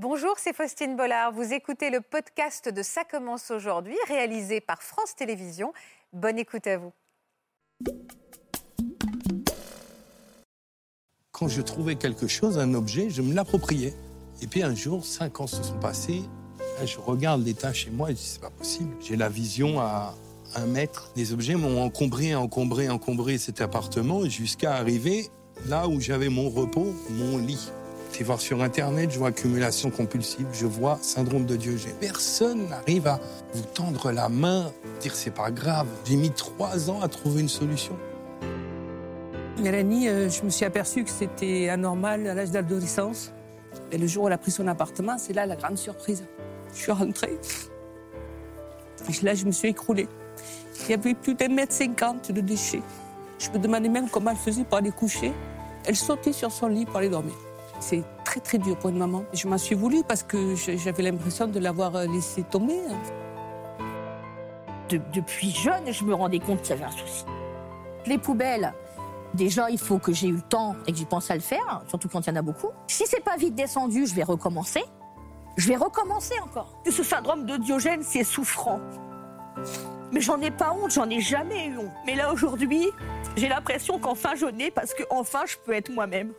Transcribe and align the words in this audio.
Bonjour, 0.00 0.34
c'est 0.38 0.54
Faustine 0.54 0.94
Bollard. 0.94 1.32
Vous 1.32 1.52
écoutez 1.52 1.90
le 1.90 2.00
podcast 2.00 2.68
de 2.68 2.84
Ça 2.84 3.02
commence 3.02 3.50
aujourd'hui, 3.50 3.96
réalisé 4.06 4.60
par 4.60 4.80
France 4.80 5.16
Télévisions. 5.16 5.72
Bonne 6.12 6.38
écoute 6.38 6.68
à 6.68 6.78
vous. 6.78 6.92
Quand 11.32 11.48
je 11.48 11.60
trouvais 11.62 11.96
quelque 11.96 12.28
chose, 12.28 12.60
un 12.60 12.74
objet, 12.74 13.10
je 13.10 13.22
me 13.22 13.34
l'appropriais. 13.34 13.92
Et 14.40 14.46
puis 14.46 14.62
un 14.62 14.72
jour, 14.72 15.04
cinq 15.04 15.40
ans 15.40 15.48
se 15.48 15.64
sont 15.64 15.80
passés. 15.80 16.22
Je 16.84 16.98
regarde 17.00 17.44
l'état 17.44 17.72
chez 17.72 17.90
moi 17.90 18.12
et 18.12 18.14
je 18.14 18.18
dis 18.18 18.26
c'est 18.26 18.40
pas 18.40 18.50
possible. 18.50 18.94
J'ai 19.00 19.16
la 19.16 19.28
vision 19.28 19.80
à 19.80 20.14
un 20.54 20.66
mètre. 20.66 21.10
Les 21.16 21.32
objets 21.32 21.56
m'ont 21.56 21.82
encombré, 21.82 22.36
encombré, 22.36 22.88
encombré 22.88 23.36
cet 23.36 23.60
appartement 23.60 24.24
jusqu'à 24.28 24.74
arriver 24.74 25.28
là 25.66 25.88
où 25.88 26.00
j'avais 26.00 26.28
mon 26.28 26.48
repos, 26.50 26.94
mon 27.10 27.38
lit. 27.38 27.72
Je 28.12 28.24
voir 28.24 28.40
sur 28.40 28.62
Internet, 28.62 29.12
je 29.12 29.18
vois 29.18 29.28
accumulation 29.28 29.90
compulsive, 29.90 30.46
je 30.52 30.66
vois 30.66 30.98
syndrome 31.02 31.46
de 31.46 31.54
Diogène. 31.54 31.94
Personne 32.00 32.68
n'arrive 32.68 33.06
à 33.06 33.20
vous 33.54 33.62
tendre 33.62 34.10
la 34.10 34.28
main, 34.28 34.72
dire 35.00 35.14
c'est 35.14 35.30
pas 35.30 35.52
grave. 35.52 35.86
J'ai 36.04 36.16
mis 36.16 36.32
trois 36.32 36.90
ans 36.90 37.00
à 37.00 37.06
trouver 37.06 37.42
une 37.42 37.48
solution. 37.48 37.96
Mélanie, 39.60 40.08
euh, 40.08 40.28
je 40.28 40.42
me 40.42 40.50
suis 40.50 40.64
aperçue 40.64 41.04
que 41.04 41.10
c'était 41.10 41.68
anormal 41.68 42.26
à 42.26 42.34
l'âge 42.34 42.50
d'adolescence. 42.50 43.32
Et 43.92 43.98
le 43.98 44.06
jour 44.08 44.24
où 44.24 44.26
elle 44.26 44.32
a 44.32 44.38
pris 44.38 44.50
son 44.50 44.66
appartement, 44.66 45.16
c'est 45.16 45.32
là 45.32 45.46
la 45.46 45.56
grande 45.56 45.78
surprise. 45.78 46.24
Je 46.72 46.78
suis 46.78 46.92
rentrée. 46.92 47.38
Là, 49.22 49.34
je 49.34 49.44
me 49.44 49.52
suis 49.52 49.68
écroulée. 49.68 50.08
Il 50.84 50.90
y 50.90 50.94
avait 50.94 51.14
plus 51.14 51.34
d'un 51.34 51.48
mètre 51.48 51.72
cinquante 51.72 52.32
de 52.32 52.40
déchets. 52.40 52.82
Je 53.38 53.50
me 53.50 53.58
demandais 53.58 53.88
même 53.88 54.08
comment 54.10 54.32
elle 54.32 54.36
faisait 54.36 54.64
pour 54.64 54.78
aller 54.78 54.90
coucher. 54.90 55.32
Elle 55.86 55.96
sautait 55.96 56.32
sur 56.32 56.50
son 56.50 56.66
lit 56.66 56.84
pour 56.84 56.96
aller 56.96 57.08
dormir. 57.08 57.34
C'est 57.80 58.02
très 58.24 58.40
très 58.40 58.58
dur 58.58 58.76
pour 58.76 58.90
une 58.90 58.98
maman. 58.98 59.24
Je 59.32 59.46
m'en 59.48 59.58
suis 59.58 59.74
voulu 59.74 60.02
parce 60.06 60.22
que 60.22 60.54
j'avais 60.54 61.02
l'impression 61.02 61.46
de 61.46 61.58
l'avoir 61.58 61.94
euh, 61.96 62.06
laissé 62.06 62.42
tomber. 62.42 62.78
depuis 64.90 65.50
jeune, 65.50 65.92
je 65.92 66.04
me 66.04 66.14
rendais 66.14 66.40
compte 66.40 66.62
qu'il 66.62 66.70
y 66.70 66.72
avait 66.72 66.84
un 66.84 66.90
souci. 66.90 67.24
Les 68.06 68.18
poubelles, 68.18 68.72
déjà, 69.34 69.70
il 69.70 69.78
faut 69.78 69.98
que 69.98 70.12
j'ai 70.12 70.28
eu 70.28 70.36
le 70.36 70.42
temps 70.42 70.74
et 70.86 70.92
que 70.92 70.98
j'y 70.98 71.04
pense 71.04 71.30
à 71.30 71.34
le 71.34 71.40
faire, 71.40 71.82
surtout 71.88 72.08
quand 72.08 72.26
il 72.26 72.30
y 72.30 72.32
en 72.32 72.36
a 72.36 72.42
beaucoup. 72.42 72.70
Si 72.86 73.04
c'est 73.06 73.22
pas 73.22 73.36
vite 73.36 73.54
descendu, 73.54 74.06
je 74.06 74.14
vais 74.14 74.24
recommencer. 74.24 74.82
Je 75.56 75.68
vais 75.68 75.76
recommencer 75.76 76.34
encore. 76.40 76.80
Ce 76.88 77.02
syndrome 77.02 77.44
de 77.44 77.56
Diogène, 77.56 78.02
c'est 78.02 78.24
souffrant. 78.24 78.80
Mais 80.12 80.20
j'en 80.20 80.40
ai 80.40 80.50
pas 80.50 80.72
honte, 80.72 80.92
j'en 80.92 81.08
ai 81.10 81.20
jamais 81.20 81.66
eu 81.66 81.78
honte. 81.78 81.90
Mais 82.06 82.14
là, 82.14 82.32
aujourd'hui, 82.32 82.88
j'ai 83.36 83.48
l'impression 83.48 83.98
qu'enfin 83.98 84.34
je 84.34 84.46
n'ai 84.46 84.70
parce 84.70 84.94
qu'enfin 84.94 85.44
je 85.46 85.56
peux 85.64 85.72
être 85.72 85.90
moi-même. 85.90 86.32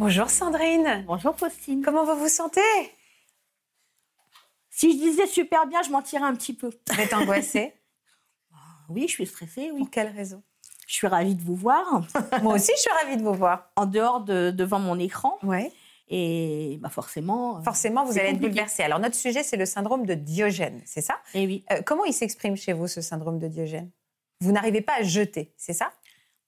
Bonjour 0.00 0.30
Sandrine. 0.30 1.04
Bonjour 1.06 1.36
Faustine. 1.36 1.82
Comment 1.84 2.06
vous 2.06 2.18
vous 2.18 2.28
sentez? 2.28 2.62
Si 4.70 4.92
je 4.92 4.96
disais 4.96 5.26
super 5.26 5.66
bien, 5.66 5.82
je 5.82 5.90
mentirais 5.90 6.24
un 6.24 6.34
petit 6.34 6.54
peu. 6.54 6.70
Vous 6.90 7.00
êtes 7.00 7.12
angoissée? 7.12 7.74
Oui, 8.88 9.02
je 9.02 9.12
suis 9.12 9.26
stressée, 9.26 9.70
oui. 9.72 9.80
Pour 9.80 9.90
quelle 9.90 10.08
raison? 10.08 10.42
Je 10.88 10.94
suis 10.94 11.06
ravie 11.06 11.34
de 11.34 11.42
vous 11.42 11.54
voir. 11.54 12.00
Moi 12.42 12.54
aussi, 12.54 12.72
je 12.74 12.80
suis 12.80 12.90
ravie 12.90 13.18
de 13.18 13.22
vous 13.22 13.34
voir. 13.34 13.70
En 13.76 13.84
dehors 13.84 14.22
de 14.22 14.50
devant 14.50 14.78
mon 14.78 14.98
écran. 14.98 15.38
Ouais. 15.42 15.70
Et 16.08 16.78
bah 16.80 16.88
forcément. 16.88 17.58
Euh, 17.58 17.62
forcément, 17.62 18.04
vous 18.06 18.18
allez 18.18 18.30
être 18.30 18.40
bouleversée. 18.40 18.82
Alors, 18.82 19.00
notre 19.00 19.16
sujet, 19.16 19.42
c'est 19.42 19.58
le 19.58 19.66
syndrome 19.66 20.06
de 20.06 20.14
Diogène, 20.14 20.80
c'est 20.86 21.02
ça? 21.02 21.20
Et 21.34 21.42
eh 21.42 21.46
oui. 21.46 21.64
Euh, 21.70 21.82
comment 21.84 22.06
il 22.06 22.14
s'exprime 22.14 22.56
chez 22.56 22.72
vous, 22.72 22.88
ce 22.88 23.02
syndrome 23.02 23.38
de 23.38 23.48
Diogène? 23.48 23.90
Vous 24.40 24.50
n'arrivez 24.50 24.80
pas 24.80 24.94
à 24.94 25.02
jeter, 25.02 25.52
c'est 25.58 25.74
ça? 25.74 25.92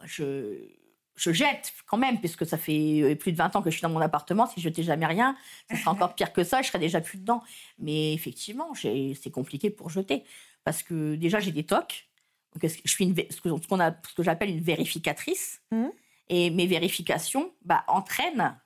Je 0.04 0.81
je 1.16 1.32
jette 1.32 1.72
quand 1.86 1.98
même, 1.98 2.18
puisque 2.18 2.46
ça 2.46 2.56
fait 2.56 3.02
euh, 3.02 3.14
plus 3.14 3.32
de 3.32 3.36
20 3.36 3.56
ans 3.56 3.62
que 3.62 3.70
je 3.70 3.76
suis 3.76 3.82
dans 3.82 3.90
mon 3.90 4.00
appartement. 4.00 4.46
Si 4.46 4.60
je 4.60 4.68
jetais 4.68 4.82
jamais 4.82 5.06
rien, 5.06 5.36
ce 5.70 5.76
serait 5.76 5.90
encore 5.90 6.14
pire 6.14 6.32
que 6.32 6.44
ça, 6.44 6.62
je 6.62 6.68
serais 6.68 6.78
déjà 6.78 7.00
plus 7.00 7.18
dedans. 7.18 7.42
Mais 7.78 8.14
effectivement, 8.14 8.72
c'est 8.74 9.30
compliqué 9.30 9.70
pour 9.70 9.90
jeter. 9.90 10.24
Parce 10.64 10.82
que 10.82 11.14
déjà, 11.16 11.40
j'ai 11.40 11.52
des 11.52 11.64
tocs. 11.64 12.08
Donc, 12.54 12.70
je 12.84 12.90
suis 12.90 13.04
une, 13.04 13.14
ce 13.16 13.40
que, 13.40 14.14
que 14.16 14.22
j'appelle 14.22 14.50
une 14.50 14.62
vérificatrice. 14.62 15.60
Mmh. 15.70 15.86
Et 16.28 16.50
mes 16.50 16.66
vérifications 16.66 17.52
bah, 17.64 17.84
entraînent. 17.88 18.58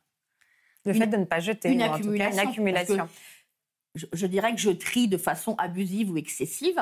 Le 0.84 0.94
fait 0.94 1.08
de 1.08 1.16
ne 1.16 1.24
pas 1.24 1.40
jeter, 1.40 1.72
une 1.72 1.82
accumulation. 1.82 3.08
je, 3.94 4.26
dirais 4.26 4.54
que 4.54 4.60
je 4.60 4.70
trie 4.70 5.08
de 5.08 5.16
façon 5.16 5.56
abusive 5.58 6.12
ou 6.12 6.16
excessive 6.16 6.80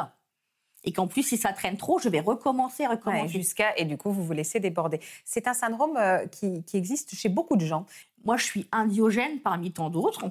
et 0.85 0.93
qu'en 0.93 1.07
plus, 1.07 1.23
si 1.23 1.37
ça 1.37 1.53
traîne 1.53 1.77
trop, 1.77 1.99
je 1.99 2.09
vais 2.09 2.21
recommencer, 2.21 2.87
recommencer. 2.87 3.29
jusqu'à, 3.29 3.77
et 3.77 3.85
du 3.85 3.97
coup, 3.97 4.13
vous 4.13 4.23
vous 4.23 4.33
laissez 4.33 4.61
déborder. 4.61 5.01
C'est 5.25 5.49
un 5.49 5.55
syndrome 5.55 5.97
euh, 5.97 6.27
qui, 6.27 6.63
existe 6.75 7.15
chez 7.15 7.31
beaucoup 7.31 7.57
de 7.57 7.65
gens. 7.65 7.87
Moi, 8.25 8.37
je 8.37 8.45
suis 8.45 8.67
indiogène 8.71 9.41
parmi 9.41 9.73
tant 9.73 9.91
d'autres. 9.91 10.25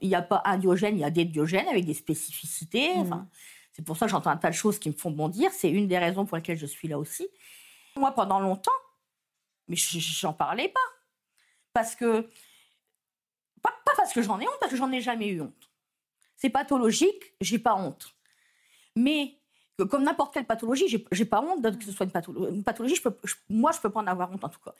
il 0.00 0.08
n'y 0.08 0.14
a 0.14 0.22
pas 0.22 0.42
indiogène, 0.44 0.96
il 0.96 1.00
y 1.00 1.04
a 1.04 1.10
des 1.10 1.24
diogènes 1.24 1.68
avec 1.68 1.84
des 1.84 1.94
spécificités. 1.94 2.96
Mmh. 2.96 3.26
c'est 3.72 3.84
pour 3.84 3.96
ça 3.96 4.06
que 4.06 4.12
j'entends 4.12 4.30
un 4.30 4.36
tas 4.36 4.50
de 4.50 4.54
choses 4.54 4.78
qui 4.78 4.88
me 4.88 4.94
font 4.94 5.10
bondir. 5.10 5.50
C'est 5.52 5.70
une 5.70 5.86
des 5.86 5.98
raisons 5.98 6.26
pour 6.26 6.36
lesquelles 6.36 6.58
je 6.58 6.66
suis 6.66 6.88
là 6.88 6.98
aussi. 6.98 7.26
Moi, 7.96 8.12
pendant 8.12 8.40
longtemps, 8.40 8.70
mais 9.68 9.76
j'en 9.76 10.32
parlais 10.32 10.68
pas. 10.68 10.80
Parce 11.72 11.94
que. 11.94 12.28
Pas, 13.62 13.72
pas 13.84 13.92
parce 13.96 14.12
que 14.12 14.22
j'en 14.22 14.40
ai 14.40 14.44
honte, 14.44 14.58
parce 14.58 14.72
que 14.72 14.78
j'en 14.78 14.90
ai 14.90 15.00
jamais 15.00 15.28
eu 15.28 15.42
honte. 15.42 15.70
C'est 16.36 16.50
pathologique, 16.50 17.34
j'ai 17.40 17.60
pas 17.60 17.76
honte. 17.76 18.16
Mais 18.96 19.38
comme 19.84 20.04
n'importe 20.04 20.34
quelle 20.34 20.44
pathologie, 20.44 20.86
j'ai 21.10 21.24
pas 21.24 21.40
honte 21.40 21.78
que 21.78 21.84
ce 21.84 21.92
soit 21.92 22.06
une, 22.06 22.62
pathologie. 22.62 22.94
je 22.94 23.02
peux, 23.02 23.16
moi, 23.48 23.72
je 23.72 23.80
peux 23.80 23.90
pas 23.90 24.00
en 24.00 24.06
avoir 24.06 24.30
honte 24.32 24.44
en 24.44 24.48
tout 24.48 24.60
cas. 24.64 24.74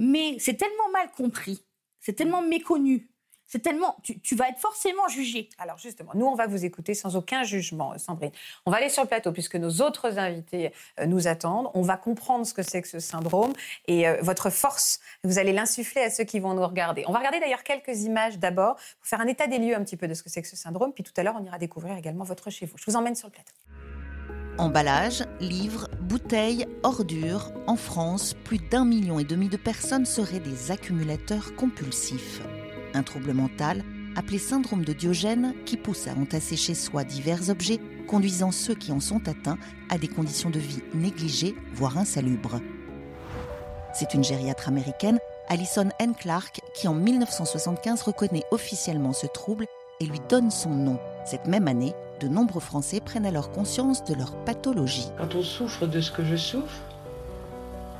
Mais 0.00 0.36
c'est 0.38 0.54
tellement 0.54 0.90
mal 0.92 1.10
compris, 1.12 1.62
c'est 2.00 2.14
tellement 2.14 2.42
méconnu, 2.42 3.08
c'est 3.46 3.60
tellement. 3.60 3.96
Tu, 4.02 4.34
vas 4.34 4.48
être 4.48 4.58
forcément 4.58 5.06
jugé. 5.08 5.48
Alors 5.58 5.78
justement, 5.78 6.10
nous, 6.14 6.26
on 6.26 6.34
va 6.34 6.46
vous 6.46 6.64
écouter 6.64 6.94
sans 6.94 7.14
aucun 7.14 7.44
jugement, 7.44 7.96
Sandrine. 7.98 8.32
On 8.66 8.70
va 8.70 8.78
aller 8.78 8.88
sur 8.88 9.02
le 9.02 9.08
plateau 9.08 9.32
puisque 9.32 9.56
nos 9.56 9.80
autres 9.80 10.18
invités 10.18 10.72
euh, 10.98 11.06
nous 11.06 11.28
attendent. 11.28 11.70
On 11.74 11.82
va 11.82 11.96
comprendre 11.96 12.46
ce 12.46 12.54
que 12.54 12.62
c'est 12.62 12.82
que 12.82 12.88
ce 12.88 12.98
syndrome 12.98 13.52
et 13.86 14.08
euh, 14.08 14.16
votre 14.22 14.50
force, 14.50 14.98
vous 15.22 15.38
allez 15.38 15.52
l'insuffler 15.52 16.02
à 16.02 16.10
ceux 16.10 16.24
qui 16.24 16.40
vont 16.40 16.54
nous 16.54 16.66
regarder. 16.66 17.04
On 17.06 17.12
va 17.12 17.18
regarder 17.18 17.38
d'ailleurs 17.38 17.62
quelques 17.62 18.02
images 18.02 18.38
d'abord 18.38 18.74
pour 18.74 19.06
faire 19.06 19.20
un 19.20 19.26
état 19.26 19.46
des 19.46 19.58
lieux 19.58 19.76
un 19.76 19.84
petit 19.84 19.96
peu 19.96 20.08
de 20.08 20.14
ce 20.14 20.22
que 20.22 20.30
c'est 20.30 20.42
que 20.42 20.48
ce 20.48 20.56
syndrome. 20.56 20.92
Puis 20.92 21.04
tout 21.04 21.12
à 21.16 21.22
l'heure, 21.22 21.36
on 21.38 21.44
ira 21.44 21.58
découvrir 21.58 21.96
également 21.96 22.24
votre 22.24 22.50
chez 22.50 22.66
vous. 22.66 22.76
Je 22.78 22.84
vous 22.86 22.96
emmène 22.96 23.14
sur 23.14 23.28
le 23.28 23.32
plateau. 23.32 23.52
Emballage, 24.56 25.24
livres, 25.40 25.88
bouteilles, 26.00 26.66
ordures. 26.84 27.50
En 27.66 27.74
France, 27.74 28.36
plus 28.44 28.58
d'un 28.58 28.84
million 28.84 29.18
et 29.18 29.24
demi 29.24 29.48
de 29.48 29.56
personnes 29.56 30.06
seraient 30.06 30.38
des 30.38 30.70
accumulateurs 30.70 31.56
compulsifs. 31.56 32.40
Un 32.94 33.02
trouble 33.02 33.32
mental 33.32 33.82
appelé 34.16 34.38
syndrome 34.38 34.84
de 34.84 34.92
Diogène 34.92 35.54
qui 35.66 35.76
pousse 35.76 36.06
à 36.06 36.12
entasser 36.12 36.54
chez 36.54 36.74
soi 36.74 37.02
divers 37.02 37.50
objets, 37.50 37.80
conduisant 38.06 38.52
ceux 38.52 38.76
qui 38.76 38.92
en 38.92 39.00
sont 39.00 39.28
atteints 39.28 39.58
à 39.90 39.98
des 39.98 40.06
conditions 40.06 40.50
de 40.50 40.60
vie 40.60 40.82
négligées, 40.94 41.56
voire 41.74 41.98
insalubres. 41.98 42.60
C'est 43.92 44.14
une 44.14 44.22
gériatre 44.22 44.68
américaine, 44.68 45.18
Alison 45.48 45.88
N. 45.98 46.14
Clark, 46.14 46.60
qui 46.74 46.86
en 46.86 46.94
1975 46.94 48.02
reconnaît 48.02 48.44
officiellement 48.52 49.12
ce 49.12 49.26
trouble 49.26 49.66
et 50.00 50.06
lui 50.06 50.20
donne 50.28 50.52
son 50.52 50.70
nom. 50.70 50.98
Cette 51.24 51.46
même 51.46 51.66
année, 51.66 51.94
de 52.20 52.28
nombreux 52.28 52.60
Français 52.60 53.00
prennent 53.00 53.26
alors 53.26 53.50
conscience 53.50 54.04
de 54.04 54.14
leur 54.14 54.32
pathologie. 54.44 55.08
Quand 55.18 55.34
on 55.34 55.42
souffre 55.42 55.86
de 55.86 56.00
ce 56.00 56.10
que 56.10 56.24
je 56.24 56.36
souffre, 56.36 56.80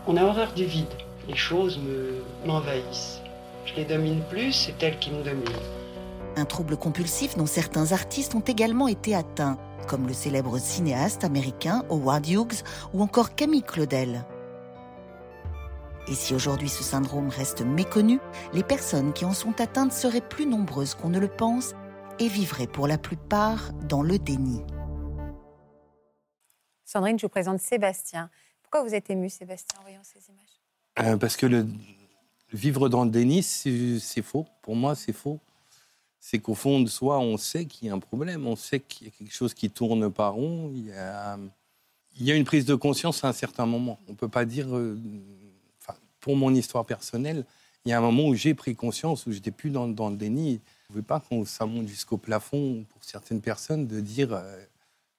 on 0.07 0.17
a 0.17 0.25
horreur 0.25 0.53
du 0.53 0.65
vide. 0.65 0.87
Les 1.29 1.37
choses 1.37 1.81
m'envahissent. 2.45 3.21
je 3.65 3.75
les 3.75 3.85
domine 3.85 4.21
plus, 4.29 4.53
c'est 4.53 4.83
elles 4.83 4.99
qui 4.99 5.11
me 5.11 5.23
dominent. 5.23 5.49
Un 6.37 6.45
trouble 6.45 6.77
compulsif 6.77 7.37
dont 7.37 7.47
certains 7.47 7.93
artistes 7.93 8.35
ont 8.35 8.41
également 8.41 8.89
été 8.89 9.15
atteints, 9.15 9.57
comme 9.87 10.07
le 10.07 10.13
célèbre 10.13 10.59
cinéaste 10.59 11.25
américain 11.25 11.85
Howard 11.89 12.27
Hughes 12.29 12.63
ou 12.93 13.03
encore 13.03 13.35
Camille 13.35 13.63
Claudel. 13.63 14.25
Et 16.07 16.15
si 16.15 16.35
aujourd'hui 16.35 16.69
ce 16.69 16.83
syndrome 16.83 17.29
reste 17.31 17.63
méconnu, 17.63 18.21
les 18.53 18.63
personnes 18.63 19.15
qui 19.15 19.25
en 19.25 19.33
sont 19.33 19.59
atteintes 19.61 19.93
seraient 19.93 20.21
plus 20.21 20.45
nombreuses 20.45 20.95
qu'on 20.95 21.09
ne 21.09 21.19
le 21.19 21.29
pense 21.29 21.75
et 22.19 22.29
vivraient 22.29 22.67
pour 22.67 22.87
la 22.87 22.99
plupart 22.99 23.73
dans 23.89 24.03
le 24.03 24.19
déni. 24.19 24.61
Sandrine, 26.85 27.19
je 27.19 27.27
vous 27.27 27.31
présente 27.31 27.61
Sébastien. 27.61 28.31
Pourquoi 28.63 28.83
vous 28.83 28.95
êtes 28.95 29.11
ému, 29.11 29.29
Sébastien, 29.29 29.79
en 29.81 29.83
voyant 29.83 30.03
ces 30.03 30.21
images 30.31 31.09
euh, 31.15 31.17
Parce 31.17 31.37
que 31.37 31.47
le, 31.47 31.67
vivre 32.53 32.89
dans 32.89 33.05
le 33.05 33.11
déni, 33.11 33.43
c'est 33.43 34.23
faux. 34.23 34.47
Pour 34.63 34.77
moi, 34.77 34.95
c'est 34.95 35.13
faux. 35.13 35.41
C'est 36.21 36.39
qu'au 36.39 36.55
fond 36.55 36.81
de 36.81 36.89
soi, 36.89 37.19
on 37.19 37.37
sait 37.37 37.67
qu'il 37.67 37.89
y 37.89 37.91
a 37.91 37.95
un 37.95 37.99
problème, 37.99 38.47
on 38.47 38.57
sait 38.57 38.81
qu'il 38.81 39.07
y 39.07 39.11
a 39.11 39.13
quelque 39.13 39.35
chose 39.35 39.53
qui 39.53 39.71
tourne 39.71 40.11
pas 40.11 40.29
rond. 40.29 40.71
Il 40.75 40.87
y 40.87 40.93
a, 40.93 41.39
il 42.17 42.25
y 42.25 42.33
a 42.33 42.35
une 42.35 42.45
prise 42.45 42.65
de 42.65 42.75
conscience 42.75 43.25
à 43.25 43.29
un 43.29 43.33
certain 43.33 43.67
moment. 43.67 43.99
On 44.09 44.13
ne 44.13 44.17
peut 44.17 44.29
pas 44.29 44.45
dire, 44.45 44.75
euh, 44.75 44.99
pour 46.21 46.37
mon 46.37 46.55
histoire 46.55 46.87
personnelle, 46.87 47.45
il 47.85 47.91
y 47.91 47.93
a 47.93 47.99
un 47.99 48.01
moment 48.01 48.29
où 48.29 48.35
j'ai 48.35 48.55
pris 48.55 48.75
conscience, 48.75 49.27
où 49.27 49.33
j'étais 49.33 49.51
plus 49.51 49.71
dans, 49.71 49.87
dans, 49.87 50.09
le 50.09 50.17
déni. 50.17 50.61
Je 50.89 50.93
ne 50.93 50.97
veux 50.97 51.03
pas 51.03 51.21
qu'on 51.21 51.45
ça 51.45 51.67
monte 51.67 51.89
jusqu'au 51.89 52.17
plafond 52.17 52.85
pour 52.91 53.05
certaines 53.05 53.41
personnes 53.41 53.87
de 53.87 54.01
dire 54.01 54.33
euh, 54.33 54.57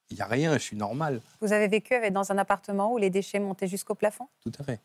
il 0.09 0.15
n'y 0.15 0.21
a 0.21 0.27
rien, 0.27 0.53
je 0.53 0.63
suis 0.63 0.77
normal. 0.77 1.21
Vous 1.41 1.51
avez 1.51 1.67
vécu 1.67 1.95
dans 2.12 2.31
un 2.31 2.38
appartement 2.38 2.94
où 2.94 2.97
les 2.97 3.09
déchets 3.09 3.39
montaient 3.39 3.67
jusqu'au 3.67 3.95
plafond? 3.95 4.27
Tout 4.44 4.51
à 4.59 4.63
fait. 4.63 4.79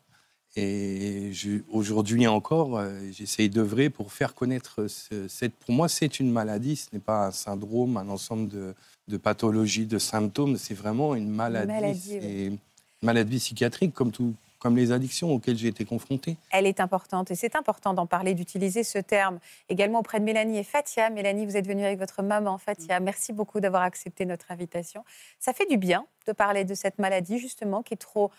Et 0.57 1.31
aujourd'hui 1.71 2.27
encore, 2.27 2.77
euh, 2.77 2.99
j'essaye 3.11 3.49
d'œuvrer 3.49 3.89
pour 3.89 4.11
faire 4.11 4.33
connaître 4.33 4.87
cette. 4.87 5.53
Pour 5.55 5.73
moi, 5.73 5.87
c'est 5.87 6.19
une 6.19 6.29
maladie, 6.29 6.75
ce 6.75 6.89
n'est 6.91 6.99
pas 6.99 7.27
un 7.27 7.31
syndrome, 7.31 7.95
un 7.95 8.09
ensemble 8.09 8.49
de, 8.49 8.75
de 9.07 9.17
pathologies, 9.17 9.85
de 9.85 9.97
symptômes. 9.97 10.57
C'est 10.57 10.73
vraiment 10.73 11.15
une 11.15 11.29
maladie. 11.29 11.71
Une 11.71 11.79
maladie, 11.79 12.59
maladie 13.01 13.37
psychiatrique, 13.37 13.93
comme 13.93 14.11
tout, 14.11 14.33
comme 14.61 14.77
les 14.77 14.91
addictions 14.91 15.33
auxquelles 15.33 15.57
j'ai 15.57 15.69
été 15.69 15.85
confronté. 15.85 16.37
Elle 16.51 16.67
est 16.67 16.79
importante 16.79 17.31
et 17.31 17.35
c'est 17.35 17.55
important 17.55 17.95
d'en 17.95 18.05
parler, 18.05 18.35
d'utiliser 18.35 18.83
ce 18.83 18.99
terme 18.99 19.39
également 19.69 19.99
auprès 19.99 20.19
de 20.19 20.23
Mélanie 20.23 20.59
et 20.59 20.63
Fatia. 20.63 21.09
Mélanie, 21.09 21.47
vous 21.47 21.57
êtes 21.57 21.67
venue 21.67 21.83
avec 21.83 21.97
votre 21.97 22.21
maman 22.21 22.59
Fatia. 22.59 22.99
Merci 22.99 23.33
beaucoup 23.33 23.59
d'avoir 23.59 23.81
accepté 23.81 24.23
notre 24.23 24.51
invitation. 24.51 25.03
Ça 25.39 25.51
fait 25.51 25.65
du 25.65 25.77
bien 25.77 26.05
de 26.27 26.31
parler 26.31 26.63
de 26.63 26.75
cette 26.75 26.99
maladie 26.99 27.39
justement 27.39 27.81
qui 27.81 27.95
est 27.95 27.97
trop 27.97 28.29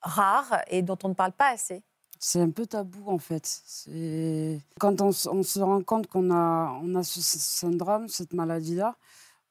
rare 0.00 0.62
et 0.68 0.80
dont 0.80 0.96
on 1.04 1.10
ne 1.10 1.14
parle 1.14 1.32
pas 1.32 1.50
assez. 1.50 1.82
C'est 2.18 2.40
un 2.40 2.50
peu 2.50 2.64
tabou 2.64 3.10
en 3.10 3.18
fait. 3.18 3.62
Quand 4.80 5.02
on, 5.02 5.12
se 5.12 5.60
rend 5.60 5.82
compte 5.82 6.06
qu'on 6.06 6.30
a, 6.30 6.80
on 6.82 6.94
a 6.94 7.02
ce 7.02 7.20
syndrome, 7.20 8.08
cette 8.08 8.32
maladie-là, 8.32 8.96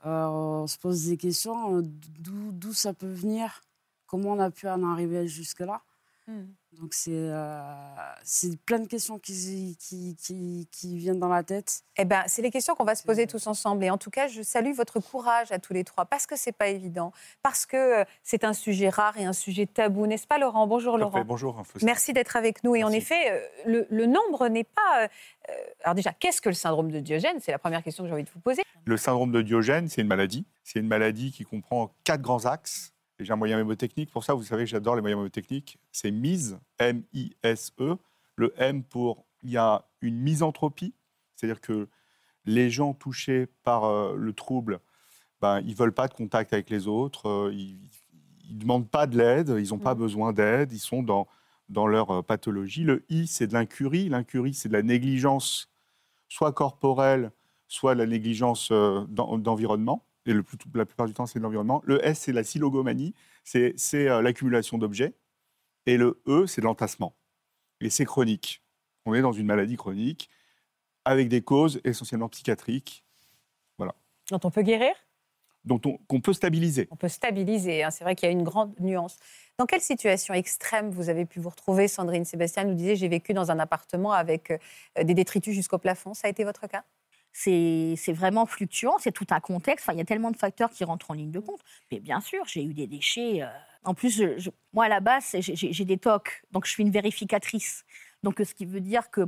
euh, 0.08 0.26
on 0.26 0.66
se 0.66 0.80
pose 0.80 1.06
des 1.06 1.18
questions. 1.18 1.78
Euh, 1.78 1.82
d'où 1.84 2.74
ça 2.74 2.94
peut 2.94 3.12
venir? 3.12 3.62
Comment 4.08 4.32
on 4.32 4.40
a 4.40 4.50
pu 4.50 4.68
en 4.68 4.84
arriver 4.84 5.28
jusque-là? 5.28 5.82
Hmm. 6.28 6.46
Donc 6.80 6.94
euh, 7.08 7.96
c'est 8.24 8.60
plein 8.62 8.80
de 8.80 8.88
questions 8.88 9.20
qui, 9.20 9.78
qui, 9.80 10.16
qui, 10.20 10.68
qui, 10.72 10.98
viennent 10.98 11.20
dans 11.20 11.30
la 11.30 11.44
tête. 11.44 11.82
Eh 11.98 12.06
ben, 12.06 12.24
c'est 12.26 12.42
les 12.42 12.50
questions 12.50 12.74
qu'on 12.74 12.84
va 12.84 12.96
se 12.96 13.04
poser 13.04 13.28
tous 13.28 13.46
ensemble. 13.46 13.84
Et 13.84 13.92
en 13.92 14.00
tout 14.00 14.10
cas, 14.10 14.28
je 14.28 14.42
salue 14.42 14.74
votre 14.74 15.00
courage 15.00 15.52
à 15.52 15.60
tous 15.60 15.74
les 15.74 15.84
trois, 15.84 16.06
parce 16.06 16.26
que 16.26 16.36
c'est 16.36 16.52
pas 16.52 16.70
évident, 16.70 17.12
parce 17.44 17.68
que 17.68 18.02
euh, 18.02 18.04
c'est 18.24 18.44
un 18.44 18.54
sujet 18.54 18.90
rare 18.90 19.18
et 19.20 19.26
un 19.26 19.34
sujet 19.34 19.68
tabou, 19.68 20.08
n'est-ce 20.08 20.26
pas, 20.26 20.40
Laurent? 20.40 20.66
Bonjour, 20.66 20.98
Laurent. 20.98 21.24
bonjour. 21.24 21.62
Merci 21.84 22.12
d'être 22.12 22.36
avec 22.36 22.64
nous. 22.64 22.76
Et 22.76 22.84
en 22.84 22.92
effet, 22.92 23.32
euh, 23.32 23.40
le, 23.66 23.88
le 23.92 24.06
nombre 24.08 24.48
n'est 24.48 24.64
pas. 24.64 25.08
alors 25.84 25.94
déjà, 25.94 26.12
qu'est-ce 26.12 26.42
que 26.42 26.50
le 26.50 26.56
syndrome 26.56 26.92
de 26.92 27.02
Diogène? 27.02 27.38
C'est 27.40 27.52
la 27.52 27.60
première 27.60 27.84
question 27.84 28.04
que 28.04 28.08
j'ai 28.08 28.14
envie 28.14 28.24
de 28.24 28.32
vous 28.32 28.40
poser. 28.40 28.64
Le 28.86 28.98
syndrome 28.98 29.32
de 29.32 29.44
Diogène, 29.44 29.90
c'est 29.90 30.02
une 30.02 30.08
maladie. 30.08 30.46
C'est 30.64 30.80
une 30.80 30.88
maladie 30.88 31.32
qui 31.32 31.44
comprend 31.44 31.92
quatre 32.04 32.22
grands 32.22 32.46
axes 32.46 32.95
j'ai 33.20 33.32
un 33.32 33.38
moyen 33.38 33.58
mémotechnique. 33.58 34.12
Pour 34.12 34.24
ça, 34.24 34.34
vous 34.34 34.44
savez 34.44 34.64
que 34.64 34.70
j'adore 34.70 34.96
les 34.96 35.02
moyens 35.02 35.20
mémotechniques. 35.20 35.80
C'est 35.92 36.12
mise, 36.12 36.60
M-I-S-E. 36.80 37.98
Le 38.38 38.54
M 38.58 38.84
pour 38.84 39.26
il 39.46 39.52
y 39.52 39.58
a 39.58 39.86
une 40.02 40.18
misanthropie, 40.18 40.94
c'est-à-dire 41.36 41.62
que 41.62 41.88
les 42.46 42.70
gens 42.70 42.94
touchés 42.94 43.48
par 43.64 43.86
euh, 43.86 44.16
le 44.18 44.34
trouble, 44.34 44.80
ben, 45.42 45.62
ils 45.62 45.72
ne 45.72 45.76
veulent 45.76 45.94
pas 45.94 46.08
de 46.08 46.14
contact 46.14 46.52
avec 46.54 46.70
les 46.70 46.88
autres, 46.88 47.30
euh, 47.30 47.54
ils 47.54 47.78
ne 48.52 48.60
demandent 48.60 48.90
pas 48.90 49.08
de 49.08 49.18
l'aide, 49.18 49.56
ils 49.58 49.70
n'ont 49.70 49.80
pas 49.80 49.96
mmh. 49.96 50.00
besoin 50.00 50.34
d'aide, 50.34 50.74
ils 50.74 50.80
sont 50.80 51.04
dans, 51.04 51.28
dans 51.70 51.88
leur 51.88 52.12
euh, 52.12 52.22
pathologie. 52.22 52.84
Le 52.84 53.06
I, 53.10 53.28
c'est 53.28 53.48
de 53.48 53.54
l'incurie. 53.54 54.10
L'incurie, 54.10 54.54
c'est 54.54 54.68
de 54.70 54.74
la 54.74 54.84
négligence, 54.84 55.70
soit 56.28 56.52
corporelle, 56.52 57.32
soit 57.68 57.94
de 57.94 58.00
la 58.00 58.08
négligence 58.08 58.72
d'environnement 58.72 60.06
et 60.26 60.34
le 60.34 60.44
plus, 60.44 60.58
la 60.74 60.86
plupart 60.86 61.08
du 61.08 61.14
temps, 61.14 61.26
c'est 61.26 61.40
l'environnement. 61.40 61.82
Le 61.86 62.04
S, 62.06 62.20
c'est 62.20 62.34
la 62.34 62.44
silogomanie, 62.44 63.14
c'est 63.44 63.76
euh, 63.94 64.22
l'accumulation 64.22 64.78
d'objets. 64.78 65.14
Et 65.86 65.98
le 65.98 66.22
E, 66.28 66.48
c'est 66.48 66.62
l'entassement. 66.62 67.16
Et 67.80 67.90
c'est 67.90 68.06
chronique. 68.06 68.64
On 69.06 69.14
est 69.14 69.22
dans 69.22 69.34
une 69.34 69.46
maladie 69.46 69.76
chronique 69.76 70.30
avec 71.04 71.30
des 71.30 71.42
causes 71.42 71.80
essentiellement 71.84 72.30
psychiatriques. 72.30 73.06
Voilà. 73.78 73.94
Dont 74.32 74.40
on 74.44 74.50
peut 74.50 74.64
guérir? 74.64 74.94
Dont 75.64 75.82
on, 75.86 75.98
qu'on 76.08 76.22
peut 76.22 76.34
stabiliser. 76.34 76.88
On 76.92 76.96
peut 76.96 77.08
stabiliser, 77.08 77.84
hein. 77.84 77.92
c'est 77.92 78.04
vrai 78.04 78.16
qu'il 78.16 78.28
y 78.28 78.30
a 78.30 78.32
une 78.32 78.44
grande 78.44 78.80
nuance. 78.80 79.18
Dans 79.58 79.66
quelle 79.66 79.82
situation 79.82 80.34
extrême 80.34 80.92
vous 80.92 81.10
avez 81.10 81.26
pu 81.26 81.40
vous 81.40 81.50
retrouver? 81.50 81.88
Sandrine 81.88 82.26
Sébastien 82.26 82.66
nous 82.66 82.76
disait 82.76 82.96
j'ai 82.96 83.08
vécu 83.08 83.34
dans 83.34 83.52
un 83.52 83.60
appartement 83.60 84.12
avec 84.12 84.52
euh, 84.52 85.04
des 85.04 85.14
détritus 85.14 85.54
jusqu'au 85.54 85.78
plafond. 85.78 86.14
Ça 86.14 86.28
a 86.28 86.30
été 86.30 86.44
votre 86.44 86.68
cas? 86.68 86.84
C'est 87.38 88.14
vraiment 88.14 88.46
fluctuant, 88.46 88.98
c'est 88.98 89.12
tout 89.12 89.28
un 89.32 89.42
contexte. 89.42 89.86
Enfin, 89.86 89.94
il 89.94 89.98
y 89.98 90.02
a 90.02 90.06
tellement 90.06 90.32
de 90.32 90.38
facteurs 90.38 90.70
qui 90.70 90.86
rentrent 90.86 91.12
en 91.12 91.14
ligne 91.14 91.32
de 91.32 91.42
compte. 91.42 91.60
Mais 91.92 92.00
bien 92.00 92.22
sûr, 92.22 92.46
j'ai 92.48 92.64
eu 92.64 92.74
des 92.74 92.88
déchets. 92.88 93.44
Euh, 93.44 93.48
en 93.84 93.94
plus, 93.94 94.24
moi, 94.74 94.86
à 94.86 94.90
la 94.90 95.02
base, 95.02 95.36
j'ai 95.40 95.86
des 95.86 95.98
TOC, 95.98 96.44
donc 96.54 96.66
je 96.66 96.72
suis 96.72 96.84
une 96.84 96.92
vérificatrice. 96.92 97.84
Donc, 98.24 98.42
ce 98.44 98.54
qui 98.54 98.66
veut 98.66 98.80
dire 98.80 99.12
que 99.12 99.28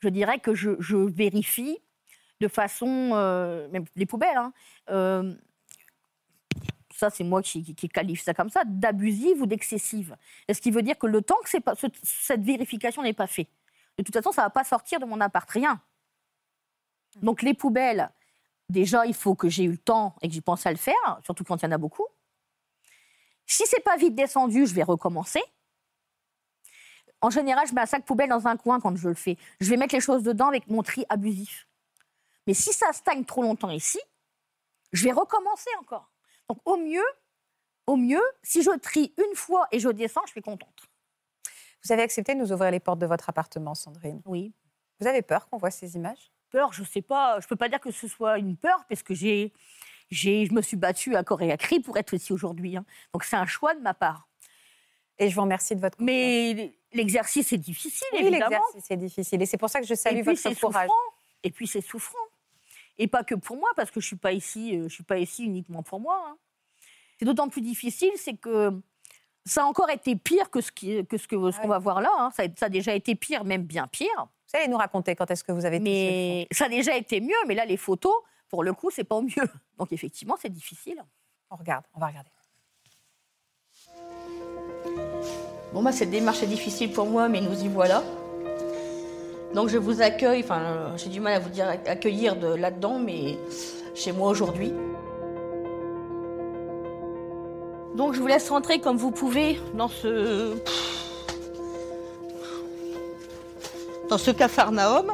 je 0.00 0.10
dirais 0.10 0.38
que 0.38 0.54
je, 0.54 0.96
vérifie 1.08 1.78
de 2.40 2.48
façon, 2.48 3.12
euh, 3.14 3.66
même 3.70 3.86
les 3.96 4.06
poubelles, 4.06 4.36
hein, 4.36 4.52
euh, 4.90 5.34
ça 6.94 7.10
c'est 7.10 7.24
moi 7.24 7.42
qui, 7.42 7.74
qualifie 7.74 8.22
ça 8.22 8.34
comme 8.34 8.50
ça, 8.50 8.62
d'abusive 8.66 9.40
ou 9.40 9.46
d'excessive. 9.46 10.16
Ce 10.52 10.60
qui 10.60 10.70
veut 10.70 10.82
dire 10.82 10.98
que 10.98 11.06
le 11.06 11.22
temps 11.22 11.38
que 11.42 11.50
cette 12.02 12.42
vérification 12.42 13.02
n'est 13.02 13.14
pas 13.14 13.26
faite, 13.26 13.48
de 13.96 14.04
toute 14.04 14.14
façon, 14.14 14.32
ça 14.32 14.42
ne 14.42 14.46
va 14.46 14.50
pas 14.50 14.64
sortir 14.64 15.00
de 15.00 15.06
mon 15.06 15.20
appart, 15.20 15.50
rien. 15.50 15.80
Donc 17.22 17.42
les 17.42 17.54
poubelles, 17.54 18.10
déjà, 18.68 19.06
il 19.06 19.14
faut 19.14 19.34
que 19.34 19.48
j'ai 19.48 19.64
eu 19.64 19.72
le 19.72 19.78
temps 19.78 20.14
et 20.22 20.28
que 20.28 20.34
j'y 20.34 20.40
pense 20.40 20.66
à 20.66 20.70
le 20.70 20.76
faire, 20.76 21.20
surtout 21.24 21.44
quand 21.44 21.56
il 21.56 21.64
y 21.64 21.68
en 21.68 21.72
a 21.72 21.78
beaucoup. 21.78 22.06
Si 23.46 23.64
c'est 23.66 23.80
pas 23.80 23.96
vite 23.96 24.14
descendu, 24.14 24.66
je 24.66 24.74
vais 24.74 24.82
recommencer. 24.82 25.42
En 27.20 27.30
général, 27.30 27.66
je 27.66 27.74
mets 27.74 27.80
un 27.80 27.86
sac 27.86 28.04
poubelle 28.04 28.28
dans 28.28 28.46
un 28.46 28.56
coin 28.56 28.78
quand 28.78 28.94
je 28.94 29.08
le 29.08 29.14
fais. 29.14 29.36
Je 29.60 29.70
vais 29.70 29.76
mettre 29.76 29.94
les 29.94 30.00
choses 30.00 30.22
dedans 30.22 30.48
avec 30.48 30.68
mon 30.68 30.82
tri 30.82 31.04
abusif. 31.08 31.66
Mais 32.46 32.54
si 32.54 32.72
ça 32.72 32.92
stagne 32.92 33.24
trop 33.24 33.42
longtemps 33.42 33.70
ici, 33.70 33.98
je 34.92 35.04
vais 35.04 35.12
recommencer 35.12 35.70
encore. 35.80 36.10
Donc 36.48 36.58
au 36.64 36.76
mieux, 36.76 37.04
au 37.86 37.96
mieux, 37.96 38.22
si 38.42 38.62
je 38.62 38.70
trie 38.78 39.12
une 39.18 39.34
fois 39.34 39.66
et 39.72 39.80
je 39.80 39.88
descends, 39.88 40.22
je 40.26 40.32
suis 40.32 40.42
contente. 40.42 40.88
Vous 41.84 41.92
avez 41.92 42.02
accepté 42.02 42.34
de 42.34 42.40
nous 42.40 42.52
ouvrir 42.52 42.70
les 42.70 42.80
portes 42.80 42.98
de 42.98 43.06
votre 43.06 43.28
appartement, 43.28 43.74
Sandrine? 43.74 44.22
Oui. 44.24 44.52
Vous 45.00 45.06
avez 45.06 45.22
peur 45.22 45.48
qu'on 45.48 45.58
voit 45.58 45.70
ces 45.70 45.96
images? 45.96 46.30
Peur, 46.50 46.72
je 46.72 46.82
sais 46.84 47.02
pas, 47.02 47.40
je 47.40 47.46
peux 47.46 47.56
pas 47.56 47.68
dire 47.68 47.80
que 47.80 47.90
ce 47.90 48.08
soit 48.08 48.38
une 48.38 48.56
peur 48.56 48.84
parce 48.88 49.02
que 49.02 49.14
j'ai, 49.14 49.52
j'ai, 50.10 50.46
je 50.46 50.52
me 50.52 50.62
suis 50.62 50.76
battue 50.76 51.14
à 51.14 51.22
corps 51.22 51.42
et 51.42 51.52
à 51.52 51.56
cri 51.56 51.80
pour 51.80 51.96
être 51.98 52.14
ici 52.14 52.32
aujourd'hui. 52.32 52.76
Hein. 52.76 52.84
Donc 53.12 53.24
c'est 53.24 53.36
un 53.36 53.46
choix 53.46 53.74
de 53.74 53.80
ma 53.80 53.94
part. 53.94 54.28
Et 55.18 55.28
je 55.28 55.34
vous 55.34 55.42
remercie 55.42 55.74
de 55.74 55.80
votre. 55.80 56.00
Mais 56.00 56.74
l'exercice 56.92 57.52
est 57.52 57.58
difficile, 57.58 58.06
oui, 58.12 58.30
l'exercice 58.30 58.90
est 58.90 58.96
difficile. 58.96 59.42
Et 59.42 59.46
c'est 59.46 59.58
pour 59.58 59.68
ça 59.68 59.80
que 59.80 59.86
je 59.86 59.94
salue 59.94 60.22
votre 60.22 60.60
courage. 60.60 60.88
Et 61.42 61.50
puis 61.50 61.66
c'est 61.66 61.80
souffrant. 61.80 62.18
Et 62.98 63.06
pas 63.06 63.24
que 63.24 63.34
pour 63.34 63.56
moi, 63.56 63.68
parce 63.76 63.90
que 63.90 64.00
je 64.00 64.06
suis 64.06 64.16
pas 64.16 64.32
ici, 64.32 64.76
euh, 64.76 64.88
je 64.88 64.94
suis 64.94 65.04
pas 65.04 65.18
ici 65.18 65.44
uniquement 65.44 65.82
pour 65.82 66.00
moi. 66.00 66.20
Hein. 66.28 66.36
C'est 67.18 67.24
d'autant 67.24 67.48
plus 67.48 67.60
difficile, 67.62 68.10
c'est 68.16 68.36
que 68.36 68.72
ça 69.44 69.62
a 69.62 69.66
encore 69.66 69.90
été 69.90 70.16
pire 70.16 70.50
que 70.50 70.60
ce, 70.60 70.72
qui, 70.72 71.04
que 71.06 71.16
ce 71.16 71.28
que, 71.28 71.50
ce 71.50 71.60
qu'on 71.60 71.68
va 71.68 71.78
voir 71.78 72.00
là. 72.00 72.10
Hein. 72.18 72.30
Ça, 72.32 72.44
ça, 72.56 72.66
a 72.66 72.68
déjà 72.68 72.94
été 72.94 73.14
pire, 73.14 73.44
même 73.44 73.62
bien 73.62 73.86
pire. 73.86 74.28
Vous 74.50 74.58
allez 74.58 74.68
nous 74.68 74.78
raconter 74.78 75.14
quand 75.14 75.30
est-ce 75.30 75.44
que 75.44 75.52
vous 75.52 75.66
avez 75.66 75.78
Mais 75.78 76.48
ça 76.50 76.66
a 76.66 76.68
déjà 76.68 76.96
été 76.96 77.20
mieux, 77.20 77.36
mais 77.46 77.54
là, 77.54 77.66
les 77.66 77.76
photos, 77.76 78.14
pour 78.48 78.64
le 78.64 78.72
coup, 78.72 78.90
c'est 78.90 79.04
pas 79.04 79.20
mieux. 79.20 79.48
Donc 79.78 79.92
effectivement, 79.92 80.36
c'est 80.40 80.48
difficile. 80.48 81.02
On 81.50 81.56
regarde, 81.56 81.84
on 81.94 82.00
va 82.00 82.06
regarder. 82.06 82.30
Bon, 85.74 85.82
bah, 85.82 85.92
cette 85.92 86.10
démarche 86.10 86.42
est 86.42 86.46
difficile 86.46 86.92
pour 86.92 87.06
moi, 87.06 87.28
mais 87.28 87.42
nous 87.42 87.62
y 87.62 87.68
voilà. 87.68 88.02
Donc 89.54 89.68
je 89.68 89.76
vous 89.76 90.00
accueille, 90.00 90.42
enfin, 90.42 90.96
j'ai 90.96 91.10
du 91.10 91.20
mal 91.20 91.34
à 91.34 91.38
vous 91.40 91.50
dire 91.50 91.68
accueillir 91.68 92.36
de 92.36 92.48
là-dedans, 92.54 92.98
mais 92.98 93.38
chez 93.94 94.12
moi 94.12 94.30
aujourd'hui. 94.30 94.72
Donc 97.96 98.14
je 98.14 98.20
vous 98.20 98.26
laisse 98.26 98.48
rentrer 98.48 98.80
comme 98.80 98.96
vous 98.96 99.10
pouvez 99.10 99.60
dans 99.74 99.88
ce 99.88 100.56
dans 104.08 104.18
ce 104.18 104.30
capharnaüm 104.30 105.12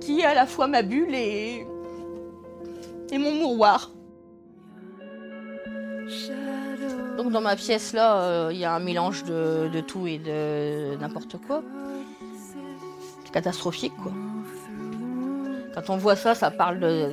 qui 0.00 0.20
est 0.20 0.24
à 0.24 0.34
la 0.34 0.46
fois 0.46 0.66
ma 0.66 0.82
bulle 0.82 1.14
et, 1.14 1.66
et 3.10 3.18
mon 3.18 3.32
mouroir. 3.32 3.90
Donc 7.16 7.30
dans 7.30 7.40
ma 7.40 7.56
pièce 7.56 7.92
là, 7.92 8.16
euh, 8.16 8.50
il 8.52 8.58
y 8.58 8.64
a 8.64 8.74
un 8.74 8.80
mélange 8.80 9.24
de, 9.24 9.80
tout 9.80 10.06
et 10.06 10.18
de 10.18 10.96
n'importe 11.00 11.36
quoi. 11.46 11.62
C'est 13.24 13.32
catastrophique 13.32 13.94
quoi. 14.02 14.12
Quand 15.74 15.90
on 15.90 15.96
voit 15.96 16.16
ça, 16.16 16.34
ça 16.34 16.50
parle 16.50 16.78
de, 16.78 17.10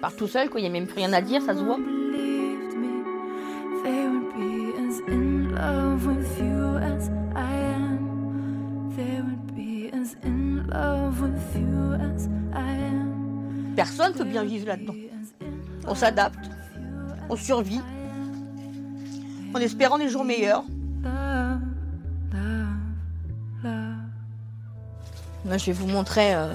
par 0.00 0.16
tout 0.16 0.26
seul, 0.26 0.50
quoi. 0.50 0.60
Il 0.60 0.64
n'y 0.64 0.68
a 0.68 0.72
même 0.72 0.86
plus 0.86 0.96
rien 0.96 1.12
à 1.12 1.20
dire, 1.20 1.40
ça 1.42 1.54
se 1.54 1.60
voit. 1.60 1.78
personne 13.84 14.12
ne 14.12 14.18
peut 14.18 14.24
bien 14.24 14.44
vivre 14.44 14.68
là-dedans. 14.68 14.94
On 15.88 15.96
s'adapte, 15.96 16.38
on 17.28 17.34
survit, 17.34 17.80
en 19.52 19.58
espérant 19.58 19.98
des 19.98 20.08
jours 20.08 20.24
meilleurs. 20.24 20.62
Là, 25.44 25.58
je 25.58 25.66
vais 25.66 25.72
vous 25.72 25.88
montrer 25.88 26.32
euh, 26.36 26.54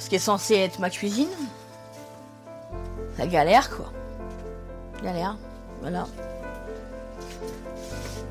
ce 0.00 0.08
qui 0.08 0.16
est 0.16 0.26
censé 0.32 0.56
être 0.56 0.80
ma 0.80 0.90
cuisine. 0.90 1.28
La 3.18 3.28
galère, 3.28 3.70
quoi. 3.70 3.92
Galère, 5.04 5.36
voilà. 5.82 6.08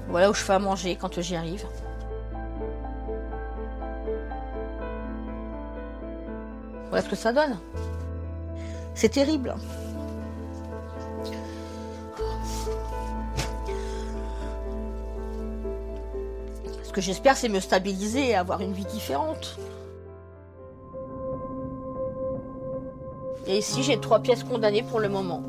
Voilà 0.09 0.29
où 0.29 0.33
je 0.33 0.41
fais 0.41 0.53
à 0.53 0.59
manger 0.59 0.97
quand 0.99 1.21
j'y 1.21 1.37
arrive. 1.37 1.65
Voilà 6.89 7.03
ce 7.03 7.09
que 7.09 7.15
ça 7.15 7.33
donne. 7.33 7.57
C'est 8.93 9.09
terrible. 9.09 9.55
Ce 16.83 16.91
que 16.91 17.01
j'espère, 17.01 17.35
c'est 17.35 17.49
me 17.49 17.59
stabiliser 17.59 18.29
et 18.29 18.35
avoir 18.35 18.61
une 18.61 18.73
vie 18.73 18.85
différente. 18.85 19.57
Et 23.47 23.57
ici, 23.57 23.83
j'ai 23.83 23.99
trois 23.99 24.19
pièces 24.19 24.43
condamnées 24.43 24.83
pour 24.83 24.99
le 24.99 25.09
moment. 25.09 25.43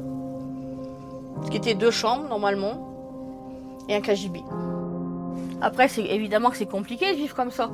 Ce 1.44 1.50
qui 1.50 1.56
était 1.56 1.74
deux 1.74 1.90
chambres, 1.90 2.28
normalement, 2.28 2.92
et 3.88 3.94
un 3.94 4.00
KGB. 4.00 4.42
Après, 5.60 5.88
c'est 5.88 6.04
évidemment 6.04 6.50
que 6.50 6.56
c'est 6.56 6.70
compliqué 6.70 7.12
de 7.12 7.16
vivre 7.16 7.34
comme 7.34 7.50
ça. 7.50 7.70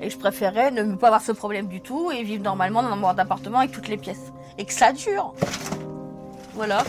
Et 0.00 0.10
je 0.10 0.18
préférais 0.18 0.70
ne 0.70 0.94
pas 0.96 1.06
avoir 1.08 1.22
ce 1.22 1.32
problème 1.32 1.68
du 1.68 1.80
tout 1.80 2.10
et 2.10 2.22
vivre 2.22 2.44
normalement 2.44 2.82
dans 2.82 2.90
un 2.90 2.96
mode 2.96 3.16
d'appartement 3.16 3.60
avec 3.60 3.72
toutes 3.72 3.88
les 3.88 3.96
pièces. 3.96 4.32
Et 4.58 4.64
que 4.64 4.72
ça 4.72 4.92
dure. 4.92 5.34
Voilà. 6.54 6.84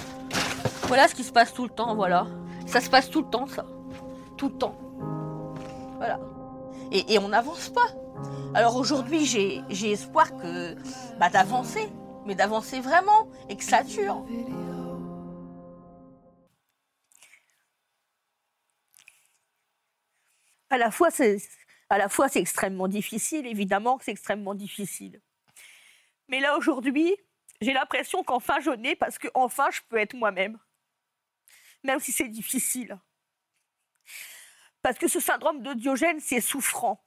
Voilà 0.88 1.08
ce 1.08 1.16
qui 1.16 1.24
se 1.24 1.32
passe 1.32 1.54
tout 1.54 1.64
le 1.64 1.70
temps, 1.70 1.96
voilà. 1.96 2.28
Ça 2.66 2.82
se 2.82 2.90
passe 2.90 3.10
tout 3.10 3.22
le 3.22 3.28
temps, 3.28 3.48
ça. 3.48 3.66
Tout 4.36 4.50
le 4.50 4.56
temps. 4.56 4.76
Voilà. 5.98 6.20
Et, 6.92 7.18
on 7.20 7.30
n'avance 7.30 7.70
pas. 7.70 7.88
Alors 8.54 8.78
aujourd'hui, 8.78 9.26
j'ai 9.26 9.62
j'ai 9.70 9.92
espoir 9.92 10.36
que 10.38 10.76
bah, 11.20 11.30
d'avancer, 11.30 11.92
mais 12.26 12.36
d'avancer 12.36 12.80
vraiment 12.80 13.28
et 13.50 13.56
que 13.56 13.64
ça 13.64 13.84
dure. 13.84 14.24
À 20.70 20.78
la 20.78 20.92
fois, 20.92 21.10
c'est 21.12 21.40
extrêmement 22.36 22.88
difficile, 22.88 23.46
évidemment 23.46 23.98
que 23.98 24.06
c'est 24.06 24.12
extrêmement 24.12 24.56
difficile. 24.56 25.22
Mais 26.28 26.40
là 26.40 26.58
aujourd'hui, 26.58 27.16
j'ai 27.62 27.74
l'impression 27.74 28.24
qu'enfin 28.24 28.60
je 28.60 28.72
nais 28.72 28.96
parce 28.96 29.18
que 29.18 29.28
enfin 29.34 29.70
je 29.72 29.82
peux 29.88 29.98
être 29.98 30.14
moi-même, 30.14 30.60
même 31.84 32.00
si 32.00 32.12
c'est 32.12 32.28
difficile. 32.28 33.00
Parce 34.82 34.98
que 34.98 35.08
ce 35.08 35.20
syndrome 35.20 35.62
de 35.64 35.74
Diogène, 35.74 36.20
c'est 36.20 36.42
souffrant. 36.42 37.04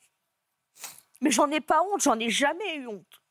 Mais 1.21 1.31
j'en 1.31 1.51
ai 1.51 1.61
pas 1.61 1.83
honte, 1.83 2.03
j'en 2.03 2.19
ai 2.19 2.31
jamais 2.31 2.77
eu 2.77 2.87
honte. 2.87 3.23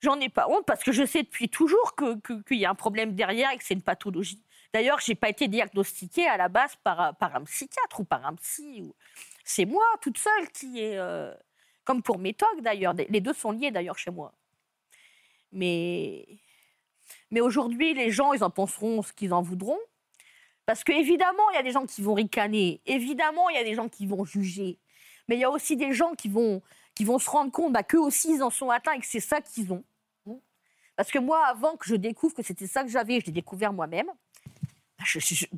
J'en 0.00 0.18
ai 0.20 0.28
pas 0.28 0.48
honte 0.48 0.64
parce 0.66 0.82
que 0.82 0.92
je 0.92 1.04
sais 1.04 1.22
depuis 1.22 1.48
toujours 1.48 1.94
qu'il 1.96 2.58
y 2.58 2.64
a 2.64 2.70
un 2.70 2.74
problème 2.74 3.14
derrière 3.14 3.50
et 3.50 3.58
que 3.58 3.64
c'est 3.64 3.74
une 3.74 3.82
pathologie. 3.82 4.42
D'ailleurs, 4.72 5.00
je 5.00 5.10
n'ai 5.10 5.14
pas 5.14 5.28
été 5.28 5.48
diagnostiquée 5.48 6.26
à 6.26 6.36
la 6.36 6.48
base 6.48 6.76
par, 6.84 7.16
par 7.16 7.36
un 7.36 7.44
psychiatre 7.44 8.00
ou 8.00 8.04
par 8.04 8.24
un 8.26 8.34
psy. 8.36 8.92
C'est 9.44 9.64
moi, 9.64 9.84
toute 10.02 10.18
seule, 10.18 10.48
qui 10.50 10.80
est... 10.80 10.98
Euh, 10.98 11.34
comme 11.84 12.02
pour 12.02 12.18
Méthode, 12.18 12.60
d'ailleurs. 12.60 12.92
Les 12.92 13.20
deux 13.22 13.32
sont 13.32 13.50
liés, 13.50 13.70
d'ailleurs, 13.70 13.96
chez 13.96 14.10
moi. 14.10 14.34
Mais, 15.52 16.26
mais 17.30 17.40
aujourd'hui, 17.40 17.94
les 17.94 18.10
gens, 18.10 18.34
ils 18.34 18.44
en 18.44 18.50
penseront 18.50 19.00
ce 19.00 19.14
qu'ils 19.14 19.32
en 19.32 19.40
voudront. 19.40 19.78
Parce 20.66 20.84
qu'évidemment, 20.84 21.50
il 21.52 21.54
y 21.54 21.58
a 21.58 21.62
des 21.62 21.70
gens 21.70 21.86
qui 21.86 22.02
vont 22.02 22.12
ricaner. 22.12 22.82
Évidemment, 22.84 23.48
il 23.48 23.56
y 23.56 23.58
a 23.58 23.64
des 23.64 23.74
gens 23.74 23.88
qui 23.88 24.06
vont 24.06 24.26
juger. 24.26 24.78
Mais 25.28 25.36
il 25.36 25.40
y 25.40 25.44
a 25.44 25.50
aussi 25.50 25.76
des 25.76 25.94
gens 25.94 26.12
qui 26.12 26.28
vont, 26.28 26.60
qui 26.94 27.04
vont 27.04 27.18
se 27.18 27.30
rendre 27.30 27.50
compte 27.50 27.72
bah, 27.72 27.82
qu'eux 27.82 28.00
aussi, 28.00 28.34
ils 28.34 28.42
en 28.42 28.50
sont 28.50 28.68
atteints 28.68 28.92
et 28.92 29.00
que 29.00 29.06
c'est 29.06 29.18
ça 29.18 29.40
qu'ils 29.40 29.72
ont. 29.72 29.82
Parce 30.94 31.10
que 31.10 31.18
moi, 31.18 31.46
avant 31.46 31.76
que 31.76 31.86
je 31.86 31.94
découvre 31.94 32.34
que 32.34 32.42
c'était 32.42 32.66
ça 32.66 32.82
que 32.82 32.90
j'avais, 32.90 33.20
je 33.20 33.26
l'ai 33.26 33.32
découvert 33.32 33.72
moi-même. 33.72 34.10
Bah, 34.98 35.04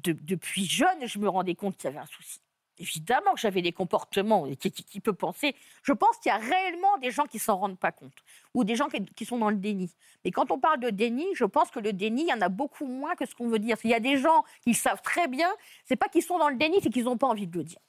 depuis 0.05 0.67
jeune, 0.67 1.07
je 1.07 1.19
me 1.19 1.29
rendais 1.29 1.55
compte 1.55 1.77
qu'il 1.77 1.85
y 1.85 1.89
avait 1.89 1.99
un 1.99 2.07
souci. 2.07 2.41
Évidemment 2.79 3.35
que 3.35 3.41
j'avais 3.41 3.61
des 3.61 3.73
comportements, 3.73 4.47
qui, 4.59 4.71
qui, 4.71 5.01
peut 5.01 5.13
penser. 5.13 5.55
Je 5.83 5.93
pense 5.93 6.17
qu'il 6.17 6.31
y 6.31 6.35
a 6.35 6.39
réellement 6.39 6.97
des 6.99 7.11
gens 7.11 7.27
qui 7.27 7.39
s'en 7.39 7.59
rendent 7.59 7.79
pas 7.79 7.93
compte, 7.93 8.15
ou 8.55 8.65
des 8.65 8.75
gens 8.75 8.89
qui, 8.89 9.25
sont 9.27 9.37
dans 9.37 9.51
le 9.51 9.57
déni. 9.57 9.91
Mais 10.25 10.31
quand 10.31 10.51
on 10.51 10.59
parle 10.59 10.81
de 10.81 10.89
déni, 10.89 11.27
je 11.35 11.45
pense 11.45 11.71
que 11.71 11.79
le 11.79 11.93
déni, 11.93 12.23
il 12.23 12.29
y 12.29 12.33
en 12.33 12.41
a 12.41 12.49
beaucoup 12.49 12.87
moins 12.87 13.15
que 13.17 13.27
ce 13.27 13.35
qu'on 13.35 13.49
veut 13.49 13.59
dire. 13.59 13.77
Il 13.85 13.91
y 13.91 13.95
a 13.95 14.01
des 14.01 14.17
gens 14.17 14.45
qui 14.63 14.73
savent 14.73 15.03
très 15.03 15.29
bien, 15.29 15.51
c'est 15.85 15.97
pas 15.97 16.09
qu'ils 16.09 16.23
sont 16.23 16.39
dans 16.39 16.49
le 16.49 16.57
déni, 16.57 16.79
c'est 16.83 16.89
qu'ils 16.89 17.05
n'ont 17.05 17.19
pas 17.19 17.27
envie 17.27 17.47
de 17.47 17.59
le 17.59 17.65
dire. 17.65 17.81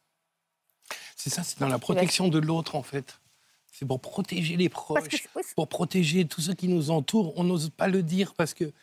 C'est 1.16 1.30
ça, 1.30 1.44
c'est 1.44 1.60
dans 1.60 1.70
la 1.70 1.80
protection 1.80 2.28
de 2.28 2.40
l'autre, 2.40 2.76
en 2.76 2.84
fait. 2.84 3.22
C'est 3.72 3.86
pour 3.88 4.02
protéger 4.02 4.58
les 4.58 4.68
proches, 4.68 5.28
pour 5.56 5.70
protéger 5.70 6.26
tous 6.26 6.42
ceux 6.42 6.54
qui 6.54 6.68
nous 6.68 6.92
entourent. 6.92 7.34
On 7.38 7.46
n'ose 7.46 7.70
pas 7.70 7.88
le 7.88 8.04
dire 8.04 8.34
parce 8.34 8.54
que 8.54 8.74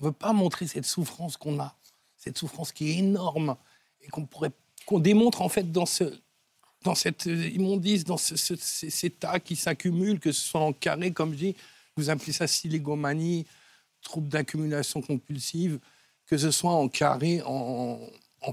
on 0.00 0.06
veut 0.06 0.12
pas 0.12 0.32
montrer 0.32 0.66
cette 0.66 0.84
souffrance 0.84 1.36
qu'on 1.36 1.58
a, 1.58 1.74
cette 2.18 2.36
souffrance 2.36 2.72
qui 2.72 2.90
est 2.90 2.98
énorme 2.98 3.56
et 4.02 4.08
qu'on 4.08 4.26
pourrait 4.26 4.52
qu'on 4.84 4.98
démontre 4.98 5.42
en 5.42 5.48
fait 5.48 5.70
dans 5.72 5.86
ce 5.86 6.18
dans 6.84 6.94
cette 6.94 7.26
immondice, 7.26 8.04
dans 8.04 8.16
ce, 8.16 8.36
ces, 8.36 9.10
tas 9.10 9.40
qui 9.40 9.56
s'accumulent, 9.56 10.20
que 10.20 10.30
ce 10.30 10.40
soit 10.40 10.60
en 10.60 10.72
carré, 10.72 11.10
comme 11.10 11.32
je 11.32 11.38
dis, 11.38 11.56
vous 11.96 12.08
appelez 12.08 12.32
ça 12.32 12.46
silégomanie, 12.46 13.46
trouble 14.00 14.28
d'accumulation 14.28 15.02
compulsive, 15.02 15.80
que 16.26 16.38
ce 16.38 16.52
soit 16.52 16.70
en 16.70 16.88
carré, 16.88 17.42
en, 17.44 17.98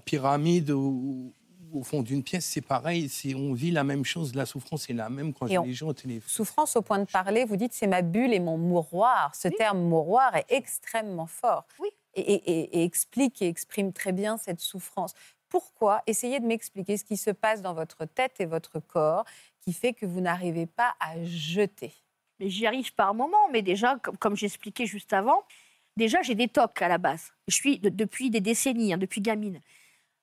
pyramide 0.03 0.71
ou, 0.71 1.31
au 1.71 1.83
fond 1.83 2.01
d'une 2.01 2.23
pièce, 2.23 2.45
c'est 2.45 2.61
pareil, 2.61 3.11
on 3.35 3.53
vit 3.53 3.71
la 3.71 3.83
même 3.83 4.03
chose, 4.03 4.33
la 4.33 4.45
souffrance 4.45 4.89
est 4.89 4.93
la 4.93 5.09
même 5.09 5.33
quand 5.33 5.45
j'ai 5.45 5.59
les 5.59 5.73
gens 5.73 5.89
au 5.89 5.93
téléphone. 5.93 6.27
Souffrance 6.27 6.75
au 6.75 6.81
point 6.81 6.99
de 6.99 7.05
parler, 7.05 7.45
vous 7.45 7.57
dites 7.57 7.73
c'est 7.73 7.87
ma 7.87 8.01
bulle 8.01 8.33
et 8.33 8.39
mon 8.39 8.57
mouroir. 8.57 9.35
Ce 9.35 9.49
terme 9.49 9.81
mouroir 9.81 10.35
est 10.35 10.45
extrêmement 10.49 11.27
fort. 11.27 11.65
Oui. 11.79 11.89
Et, 12.15 12.83
explique 12.83 13.41
et 13.41 13.47
exprime 13.47 13.93
très 13.93 14.11
bien 14.11 14.37
cette 14.37 14.61
souffrance 14.61 15.13
pourquoi 15.49 16.03
Essayez 16.05 16.41
de 16.41 16.45
m'expliquer 16.45 16.97
ce 16.97 17.05
qui 17.05 17.15
se 17.15 17.29
passe 17.29 17.61
dans 17.61 17.73
votre 17.73 18.05
tête 18.05 18.35
et 18.39 18.45
votre 18.45 18.79
corps 18.79 19.25
qui 19.61 19.71
fait 19.71 19.93
que 19.93 20.05
vous 20.05 20.19
n'arrivez 20.19 20.65
pas 20.65 20.95
à 20.99 21.23
jeter. 21.23 21.93
Mais 22.39 22.49
j'y 22.49 22.67
arrive 22.67 22.93
par 22.93 23.13
moments, 23.13 23.49
mais 23.51 23.61
déjà, 23.61 23.97
comme, 24.19 24.35
j'expliquais 24.35 24.85
juste 24.85 25.13
avant, 25.13 25.43
déjà 25.95 26.21
j'ai 26.21 26.35
des 26.35 26.49
tocs 26.49 26.81
à 26.81 26.89
la 26.89 26.97
base. 26.97 27.31
Je 27.47 27.55
suis 27.55 27.79
depuis 27.79 28.29
des 28.29 28.41
décennies, 28.41 28.93
hein, 28.93 28.97
depuis 28.97 29.21
gamine. 29.21 29.61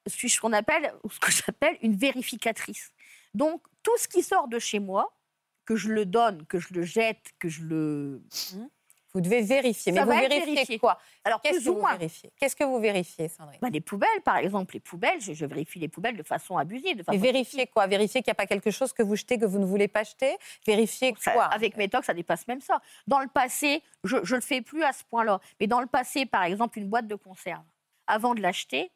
Je 0.07 0.13
suis 0.13 0.29
ce 0.29 0.39
qu'on 0.39 0.53
appelle, 0.53 0.93
ce 1.11 1.19
que 1.19 1.33
j'appelle 1.33 1.79
une 1.81 1.97
vérificatrice. 1.97 2.93
Donc 3.33 3.63
tout 3.83 3.97
ce 3.97 4.09
qui 4.09 4.23
sort 4.23 4.49
de 4.49 4.59
chez 4.59 4.81
moi, 4.81 5.17
que 5.65 5.77
je 5.77 5.89
le 5.89 6.05
donne, 6.05 6.45
que 6.47 6.59
je 6.59 6.75
le 6.75 6.83
jette, 6.83 7.33
que 7.39 7.49
je 7.49 7.63
le 7.63 8.23
mmh. 8.53 8.67
Vous 9.15 9.21
devez 9.21 9.43
vérifier. 9.43 9.93
Mais 9.93 10.03
vous 10.03 10.11
vérifiez 10.11 10.79
quoi? 10.79 10.99
Alors, 11.25 11.41
qu'est-ce 11.43 11.65
que 11.65 11.71
vous 11.71 11.87
vérifiez? 11.87 12.33
Qu'est-ce 12.39 12.57
que 12.57 12.65
vous 12.65 12.79
vérifiez, 12.79 13.29
Sandrine? 13.29 13.59
Bah, 13.61 13.69
Les 13.71 13.83
poubelles, 13.83 14.23
par 14.25 14.39
exemple. 14.39 14.75
Les 14.75 14.81
poubelles, 14.81 15.21
je, 15.21 15.45
vérifie 15.45 15.79
les 15.79 15.89
poubelles 15.89 16.17
de 16.17 16.23
façon. 16.23 16.59
De 16.59 17.03
façon 17.03 17.11
Mais 17.11 17.19
vérifier 17.19 17.67
quoi? 17.67 17.87
Vérifier 17.87 18.23
qu'il 18.23 18.31
n'y 18.31 18.33
a 18.33 18.37
pas 18.37 18.47
quelque 18.47 18.71
chose 18.71 18.93
que 18.93 19.03
vous 19.03 19.17
jetez 19.17 19.39
que 19.39 19.45
vous 19.45 19.59
ne 19.59 19.67
voulez 19.67 19.89
pas 19.89 20.03
jeter? 20.03 20.37
Vérifier 20.67 21.15
quoi? 21.15 21.45
Avec 21.45 21.77
mes 21.77 21.89
tocs, 21.89 22.05
ça 22.05 22.15
dépasse 22.15 22.49
même 22.49 22.63
ça. 22.63 22.81
Dans 23.07 23.21
le 23.21 23.29
passé, 23.29 23.83
je 24.05 24.17
ne 24.17 24.35
le 24.35 24.41
fais 24.41 24.63
plus 24.63 24.83
à 24.83 24.93
ce 24.93 25.05
point-là. 25.05 25.41
Mais 25.61 25.67
dans 25.67 25.81
le 25.81 25.87
passé, 25.87 26.25
par 26.25 26.45
exemple, 26.45 26.79
une 26.79 26.89
boîte 26.89 27.07
de 27.07 27.15
conserve, 27.15 27.65
avant 28.07 28.35
de 28.35 28.41
l'acheter, 28.41 28.91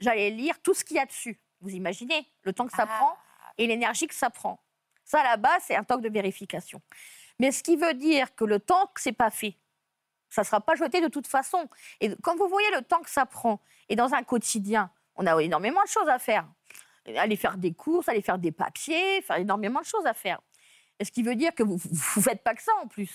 j'allais 0.00 0.30
lire 0.30 0.60
tout 0.62 0.74
ce 0.74 0.84
qu'il 0.84 0.96
y 0.96 1.00
a 1.00 1.06
dessus. 1.06 1.40
Vous 1.60 1.70
imaginez 1.70 2.26
le 2.42 2.52
temps 2.52 2.66
que 2.66 2.72
ça 2.72 2.86
ah. 2.88 2.96
prend 2.96 3.16
et 3.56 3.66
l'énergie 3.68 4.08
que 4.08 4.14
ça 4.14 4.30
prend. 4.30 4.60
Ça, 5.04 5.20
à 5.20 5.24
la 5.24 5.36
base, 5.36 5.62
c'est 5.66 5.76
un 5.76 5.84
toc 5.84 6.00
de 6.00 6.08
vérification. 6.08 6.80
Mais 7.38 7.52
ce 7.52 7.62
qui 7.62 7.76
veut 7.76 7.94
dire 7.94 8.34
que 8.34 8.44
le 8.44 8.60
temps 8.60 8.86
que 8.94 9.00
c'est 9.00 9.12
pas 9.12 9.30
fait, 9.30 9.56
ça 10.30 10.42
ne 10.42 10.46
sera 10.46 10.60
pas 10.60 10.76
jeté 10.76 11.00
de 11.00 11.08
toute 11.08 11.26
façon. 11.26 11.68
Et 12.00 12.14
quand 12.22 12.36
vous 12.36 12.48
voyez 12.48 12.70
le 12.70 12.82
temps 12.82 13.00
que 13.00 13.10
ça 13.10 13.26
prend, 13.26 13.60
et 13.88 13.96
dans 13.96 14.14
un 14.14 14.22
quotidien, 14.22 14.90
on 15.16 15.26
a 15.26 15.40
énormément 15.42 15.82
de 15.82 15.88
choses 15.88 16.08
à 16.08 16.18
faire. 16.18 16.48
Aller 17.16 17.36
faire 17.36 17.56
des 17.56 17.72
courses, 17.72 18.08
aller 18.08 18.22
faire 18.22 18.38
des 18.38 18.52
papiers, 18.52 19.20
faire 19.22 19.36
énormément 19.36 19.80
de 19.80 19.86
choses 19.86 20.06
à 20.06 20.14
faire. 20.14 20.40
Et 20.98 21.04
ce 21.04 21.10
qui 21.10 21.22
veut 21.22 21.34
dire 21.34 21.54
que 21.54 21.62
vous 21.62 21.74
ne 21.74 22.22
faites 22.22 22.42
pas 22.42 22.54
que 22.54 22.62
ça 22.62 22.72
en 22.82 22.86
plus. 22.86 23.10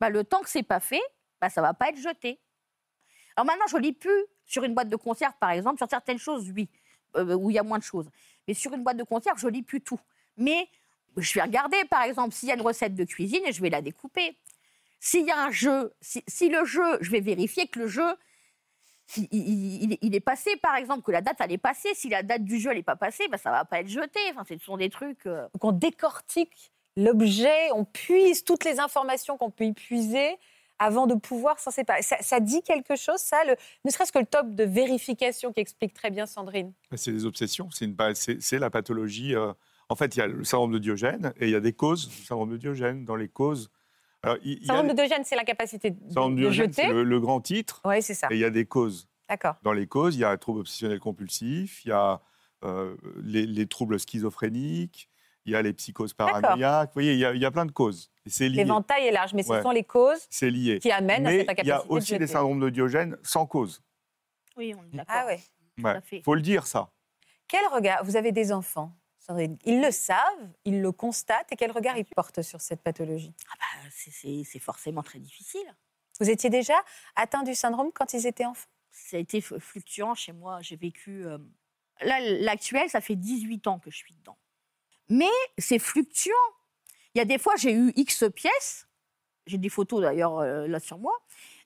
Bah, 0.00 0.10
le 0.10 0.24
temps 0.24 0.40
que 0.40 0.50
c'est 0.50 0.62
pas 0.62 0.80
fait, 0.80 1.02
bah, 1.40 1.48
ça 1.48 1.62
va 1.62 1.72
pas 1.72 1.88
être 1.88 1.98
jeté. 1.98 2.40
Alors 3.36 3.46
maintenant, 3.46 3.66
je 3.68 3.76
lis 3.78 3.92
plus 3.92 4.24
sur 4.44 4.64
une 4.64 4.74
boîte 4.74 4.88
de 4.88 4.96
conserve, 4.96 5.32
par 5.40 5.50
exemple, 5.50 5.78
sur 5.78 5.88
certaines 5.88 6.18
choses, 6.18 6.50
oui, 6.54 6.68
euh, 7.16 7.34
où 7.34 7.50
il 7.50 7.54
y 7.54 7.58
a 7.58 7.62
moins 7.62 7.78
de 7.78 7.84
choses. 7.84 8.10
Mais 8.46 8.54
sur 8.54 8.72
une 8.74 8.82
boîte 8.82 8.96
de 8.96 9.04
conserve, 9.04 9.38
je 9.38 9.48
lis 9.48 9.62
plus 9.62 9.80
tout. 9.80 10.00
Mais 10.36 10.68
je 11.16 11.34
vais 11.34 11.42
regarder, 11.42 11.84
par 11.84 12.02
exemple, 12.02 12.34
s'il 12.34 12.48
y 12.48 12.52
a 12.52 12.54
une 12.54 12.62
recette 12.62 12.94
de 12.94 13.04
cuisine 13.04 13.42
et 13.46 13.52
je 13.52 13.62
vais 13.62 13.70
la 13.70 13.80
découper. 13.80 14.36
S'il 15.04 15.26
y 15.26 15.32
a 15.32 15.46
un 15.46 15.50
jeu, 15.50 15.92
si, 16.00 16.48
le 16.48 16.64
jeu, 16.64 16.98
je 17.00 17.10
vais 17.10 17.18
vérifier 17.18 17.66
que 17.66 17.80
le 17.80 17.88
jeu, 17.88 18.14
il, 19.16 20.14
est 20.14 20.20
passé, 20.20 20.56
par 20.62 20.76
exemple, 20.76 21.02
que 21.02 21.10
la 21.10 21.20
date, 21.20 21.38
elle 21.40 21.50
est 21.50 21.58
passée. 21.58 21.88
Si 21.94 22.08
la 22.08 22.22
date 22.22 22.44
du 22.44 22.60
jeu, 22.60 22.70
elle 22.70 22.76
n'est 22.76 22.84
pas 22.84 22.94
passée, 22.94 23.26
ben, 23.26 23.36
ça 23.36 23.50
ne 23.50 23.56
va 23.56 23.64
pas 23.64 23.80
être 23.80 23.88
jeté. 23.88 24.20
Enfin, 24.30 24.44
ce 24.48 24.56
sont 24.64 24.76
des 24.76 24.90
trucs... 24.90 25.26
Euh, 25.26 25.48
Donc 25.54 25.64
on 25.64 25.72
décortique 25.72 26.70
l'objet, 26.96 27.72
on 27.74 27.84
puise 27.84 28.44
toutes 28.44 28.64
les 28.64 28.78
informations 28.78 29.36
qu'on 29.36 29.50
peut 29.50 29.64
y 29.64 29.72
puiser 29.72 30.36
avant 30.78 31.08
de 31.08 31.16
pouvoir 31.16 31.58
s'en 31.58 31.72
séparer. 31.72 32.02
Ça, 32.02 32.38
dit 32.38 32.62
quelque 32.62 32.94
chose, 32.94 33.18
ça 33.18 33.42
le, 33.44 33.56
Ne 33.84 33.90
serait-ce 33.90 34.12
que 34.12 34.20
le 34.20 34.26
top 34.26 34.54
de 34.54 34.62
vérification 34.62 35.52
qui 35.52 35.58
explique 35.58 35.94
très 35.94 36.10
bien 36.10 36.26
Sandrine. 36.26 36.72
C'est 36.94 37.10
des 37.10 37.26
obsessions, 37.26 37.70
c'est 37.72 38.58
la 38.60 38.70
pathologie... 38.70 39.34
Euh, 39.34 39.52
En 39.88 39.96
fait, 39.96 40.14
il 40.14 40.20
y 40.20 40.22
a 40.22 40.28
le 40.28 40.44
syndrome 40.44 40.72
de 40.72 40.78
Diogène 40.78 41.32
et 41.38 41.46
il 41.46 41.50
y 41.50 41.56
a 41.56 41.60
des 41.60 41.72
causes 41.72 42.08
du 42.08 42.24
syndrome 42.24 42.52
de 42.52 42.56
Diogène. 42.56 43.04
Dans 43.04 43.16
les 43.16 43.28
causes, 43.28 43.68
alors, 44.22 44.36
il, 44.44 44.62
a 44.62 44.66
Syndrome 44.66 44.86
les- 44.86 44.92
de 44.92 44.96
Diogène, 44.98 45.24
c'est 45.24 45.36
de, 45.36 46.12
syndrome 46.12 46.32
de 46.36 46.36
de 46.36 46.40
Diogène, 46.42 46.70
jeter. 46.70 46.82
c'est 46.82 46.88
le, 46.92 47.02
le 47.04 47.20
grand 47.20 47.40
titre. 47.40 47.80
Oui, 47.84 48.00
c'est 48.02 48.14
ça. 48.14 48.28
Et 48.30 48.34
il 48.34 48.40
y 48.40 48.44
a 48.44 48.50
des 48.50 48.64
causes. 48.66 49.08
D'accord. 49.28 49.56
Dans 49.62 49.72
les 49.72 49.86
causes, 49.86 50.14
il 50.16 50.20
y 50.20 50.24
a 50.24 50.30
un 50.30 50.36
trouble 50.36 50.60
obsessionnel 50.60 51.00
compulsif, 51.00 51.84
il 51.84 51.88
y 51.88 51.92
a 51.92 52.20
euh, 52.64 52.96
les, 53.22 53.46
les 53.46 53.66
troubles 53.66 53.98
schizophréniques, 53.98 55.08
il 55.44 55.52
y 55.52 55.56
a 55.56 55.62
les 55.62 55.72
psychoses 55.72 56.12
paranoïaques. 56.14 56.90
Vous 56.90 56.94
voyez, 56.94 57.14
il 57.14 57.18
y 57.18 57.24
a, 57.24 57.32
il 57.34 57.40
y 57.40 57.44
a 57.44 57.50
plein 57.50 57.66
de 57.66 57.72
causes. 57.72 58.10
Et 58.26 58.30
c'est 58.30 58.48
lié. 58.48 58.58
L'éventail 58.58 59.06
est 59.06 59.10
large, 59.10 59.34
mais 59.34 59.42
ce 59.42 59.50
Ouais. 59.50 59.62
sont 59.62 59.70
les 59.72 59.82
causes 59.84 60.20
C'est 60.30 60.50
lié. 60.50 60.78
qui 60.78 60.92
amènent 60.92 61.26
à 61.26 61.30
Mais 61.30 61.38
cette 61.38 61.58
il 61.62 61.66
y 61.66 61.72
incapacité 61.72 61.72
a 61.72 61.90
aussi 61.90 62.18
les 62.18 62.26
syndromes 62.28 62.60
de 62.60 62.70
Diogène 62.70 63.16
sans 63.24 63.46
cause. 63.46 63.82
Oui, 64.56 64.72
on 64.78 64.84
est 64.92 64.96
d'accord. 64.98 65.14
Ah 65.18 65.26
ouais. 65.26 65.40
à 65.84 65.96
Il 65.96 66.02
fait. 66.02 66.22
faut 66.22 66.34
le 66.36 66.42
dire, 66.42 66.66
ça. 66.66 66.90
Quel 67.48 67.66
regard 67.66 68.04
Vous 68.04 68.14
avez 68.16 68.30
des 68.30 68.52
enfants? 68.52 68.92
Ils 69.64 69.80
le 69.80 69.90
savent, 69.90 70.48
ils 70.64 70.80
le 70.82 70.90
constatent, 70.92 71.50
et 71.52 71.56
quel 71.56 71.70
regard 71.70 71.96
ils 71.96 72.04
portent 72.04 72.42
sur 72.42 72.60
cette 72.60 72.82
pathologie? 72.82 73.32
Ah 73.50 73.54
bah, 73.58 73.88
c'est- 73.90 74.10
c'est 74.10 74.42
c'est 74.44 74.58
forcément 74.58 75.02
très 75.02 75.18
difficile. 75.20 75.74
Vous 76.20 76.28
étiez 76.28 76.50
déjà 76.50 76.74
atteint 77.16 77.42
du 77.42 77.54
syndrome 77.54 77.90
quand 77.92 78.12
ils 78.14 78.26
étaient 78.26 78.44
enfants? 78.44 78.68
Ça 78.90 79.16
a 79.16 79.20
été 79.20 79.40
fluctuant 79.40 80.14
chez 80.14 80.32
moi. 80.32 80.60
J'ai 80.60 80.76
vécu. 80.76 81.24
euh, 81.26 81.38
Là, 82.00 82.18
l'actuel, 82.20 82.90
ça 82.90 83.00
fait 83.00 83.14
18 83.16 83.66
ans 83.68 83.78
que 83.78 83.90
je 83.90 83.96
suis 83.96 84.12
dedans. 84.14 84.36
Mais 85.08 85.30
c'est 85.56 85.78
fluctuant. 85.78 86.34
Il 87.14 87.18
y 87.18 87.20
a 87.20 87.24
des 87.24 87.38
fois, 87.38 87.54
j'ai 87.56 87.72
eu 87.72 87.92
X 87.96 88.24
pièces. 88.34 88.88
J'ai 89.46 89.58
des 89.58 89.68
photos 89.68 90.02
d'ailleurs 90.02 90.38
euh, 90.40 90.66
là 90.66 90.80
sur 90.80 90.98
moi. 90.98 91.16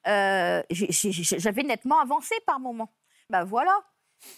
Euh, 0.09 0.63
J'avais 0.71 1.63
nettement 1.63 2.01
avancé 2.01 2.35
par 2.47 2.61
moment. 2.61 2.93
Ben 3.31 3.45
voilà. 3.45 3.77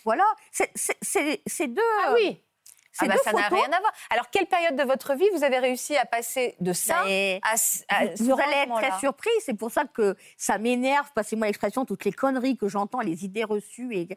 Voilà. 0.05 0.25
C'est- 0.53 1.69
deux. 1.69 1.83
Ah 2.05 2.15
oui 2.15 2.41
ah 3.01 3.07
bah, 3.07 3.15
Ça 3.23 3.33
n'a 3.33 3.49
rien 3.49 3.73
à 3.73 3.81
voir. 3.81 3.93
Alors, 4.11 4.31
quelle 4.31 4.47
période 4.47 4.77
de 4.77 4.83
votre 4.83 5.15
vie 5.15 5.29
vous 5.35 5.45
avez 5.45 5.59
réussi 5.59 5.97
à 5.97 6.05
passer 6.07 6.57
de 6.61 6.73
ça 6.73 7.03
Mais- 7.05 7.41
à, 7.43 7.57
ce- 7.57 7.83
à 7.89 8.07
vous, 8.17 8.33
allez 8.33 8.57
être 8.65 8.75
très 8.81 8.99
surpris. 8.99 9.31
C'est 9.45 9.55
pour 9.55 9.71
ça 9.71 9.85
que 9.85 10.17
ça 10.37 10.59
m'énerve, 10.59 11.11
passez-moi 11.15 11.47
l'expression, 11.47 11.85
toutes 11.85 12.05
les 12.05 12.13
conneries 12.13 12.57
que 12.57 12.69
j'entends, 12.69 13.01
les 13.01 13.25
idées 13.25 13.45
reçues. 13.45 13.95
Et 13.97 14.09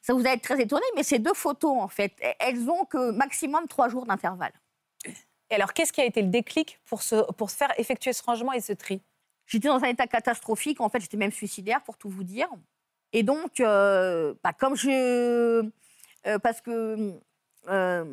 ça 0.00 0.14
vous 0.14 0.20
allez 0.20 0.32
être 0.36 0.42
très 0.42 0.60
étonné, 0.60 0.84
mais 0.96 1.02
ces 1.02 1.18
deux 1.18 1.34
photos, 1.34 1.76
en 1.80 1.88
fait, 1.88 2.12
elles 2.38 2.68
ont 2.70 2.84
que 2.84 3.10
maximum 3.12 3.68
trois 3.68 3.88
jours 3.88 4.06
d'intervalle. 4.06 4.52
Et 5.50 5.54
alors, 5.56 5.72
qu'est-ce 5.74 5.92
qui 5.92 6.00
a 6.00 6.04
été 6.06 6.22
le 6.22 6.28
déclic 6.28 6.80
pour, 6.86 7.02
se, 7.02 7.30
pour 7.32 7.50
se 7.50 7.56
faire 7.56 7.72
effectuer 7.78 8.12
ce 8.14 8.22
rangement 8.22 8.52
et 8.54 8.60
ce 8.60 8.72
tri? 8.72 9.02
J'étais 9.46 9.68
dans 9.68 9.82
un 9.84 9.88
état 9.88 10.06
catastrophique. 10.06 10.80
En 10.80 10.88
fait, 10.88 11.00
j'étais 11.00 11.18
même 11.18 11.32
suicidaire, 11.32 11.82
pour 11.82 11.98
tout 11.98 12.08
vous 12.08 12.24
dire. 12.24 12.48
Et 13.12 13.22
donc, 13.22 13.60
euh, 13.60 14.32
bah, 14.42 14.52
comme 14.54 14.76
je. 14.76 15.68
euh, 16.26 16.38
parce 16.42 16.62
que. 16.62 17.12
Euh, 17.68 18.04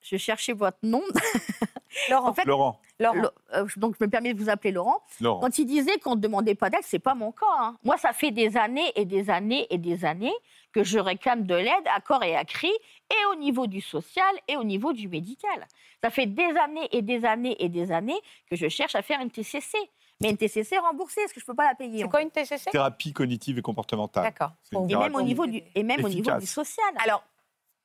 je 0.00 0.16
cherchais 0.16 0.52
votre 0.52 0.78
nom. 0.82 1.02
Laurent, 2.08 2.28
En 2.28 2.34
fait, 2.34 2.44
Laurent, 2.44 2.80
Laurent. 3.00 3.14
Le- 3.16 3.30
euh, 3.56 3.66
donc, 3.76 3.96
je 3.98 4.04
me 4.04 4.08
permets 4.08 4.32
de 4.32 4.38
vous 4.40 4.48
appeler 4.48 4.70
Laurent. 4.72 5.02
Laurent. 5.20 5.40
Quand 5.40 5.58
il 5.58 5.66
disait 5.66 5.98
qu'on 5.98 6.14
ne 6.14 6.20
demandait 6.20 6.54
pas 6.54 6.70
d'aide, 6.70 6.84
c'est 6.84 7.00
pas 7.00 7.14
mon 7.14 7.32
cas. 7.32 7.46
hein. 7.58 7.76
Moi, 7.82 7.96
ça 7.98 8.12
fait 8.12 8.30
des 8.30 8.56
années 8.56 8.92
et 8.94 9.04
des 9.04 9.28
années 9.28 9.66
et 9.70 9.78
des 9.78 10.04
années 10.04 10.32
que 10.72 10.84
je 10.84 11.00
réclame 11.00 11.44
de 11.46 11.54
l'aide 11.56 11.86
à 11.94 12.00
corps 12.00 12.22
et 12.22 12.36
à 12.36 12.44
cri, 12.44 12.70
et 13.10 13.26
au 13.32 13.34
niveau 13.34 13.66
du 13.66 13.80
social 13.80 14.32
et 14.46 14.56
au 14.56 14.62
niveau 14.62 14.92
du 14.92 15.08
médical. 15.08 15.66
Ça 16.02 16.10
fait 16.10 16.26
des 16.26 16.44
années 16.62 16.88
et 16.92 17.02
des 17.02 17.24
années 17.24 17.56
et 17.58 17.68
des 17.68 17.90
années 17.90 18.20
que 18.48 18.54
je 18.54 18.68
cherche 18.68 18.94
à 18.94 19.02
faire 19.02 19.20
une 19.20 19.30
TCC. 19.30 19.76
Mais 20.20 20.30
une 20.30 20.36
TCC 20.36 20.78
remboursée, 20.78 21.22
est-ce 21.22 21.34
que 21.34 21.40
je 21.40 21.46
peux 21.46 21.54
pas 21.54 21.64
la 21.66 21.74
payer 21.74 22.02
C'est 22.02 22.08
quoi 22.08 22.22
une 22.22 22.30
TCC 22.30 22.70
Thérapie 22.70 23.12
cognitive 23.12 23.58
et 23.58 23.62
comportementale. 23.62 24.22
D'accord. 24.22 24.52
Et 24.88 24.94
même 24.94 25.14
au 25.16 25.22
niveau 25.22 25.46
du, 25.46 25.60
et 25.74 25.82
même 25.82 26.04
au 26.04 26.08
niveau 26.08 26.30
du 26.38 26.46
social. 26.46 26.84
Alors, 27.02 27.24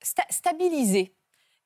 sta- 0.06 0.30
stabiliser. 0.30 1.14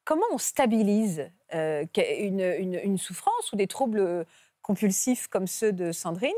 Comment 0.05 0.25
on 0.31 0.37
stabilise 0.37 1.29
euh, 1.53 1.85
une, 1.95 2.73
une- 2.83 2.97
souffrance 2.97 3.51
ou 3.51 3.55
des 3.55 3.67
troubles 3.67 4.25
compulsifs 4.61 5.27
comme 5.27 5.45
ceux 5.45 5.71
de 5.71 5.91
Sandrine? 5.91 6.31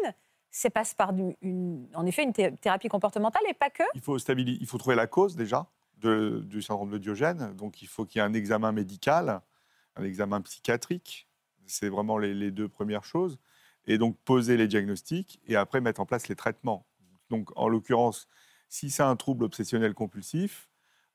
Ça 0.50 0.70
passe 0.70 0.94
par 0.94 1.14
une, 1.42 1.88
en 1.94 2.06
effet 2.06 2.24
une 2.24 2.34
thé- 2.34 2.54
thérapie 2.60 2.90
comportementale 2.90 3.44
et 3.48 3.54
pas 3.54 3.70
que? 3.70 3.84
Il 3.96 4.02
faut, 4.02 4.18
stabili- 4.18 4.58
il 4.60 4.68
faut 4.68 4.78
trouver 4.78 4.98
la 4.98 5.08
cause 5.08 5.36
déjà 5.36 5.68
du 5.96 6.62
syndrome 6.62 6.90
de 6.90 6.98
Diogène. 6.98 7.54
Donc 7.56 7.82
il 7.82 7.88
faut 7.88 8.06
qu'il 8.06 8.20
y 8.20 8.22
ait 8.24 8.28
un 8.28 8.34
examen 8.34 8.72
médical, 8.72 9.42
un 9.96 10.04
examen 10.04 10.42
psychiatrique. 10.42 11.30
C'est 11.68 11.90
vraiment 11.90 12.18
les, 12.18 12.34
les 12.34 12.52
deux 12.52 12.68
premières 12.68 13.06
choses. 13.06 13.38
Et 13.86 13.98
donc 13.98 14.18
poser 14.26 14.58
les 14.58 14.68
diagnostics 14.68 15.40
et 15.48 15.56
après 15.56 15.80
mettre 15.80 16.02
en 16.02 16.06
place 16.06 16.28
les 16.28 16.36
traitements. 16.36 16.86
Donc 17.30 17.50
en 17.56 17.70
l'occurrence, 17.70 18.28
si 18.68 18.90
c'est 18.90 19.04
un 19.04 19.16
trouble 19.16 19.46
obsessionnel 19.46 19.94
compulsif, 19.94 20.70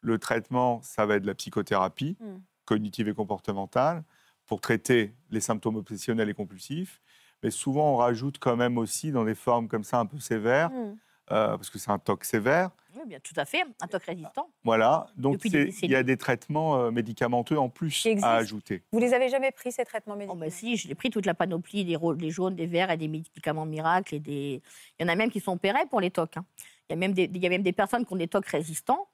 le 0.06 0.18
traitement, 0.18 0.80
ça 0.82 1.04
va 1.06 1.16
être 1.16 1.22
de 1.22 1.26
la 1.26 1.34
psychothérapie 1.34 2.16
Mm. 2.20 2.36
cognitive 2.64 3.08
et 3.08 3.14
comportementale 3.14 4.02
pour 4.46 4.60
traiter 4.60 5.14
les 5.30 5.40
symptômes 5.40 5.76
obsessionnels 5.76 6.28
et 6.28 6.34
compulsifs. 6.34 7.00
Mais 7.42 7.50
souvent, 7.50 7.92
on 7.92 7.96
rajoute 7.96 8.38
quand 8.38 8.56
même 8.56 8.78
aussi 8.78 9.10
dans 9.12 9.24
des 9.24 9.34
formes 9.34 9.68
comme 9.68 9.84
ça 9.84 9.98
un 9.98 10.06
peu 10.06 10.18
sévères, 10.18 10.70
Hmm. 10.70 10.96
euh, 11.32 11.48
parce 11.56 11.70
que 11.70 11.78
c'est 11.78 11.90
un 11.90 11.98
TOC 11.98 12.24
sévère. 12.24 12.70
Oui, 12.94 13.02
bien, 13.06 13.18
tout 13.22 13.34
à 13.36 13.44
fait, 13.44 13.62
un 13.80 13.86
TOC 13.88 14.04
résistant. 14.04 14.48
Voilà, 14.64 15.06
donc 15.16 15.44
il 15.44 15.90
y 15.90 15.94
a 15.94 16.02
des 16.02 16.16
traitements 16.16 16.76
euh, 16.80 16.90
médicamenteux 16.90 17.58
en 17.58 17.68
plus 17.68 18.06
à 18.22 18.36
ajouter. 18.36 18.82
Vous 18.92 18.98
les 19.00 19.12
avez 19.12 19.28
jamais 19.28 19.50
pris 19.52 19.70
ces 19.70 19.84
traitements 19.84 20.14
Oh, 20.14 20.18
médicaux 20.18 20.38
ben 20.38 20.50
si, 20.50 20.76
je 20.76 20.88
l'ai 20.88 20.94
pris 20.94 21.10
toute 21.10 21.26
la 21.26 21.34
panoplie, 21.34 21.84
des, 21.84 21.98
des 22.16 22.30
jaunes, 22.30 22.54
des 22.56 22.66
verts 22.66 22.90
et 22.90 22.96
des 22.96 23.08
médicaments 23.08 23.66
miracles. 23.66 24.14
Et 24.14 24.20
des... 24.20 24.62
Il 24.98 25.02
y 25.02 25.04
en 25.04 25.08
a 25.08 25.14
même 25.16 25.30
qui 25.30 25.40
sont 25.40 25.52
opérés 25.52 25.84
pour 25.90 26.00
les 26.00 26.10
TOC. 26.10 26.36
hein. 26.38 26.44
Il, 26.88 26.92
y 26.92 26.94
a 26.94 26.96
même 26.96 27.12
des, 27.12 27.24
il 27.24 27.38
y 27.42 27.46
a 27.46 27.50
même 27.50 27.62
des 27.64 27.72
personnes 27.72 28.06
qui 28.06 28.12
ont 28.12 28.16
des 28.16 28.28
TOC 28.28 28.46
résistants, 28.46 29.06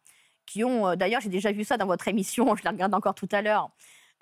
qui 0.53 0.65
ont. 0.65 0.89
euh, 0.89 0.97
D'ailleurs, 0.97 1.21
j'ai 1.21 1.29
déjà 1.31 1.51
vu 1.53 1.65
ça 1.65 1.77
dans 1.77 1.87
votre 1.87 2.07
émission, 2.09 2.55
je 2.57 2.63
la 2.65 2.71
regarde 2.71 2.95
encore 2.95 3.15
tout 3.15 3.29
à 3.33 3.43
l'heure. 3.43 3.71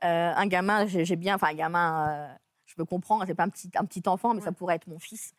Euh, 0.04 0.32
un 0.34 0.46
gamin, 0.46 0.86
j'ai 0.86 1.16
bien. 1.16 1.34
Enfin, 1.34 1.48
un 1.48 1.54
gamin, 1.54 2.08
euh, 2.10 2.34
je 2.66 2.74
me 2.78 2.84
comprends, 2.84 3.24
c'est 3.26 3.34
pas 3.34 3.44
un 3.44 3.48
petit, 3.48 3.70
un 3.74 3.84
petit 3.84 4.02
enfant, 4.06 4.32
mais 4.34 4.40
ça 4.40 4.52
pourrait 4.52 4.76
être 4.76 4.86
mon 4.86 4.98
fils. 4.98 5.34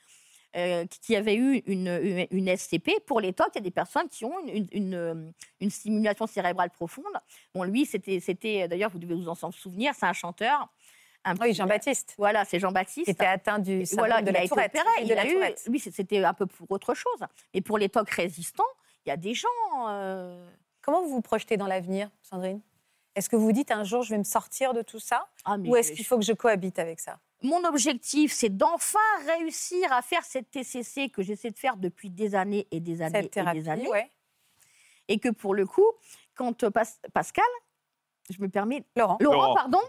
euh, 0.57 0.85
qui- 1.01 1.15
avait 1.15 1.35
eu 1.35 1.59
une, 1.65 1.87
une, 1.87 2.27
une 2.29 2.47
SCP. 2.57 2.99
Pour 3.07 3.21
les 3.21 3.31
TOC, 3.31 3.47
il 3.53 3.55
y 3.55 3.57
a 3.59 3.61
des 3.61 3.71
personnes 3.71 4.09
qui 4.09 4.25
ont 4.25 4.37
une, 4.45 4.67
une, 4.73 4.93
une, 4.93 5.33
une 5.61 5.69
stimulation 5.69 6.27
cérébrale 6.27 6.69
profonde. 6.71 7.05
Bon, 7.55 7.63
lui, 7.63 7.85
c'était, 7.85 8.19
c'était 8.19 8.67
d'ailleurs, 8.67 8.89
vous 8.91 8.99
devez 8.99 9.15
vous 9.15 9.29
en 9.29 9.35
souvenir, 9.51 9.93
c'est 9.97 10.05
un 10.05 10.11
chanteur. 10.13 10.67
Un 11.23 11.33
Oui, 11.35 11.39
petit- 11.39 11.53
Jean-Baptiste. 11.53 12.15
voilà, 12.17 12.43
c'est 12.43 12.59
Jean-Baptiste. 12.59 13.05
Qui 13.05 13.11
était 13.11 13.25
atteint 13.25 13.59
du 13.59 13.85
syndrome 13.85 14.07
Voilà, 14.09 14.21
de 14.21 14.29
il 14.29 14.33
la 14.33 14.39
a 14.39 14.43
été 14.43 14.49
Tourette. 14.49 14.71
opéré. 14.75 14.87
et 14.99 15.05
de 15.05 15.09
Il 15.11 15.15
la 15.15 15.21
a 15.21 15.25
eu, 15.25 15.33
Tourette. 15.35 15.63
lui, 15.69 15.79
c'était 15.79 16.21
un 16.23 16.33
peu 16.33 16.45
pour 16.47 16.69
autre 16.69 16.93
chose. 16.95 17.21
Mais 17.53 17.61
pour 17.61 17.77
les 17.77 17.87
TOC 17.87 18.09
résistants, 18.09 18.63
il 19.05 19.09
y 19.09 19.11
a 19.13 19.17
des 19.17 19.33
gens. 19.33 19.47
euh, 19.87 20.49
Comment 20.81 21.01
vous 21.03 21.09
vous 21.09 21.21
projetez 21.21 21.57
dans 21.57 21.67
l'avenir, 21.67 22.09
Sandrine? 22.21 22.61
Est-ce 23.15 23.29
que 23.29 23.35
vous 23.35 23.51
dites 23.51 23.71
un 23.71 23.83
jour 23.83 24.03
je 24.03 24.09
vais 24.11 24.17
me 24.17 24.23
sortir 24.23 24.73
de 24.73 24.81
tout 24.81 24.99
ça? 24.99 25.27
Ah, 25.45 25.57
Ou 25.57 25.75
est-ce 25.75 25.91
qu'il 25.91 26.05
faut 26.05 26.17
que 26.17 26.23
je 26.25 26.33
cohabite 26.33 26.79
avec 26.79 26.99
ça? 26.99 27.19
Mon 27.43 27.63
objectif, 27.65 28.31
c'est 28.31 28.55
d'enfin 28.55 28.99
réussir 29.25 29.91
à 29.91 30.01
faire 30.01 30.23
cette 30.23 30.49
TCC 30.51 31.09
que 31.09 31.21
j'essaie 31.23 31.51
de 31.51 31.57
faire 31.57 31.75
depuis 31.75 32.09
des 32.09 32.35
années 32.35 32.67
et 32.71 32.79
des 32.79 33.01
années 33.01 33.17
Cette 33.17 33.25
et 33.25 33.29
thérapie, 33.29 33.59
des 33.59 33.69
années. 33.69 33.89
ouais. 33.89 34.09
Et 35.07 35.17
que 35.19 35.29
pour 35.29 35.53
le 35.55 35.65
coup, 35.65 35.85
quand 36.35 36.63
euh, 36.63 36.69
Pas- 36.69 36.83
Pascal, 37.13 37.43
je 38.29 38.39
me 38.41 38.47
permets. 38.47 38.85
Laurent. 38.95 39.17
Laurent, 39.19 39.35
Laurent. 39.41 39.55
pardon. 39.55 39.81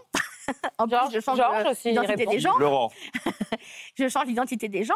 en 0.79 0.87
plus, 0.87 0.95
Georges- 0.97 1.11
je 1.13 1.19
change 1.21 1.39
l'identité 1.85 2.25
des 2.25 2.39
gens. 2.39 2.57
Laurent, 2.57 2.91
je 3.97 4.09
change 4.09 4.25
l'identité 4.25 4.67
des 4.67 4.83
gens. 4.83 4.93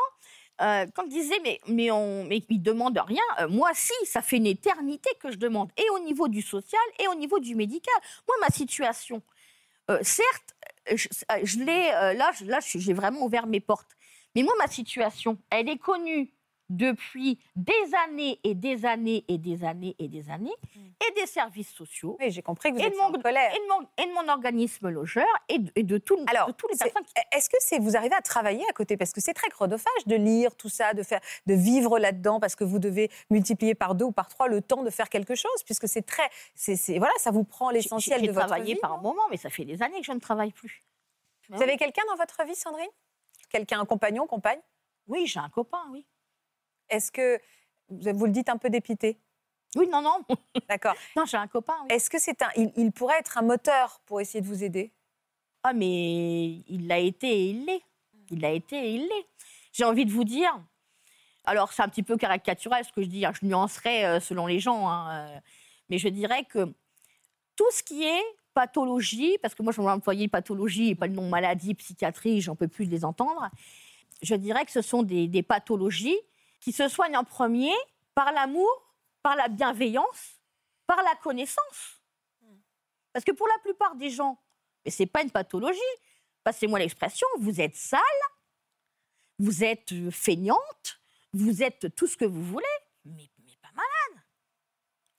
Euh, 0.61 0.85
quand 0.95 1.03
il 1.03 1.09
disait, 1.09 1.39
mais, 1.43 1.59
mais, 1.67 1.91
on, 1.91 2.23
mais 2.23 2.43
il 2.49 2.61
demande 2.61 2.97
rien, 3.05 3.21
euh, 3.41 3.47
moi, 3.47 3.69
si, 3.75 3.93
ça 4.05 4.21
fait 4.21 4.37
une 4.37 4.47
éternité 4.47 5.09
que 5.19 5.31
je 5.31 5.37
demande, 5.37 5.69
et 5.77 5.87
au 5.91 5.99
niveau 5.99 6.27
du 6.27 6.41
social 6.41 6.81
et 6.99 7.07
au 7.07 7.15
niveau 7.15 7.39
du 7.39 7.53
médical. 7.55 7.93
Moi, 8.27 8.35
ma 8.41 8.49
situation, 8.49 9.21
euh, 9.91 9.99
certes, 10.01 10.55
je, 10.95 11.07
je 11.43 11.59
l'ai, 11.59 11.89
là, 12.17 12.31
je- 12.39 12.45
là, 12.45 12.59
je- 12.59 12.79
j'ai 12.79 12.93
vraiment 12.93 13.23
ouvert 13.23 13.45
mes 13.47 13.59
portes. 13.59 13.91
Mais 14.35 14.43
moi, 14.43 14.53
ma 14.57 14.67
situation, 14.67 15.37
elle 15.49 15.69
est 15.69 15.77
connue 15.77 16.33
depuis 16.69 17.39
des 17.55 17.73
années 18.05 18.39
et 18.43 18.53
des 18.55 18.85
années 18.85 19.23
et 19.27 19.37
des 19.37 19.63
années 19.63 19.95
et 19.99 20.07
des 20.07 20.29
années, 20.29 20.53
et 20.75 21.13
des 21.19 21.25
services 21.25 21.71
sociaux, 21.71 22.17
Oui, 22.19 22.31
j'ai 22.31 22.41
compris 22.41 22.71
que 22.71 22.75
vous 22.77 22.81
et 22.81 22.89
de, 22.89 22.95
mon, 22.95 23.03
en 23.03 23.11
colère. 23.21 23.53
et, 23.53 23.59
de 23.59 23.67
mon, 23.67 23.87
et 23.97 24.05
de 24.07 24.13
mon 24.13 24.31
organisme 24.31 24.89
logeur, 24.89 25.27
et 25.49 25.59
de, 25.59 25.71
et 25.75 25.83
de 25.83 25.97
tout- 25.97 26.17
Alors, 26.27 26.47
de 26.47 26.51
tous 26.53 26.67
les 26.67 26.77
personnes 26.77 27.03
qui 27.03 27.13
Est-ce 27.31 27.49
que 27.49 27.57
c'est 27.59 27.79
vous 27.79 27.95
arrivez 27.95 28.15
à 28.15 28.21
travailler 28.21 28.63
à 28.69 28.73
côté? 28.73 28.97
Parce 28.97 29.13
que 29.13 29.21
c'est 29.21 29.33
très 29.33 29.49
chronophage 29.49 30.05
de 30.05 30.15
lire 30.15 30.55
tout 30.55 30.69
ça, 30.69 30.93
de 30.93 31.03
faire, 31.03 31.21
de 31.45 31.53
vivre 31.53 31.99
là-dedans 31.99 32.39
parce 32.39 32.55
que 32.55 32.63
vous 32.63 32.79
devez 32.79 33.09
multiplier 33.29 33.75
par 33.75 33.95
deux 33.95 34.05
ou 34.05 34.11
par 34.11 34.27
trois 34.27 34.47
le 34.47 34.61
temps 34.61 34.83
de 34.83 34.89
faire 34.89 35.09
quelque 35.09 35.35
chose 35.35 35.63
puisque 35.65 35.87
c'est 35.87 36.01
très, 36.05 36.29
c'est, 36.55 36.75
voilà, 36.97 37.13
ça 37.17 37.31
vous 37.31 37.43
prend 37.43 37.69
l'essentiel 37.69 38.19
J'ai 38.21 38.27
de 38.27 38.31
votre 38.33 38.47
travaillé 38.47 38.73
vie. 38.73 38.79
par 38.79 38.91
non? 38.91 38.97
un 38.97 39.01
moment, 39.01 39.23
mais 39.29 39.37
ça 39.37 39.49
fait 39.49 39.65
des 39.65 39.81
années 39.81 39.99
que 39.99 40.05
je 40.05 40.11
ne 40.11 40.19
travaille 40.19 40.51
plus. 40.51 40.83
Vous 41.49 41.61
avez 41.61 41.77
quelqu'un 41.77 42.01
dans 42.09 42.17
votre 42.17 42.43
vie, 42.45 42.55
Sandrine? 42.55 42.89
Quelqu'un, 43.49 43.79
un 43.79 43.85
compagnon, 43.85 44.27
compagne? 44.27 44.59
Oui, 45.07 45.25
j'ai 45.27 45.39
un 45.39 45.47
copain, 45.49 45.81
oui. 45.91 46.05
Est-ce 46.89 47.11
que 47.11 47.39
vous 47.89 48.25
le 48.25 48.31
dites 48.31 48.49
un 48.49 48.57
peu 48.57 48.69
dépité? 48.69 49.19
Oui, 49.75 49.87
non, 49.87 50.01
non. 50.01 50.23
D'accord. 50.69 50.95
non, 51.15 51.25
j'ai 51.25 51.37
un 51.37 51.47
copain, 51.47 51.75
oui. 51.83 51.87
Est-ce 51.95 52.09
que 52.09 52.19
c'est 52.19 52.41
un, 52.41 52.49
il, 52.55 52.71
il 52.75 52.91
pourrait 52.91 53.19
être 53.19 53.37
un 53.37 53.41
moteur 53.41 53.99
pour 54.05 54.21
essayer 54.21 54.41
de 54.41 54.47
vous 54.47 54.63
aider? 54.63 54.91
Ah, 55.63 55.73
mais 55.73 56.63
il 56.67 56.87
l'a 56.87 56.99
été 56.99 57.27
et 57.27 57.49
il 57.49 57.65
l'est. 57.65 57.81
Il 58.31 58.41
l'a 58.41 58.51
été 58.51 58.75
et 58.77 58.95
il 58.95 59.01
l'est. 59.01 59.27
J'ai 59.73 59.83
envie 59.83 60.05
de 60.05 60.11
vous 60.11 60.23
dire, 60.23 60.49
alors 61.45 61.71
c'est 61.71 61.81
un 61.81 61.89
petit 61.89 62.03
peu 62.03 62.17
caricatural 62.17 62.83
ce 62.85 62.91
que 62.91 63.01
je 63.01 63.07
dis, 63.07 63.25
hein, 63.25 63.33
je 63.39 63.45
nuancerai 63.45 64.05
euh, 64.05 64.19
selon 64.19 64.47
les 64.47 64.59
gens, 64.59 64.89
hein, 64.89 65.11
euh, 65.11 65.39
mais 65.89 65.97
je 65.97 66.07
dirais 66.09 66.43
que 66.45 66.73
tout 67.55 67.69
ce 67.71 67.83
qui 67.83 68.03
est 68.03 68.23
pathologies, 68.53 69.37
parce 69.41 69.53
que 69.53 69.63
moi 69.63 69.71
je 69.71 69.81
vais 69.81 69.87
employer 69.87 70.27
pathologie 70.27 70.89
et 70.89 70.95
pas 70.95 71.07
le 71.07 71.13
nom 71.13 71.29
maladie, 71.29 71.73
psychiatrie, 71.75 72.41
j'en 72.41 72.55
peux 72.55 72.67
plus 72.67 72.85
de 72.87 72.91
les 72.91 73.05
entendre. 73.05 73.49
Je 74.23 74.35
dirais 74.35 74.65
que 74.65 74.71
ce 74.71 74.81
sont 74.81 75.03
des, 75.03 75.27
des 75.27 75.43
pathologies 75.43 76.17
qui 76.59 76.71
se 76.71 76.87
soignent 76.87 77.17
en 77.17 77.23
premier 77.23 77.73
par 78.15 78.31
l'amour, 78.31 78.69
par 79.21 79.35
la 79.35 79.47
bienveillance, 79.47 80.41
par 80.85 81.01
la 81.03 81.15
connaissance. 81.15 82.01
Parce 83.13 83.25
que 83.25 83.31
pour 83.31 83.47
la 83.47 83.57
plupart 83.59 83.95
des 83.95 84.09
gens, 84.09 84.39
mais 84.85 84.91
c'est 84.91 85.05
pas 85.05 85.23
une 85.23 85.31
pathologie, 85.31 85.79
passez-moi 86.43 86.79
l'expression, 86.79 87.27
vous 87.39 87.59
êtes 87.59 87.75
sale, 87.75 88.01
vous 89.39 89.63
êtes 89.63 89.91
euh, 89.91 90.11
feignante, 90.11 90.99
vous 91.33 91.61
êtes 91.61 91.93
tout 91.95 92.07
ce 92.07 92.17
que 92.17 92.25
vous 92.25 92.43
voulez, 92.43 92.65
mais, 93.05 93.29
mais 93.45 93.55
pas 93.61 93.71
malade. 93.75 94.23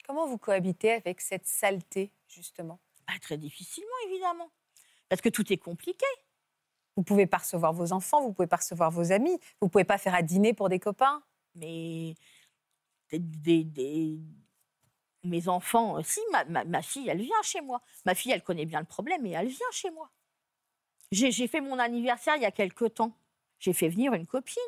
Comment 0.07 0.27
vous 0.27 0.39
cohabitez 0.39 0.93
avec 0.93 1.21
cette 1.21 1.47
saleté, 1.47 2.13
justement? 2.29 2.81
Pas 3.07 3.19
très 3.21 3.37
difficilement, 3.37 3.97
évidemment. 4.07 4.51
Parce 5.09 5.21
que 5.21 5.29
tout 5.29 5.53
est 5.53 5.59
compliqué. 5.59 6.07
Vous 6.97 7.03
pouvez 7.03 7.27
pas 7.27 7.39
recevoir 7.39 7.73
vos 7.73 7.93
enfants, 7.93 8.23
vous 8.23 8.33
pouvez 8.33 8.49
pas 8.49 8.57
recevoir 8.57 8.91
vos 8.91 9.13
amis, 9.13 9.39
vous 9.61 9.69
pouvez 9.69 9.85
pas 9.85 9.99
faire 9.99 10.15
à 10.15 10.23
dîner 10.23 10.53
pour 10.53 10.69
des 10.69 10.81
copains. 10.81 11.23
Mais 11.59 12.15
des, 13.11 13.19
des- 13.19 13.65
des- 13.65 14.19
mes 15.25 15.49
enfants, 15.49 15.99
euh, 15.99 16.03
si, 16.05 16.21
ma, 16.33 16.45
ma- 16.45 16.65
ma 16.65 16.83
fille, 16.83 17.09
elle 17.09 17.21
vient 17.21 17.43
chez 17.43 17.61
moi. 17.61 17.83
Ma 18.07 18.15
fille, 18.15 18.33
elle 18.33 18.43
connaît 18.43 18.67
bien 18.67 18.81
le 18.81 18.87
problème 18.87 19.27
et 19.27 19.31
elle 19.31 19.49
vient 19.49 19.67
chez 19.73 19.91
moi. 19.91 20.11
J'ai 21.11 21.49
fait 21.49 21.61
mon 21.61 21.79
anniversaire 21.79 22.37
il 22.37 22.43
y 22.43 22.47
a 22.47 22.51
quelque 22.51 22.85
temps. 22.85 23.17
J'ai 23.59 23.73
fait 23.73 23.89
venir 23.89 24.13
une 24.15 24.27
copine. 24.27 24.63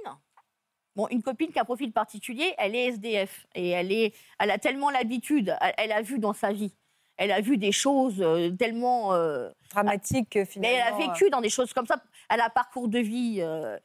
Bon, 0.97 1.07
une 1.09 1.23
copine 1.23 1.53
qui 1.53 1.59
a 1.59 1.63
un 1.63 1.67
profil 1.67 1.93
particulier, 1.93 2.55
elle 2.59 2.75
est 2.75 2.87
SDF. 2.87 3.47
Et 3.55 3.69
elle, 3.69 3.93
est, 3.93 4.15
elle 4.39 4.51
a 4.51 4.59
tellement 4.59 4.91
l'habitude, 4.91 5.55
elle, 5.61 5.75
elle 5.77 5.93
a 5.93 6.03
vu 6.03 6.19
dans 6.19 6.33
sa 6.33 6.53
vie. 6.53 6.73
Elle 7.17 7.31
a 7.31 7.41
vu 7.43 7.59
des 7.59 7.73
choses 7.73 8.21
euh, 8.21 8.51
tellement... 8.51 9.13
euh, 9.13 9.51
Dramatique, 9.69 10.37
euh, 10.37 10.41
mais 10.41 10.47
finalement. 10.47 10.77
elle 10.87 10.95
a 10.95 11.13
vécu 11.13 11.31
dans 11.31 11.43
des 11.43 11.51
choses 11.51 11.73
comme 11.75 11.87
ça. 11.87 12.03
Elle 12.31 12.41
a 12.41 12.47
un 12.47 12.51
parcours 12.51 12.89
de 12.89 12.99
vie. 12.99 13.37
euh, 13.41 13.79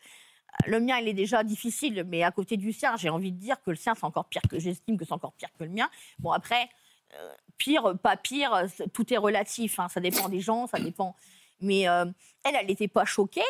le 0.65 0.79
mien, 0.79 0.97
il 0.99 1.07
est 1.07 1.13
déjà 1.13 1.43
difficile, 1.43 2.05
mais 2.07 2.23
à 2.23 2.31
côté 2.31 2.57
du 2.57 2.71
sien, 2.73 2.95
j'ai 2.97 3.09
envie 3.09 3.31
de 3.31 3.37
dire 3.37 3.61
que 3.61 3.71
le 3.71 3.75
sien, 3.75 3.93
c'est 3.95 4.05
encore 4.05 4.25
pire 4.25 4.41
que 4.49 4.59
j'estime 4.59 4.97
que 4.97 5.05
c'est 5.05 5.13
encore 5.13 5.33
pire 5.33 5.49
que 5.57 5.63
le 5.63 5.69
mien. 5.69 5.89
Bon, 6.19 6.31
après, 6.31 6.69
euh, 7.15 7.33
pire, 7.57 7.97
pas 8.01 8.17
pire, 8.17 8.65
tout 8.93 9.13
est 9.13 9.17
relatif. 9.17 9.79
hein, 9.79 9.87
ça 9.89 9.99
dépend 9.99 10.29
des 10.29 10.41
gens, 10.41 10.67
ça 10.67 10.79
dépend. 10.79 11.15
Mais 11.61 11.87
euh, 11.87 12.05
elle, 12.43 12.55
elle 12.59 12.67
n'était 12.67 12.87
pas 12.87 13.05
choquée. 13.05 13.41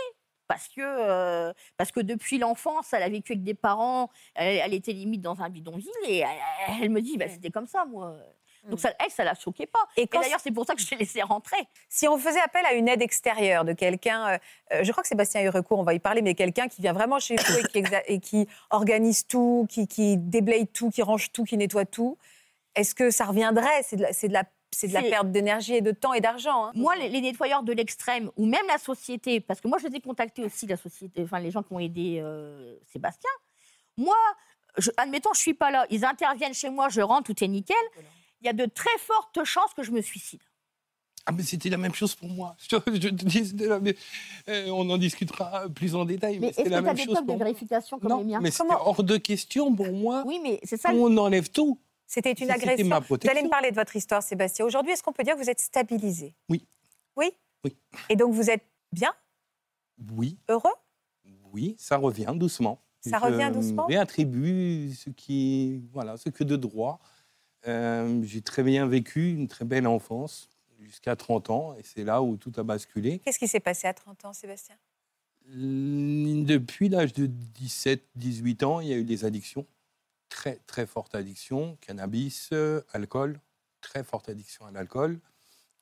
Parce 0.48 0.68
que, 0.68 0.82
euh, 0.82 1.54
parce 1.76 1.92
que 1.92 2.00
depuis 2.00 2.38
l'enfance, 2.38 2.94
elle 2.94 3.02
a 3.02 3.10
vécu 3.10 3.32
avec 3.32 3.44
des 3.44 3.56
parents, 3.56 4.12
elle, 4.36 4.76
était 4.76 4.94
limite 4.94 5.22
dans 5.22 5.42
un 5.42 5.50
bidonville, 5.50 5.90
et 6.08 6.20
elle, 6.20 6.84
elle 6.84 6.90
me 6.92 7.02
dit, 7.02 7.18
bah, 7.18 7.28
c'était 7.28 7.50
comme 7.50 7.66
ça, 7.66 7.84
moi. 7.86 8.16
Donc 8.70 8.80
ça, 8.80 8.94
elle, 9.00 9.12
ça 9.12 9.24
la 9.24 9.36
choquait 9.36 9.66
pas. 9.68 9.80
Et 9.98 10.08
d'ailleurs, 10.22 10.40
c'est 10.40 10.52
pour 10.52 10.66
ça 10.66 10.74
que 10.76 10.82
je 10.82 10.90
l'ai 10.92 10.98
laissée 10.98 11.22
rentrer. 11.22 11.58
Si 11.90 12.08
on 12.08 12.18
faisait 12.18 12.40
appel 12.42 12.66
à 12.66 12.74
une 12.74 12.88
aide 12.88 13.02
extérieure 13.02 13.64
de 13.66 13.74
quelqu'un, 13.74 14.28
euh, 14.28 14.38
euh, 14.74 14.84
je 14.84 14.92
crois 14.92 15.02
que 15.04 15.08
Sébastien 15.08 15.42
a 15.42 15.44
eu 15.44 15.50
recours, 15.50 15.80
on 15.80 15.84
va 15.84 15.94
y 15.94 16.00
parler, 16.00 16.22
mais 16.22 16.34
quelqu'un 16.36 16.68
qui 16.68 16.82
vient 16.82 16.94
vraiment 16.94 17.20
chez 17.20 17.36
vous 17.36 17.58
et 17.60 17.64
qui, 17.64 17.82
exa- 17.82 18.04
et 18.08 18.20
qui 18.20 18.48
organise 18.72 19.28
tout, 19.28 19.68
qui, 19.70 19.88
qui 19.88 20.18
déblaye 20.18 20.68
tout, 20.68 20.90
qui 20.90 21.02
range 21.02 21.32
tout, 21.32 21.44
qui 21.44 21.58
nettoie 21.58 21.86
tout, 21.86 22.18
est-ce 22.76 22.94
que 22.96 23.10
ça 23.12 23.26
reviendrait? 23.26 23.84
C'est 23.84 23.96
de 23.98 24.02
la, 24.02 24.14
c'est 24.14 24.28
de 24.28 24.34
la, 24.34 24.44
c'est 24.72 24.88
de 24.90 24.94
la 24.94 25.02
C'est- 25.02 25.10
perte 25.10 25.32
d'énergie 25.32 25.76
et 25.76 25.82
de 25.82 25.92
temps 25.92 26.12
et 26.14 26.20
d'argent. 26.20 26.66
hein. 26.66 26.72
Moi, 26.76 26.96
les, 26.98 27.08
les 27.08 27.22
nettoyeurs 27.22 27.64
de 27.64 27.72
l'extrême, 27.72 28.30
ou 28.36 28.46
même 28.46 28.66
la 28.68 28.78
société, 28.78 29.40
parce 29.40 29.62
que 29.62 29.68
moi, 29.70 29.78
je 29.78 29.88
les 29.88 29.96
ai 29.98 30.02
contactés 30.02 30.44
aussi, 30.44 30.66
la 30.68 30.76
société, 30.76 31.24
enfin, 31.24 31.40
les 31.40 31.52
gens 31.52 31.64
qui 31.64 31.72
ont 31.74 31.80
aidé 31.80 32.20
euh, 32.22 32.76
Sébastien. 32.92 33.30
Moi, 33.96 34.16
je, 34.78 34.92
admettons, 34.98 35.30
je 35.34 35.40
suis 35.40 35.54
pas 35.54 35.72
là, 35.72 35.86
ils 35.90 36.04
interviennent 36.04 36.54
chez 36.54 36.70
moi, 36.70 36.90
je 36.90 37.00
rentre, 37.00 37.32
tout 37.34 37.42
est 37.44 37.48
nickel. 37.48 37.78
Il 38.46 38.50
y 38.50 38.50
a 38.50 38.54
de 38.54 38.66
très 38.72 38.96
fortes 39.00 39.44
chances 39.44 39.74
que 39.74 39.82
je 39.82 39.90
me 39.90 40.02
suicide. 40.04 40.40
Ah, 41.26 41.32
mais 41.32 41.42
c'était 41.42 41.70
la 41.70 41.78
même 41.78 41.96
chose 41.96 42.14
pour 42.14 42.30
moi. 42.30 42.56
Je, 42.60 42.68
te- 42.78 42.92
je 42.94 43.08
te 43.10 43.26
dis, 43.26 43.56
euh, 44.48 44.68
on 44.70 44.88
en 44.92 45.00
discutera 45.00 45.68
plus 45.70 45.96
en 45.96 46.06
détail. 46.06 46.36
Mais 46.36 46.40
Mais, 46.42 46.48
est-ce 46.50 46.58
c'était 46.58 46.70
que 46.70 46.76
la 46.76 46.82
même 46.84 46.96
des 46.96 47.06
chose 47.06 47.16
de 47.16 47.20
pour 47.26 47.38
moi. 47.38 47.46
vérification 47.46 47.98
comme 47.98 48.10
les 48.10 48.16
Non, 48.18 48.24
miens 48.24 48.40
mais 48.42 48.52
Comment- 48.52 48.88
hors 48.88 49.04
de 49.04 49.18
question 49.18 49.74
pour 49.74 49.92
moi. 49.92 50.22
Oui, 50.28 50.40
mais 50.44 50.60
c'est 50.62 50.78
ça. 50.78 50.94
le- 50.94 51.00
On 51.00 51.18
enlève 51.18 51.50
tout. 51.50 51.80
C'était 52.06 52.34
une 52.34 52.52
agression. 52.52 52.86
ma 52.86 53.00
Vous 53.00 53.18
allez 53.28 53.42
me 53.42 53.50
parler 53.50 53.72
de 53.72 53.76
votre 53.76 53.96
histoire, 53.96 54.22
Sébastien. 54.22 54.64
Aujourd'hui, 54.64 54.92
est-ce 54.92 55.02
qu'on 55.02 55.12
peut 55.12 55.24
dire 55.24 55.34
que 55.36 55.42
vous 55.42 55.50
êtes 55.50 55.60
stabilisé? 55.62 56.36
Oui. 56.48 56.64
Oui? 57.16 57.32
Oui. 57.64 57.76
Et 58.10 58.16
donc, 58.16 58.32
vous 58.32 58.52
êtes 58.52 58.64
bien, 58.92 59.12
Oui, 60.16 60.38
heureux? 60.50 60.70
Oui, 61.52 61.76
ça 61.80 61.98
revient 61.98 62.32
doucement. 62.36 62.80
Ça 63.02 63.18
Je 63.20 63.26
revient 63.26 63.50
doucement? 63.52 63.84
me 63.88 63.94
réattribue 63.94 64.94
ce 64.94 65.10
qui, 65.10 65.82
voilà, 65.92 66.18
ce 66.18 66.30
que 66.30 66.44
de 66.44 66.56
droit. 66.56 67.00
Euh, 67.68 68.22
J'ai 68.24 68.42
très 68.42 68.64
bien 68.64 68.86
vécu 68.88 69.32
une 69.34 69.48
très 69.48 69.66
belle 69.66 69.88
enfance 69.88 70.50
jusqu'à 70.80 71.16
30 71.16 71.50
ans, 71.50 71.76
et 71.76 71.84
c'est 71.84 72.04
là 72.04 72.22
où 72.22 72.38
tout 72.38 72.52
a 72.58 72.64
basculé. 72.64 73.20
Qu'est-ce 73.20 73.40
qui 73.40 73.48
s'est 73.48 73.60
passé 73.60 73.88
à 73.88 73.94
30 73.94 74.26
ans, 74.26 74.34
Sébastien? 74.34 74.76
Depuis 75.48 76.90
l'âge 76.90 77.14
de 77.14 77.28
17-18 77.28 78.64
ans, 78.64 78.80
il 78.82 78.88
y 78.88 78.94
a 78.94 78.98
eu 78.98 79.04
des 79.04 79.26
addictions, 79.26 79.66
très 80.30 80.60
très 80.68 80.86
fortes 80.86 81.16
addictions, 81.16 81.78
cannabis, 81.82 82.50
euh, 82.52 82.82
alcool, 82.94 83.40
très 83.82 84.04
forte 84.04 84.28
addiction 84.30 84.66
à 84.66 84.72
l'alcool. 84.72 85.20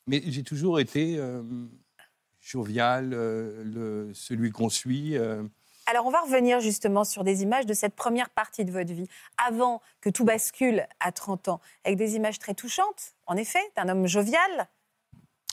Mais 0.07 0.21
j'ai 0.25 0.43
toujours 0.43 0.79
été 0.81 1.17
euh, 1.17 1.41
jovial, 2.41 3.09
le- 3.11 4.11
celui 4.13 4.51
qu'on 4.51 4.69
suit. 4.69 5.15
Alors, 5.85 6.05
on 6.05 6.11
va 6.11 6.21
revenir 6.21 6.61
justement 6.61 7.03
sur 7.03 7.23
des 7.23 7.43
images 7.43 7.65
de 7.65 7.73
cette 7.73 7.95
première 7.95 8.29
partie 8.29 8.63
de 8.63 8.71
votre 8.71 8.93
vie, 8.93 9.07
avant 9.45 9.81
que 9.99 10.09
tout 10.09 10.23
bascule 10.23 10.87
à 10.99 11.11
30 11.11 11.49
ans, 11.49 11.61
avec 11.83 11.97
des 11.97 12.15
images 12.15 12.39
très 12.39 12.53
touchantes, 12.53 13.15
en 13.27 13.35
effet, 13.35 13.59
d'un 13.75 13.89
homme 13.89 14.07
jovial, 14.07 14.69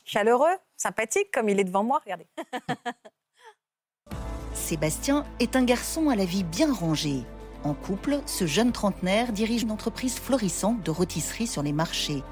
chaleureux, 0.04 0.56
sympathique, 0.76 1.30
comme 1.32 1.48
il 1.48 1.58
est 1.58 1.64
devant 1.64 1.82
moi. 1.82 2.00
Regardez. 2.04 2.26
Sébastien 4.54 5.26
est 5.40 5.56
un 5.56 5.64
garçon 5.64 6.10
à 6.10 6.16
la 6.16 6.24
vie 6.24 6.44
bien 6.44 6.72
rangée. 6.72 7.24
En 7.64 7.74
couple, 7.74 8.20
ce 8.26 8.46
jeune 8.46 8.72
trentenaire 8.72 9.32
dirige 9.32 9.62
une 9.62 9.72
entreprise 9.72 10.18
florissante 10.18 10.82
de 10.82 10.90
rôtisserie 10.90 11.46
sur 11.46 11.62
les 11.62 11.72
marchés. 11.72 12.22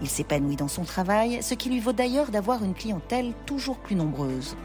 Il 0.00 0.08
s'épanouit 0.08 0.56
dans 0.56 0.68
son 0.68 0.84
travail, 0.84 1.42
ce 1.42 1.54
qui 1.54 1.68
lui 1.68 1.80
vaut 1.80 1.92
d'ailleurs 1.92 2.30
d'avoir 2.30 2.62
une 2.62 2.74
clientèle 2.74 3.32
toujours 3.46 3.78
plus 3.78 3.96
nombreuse. 3.96 4.56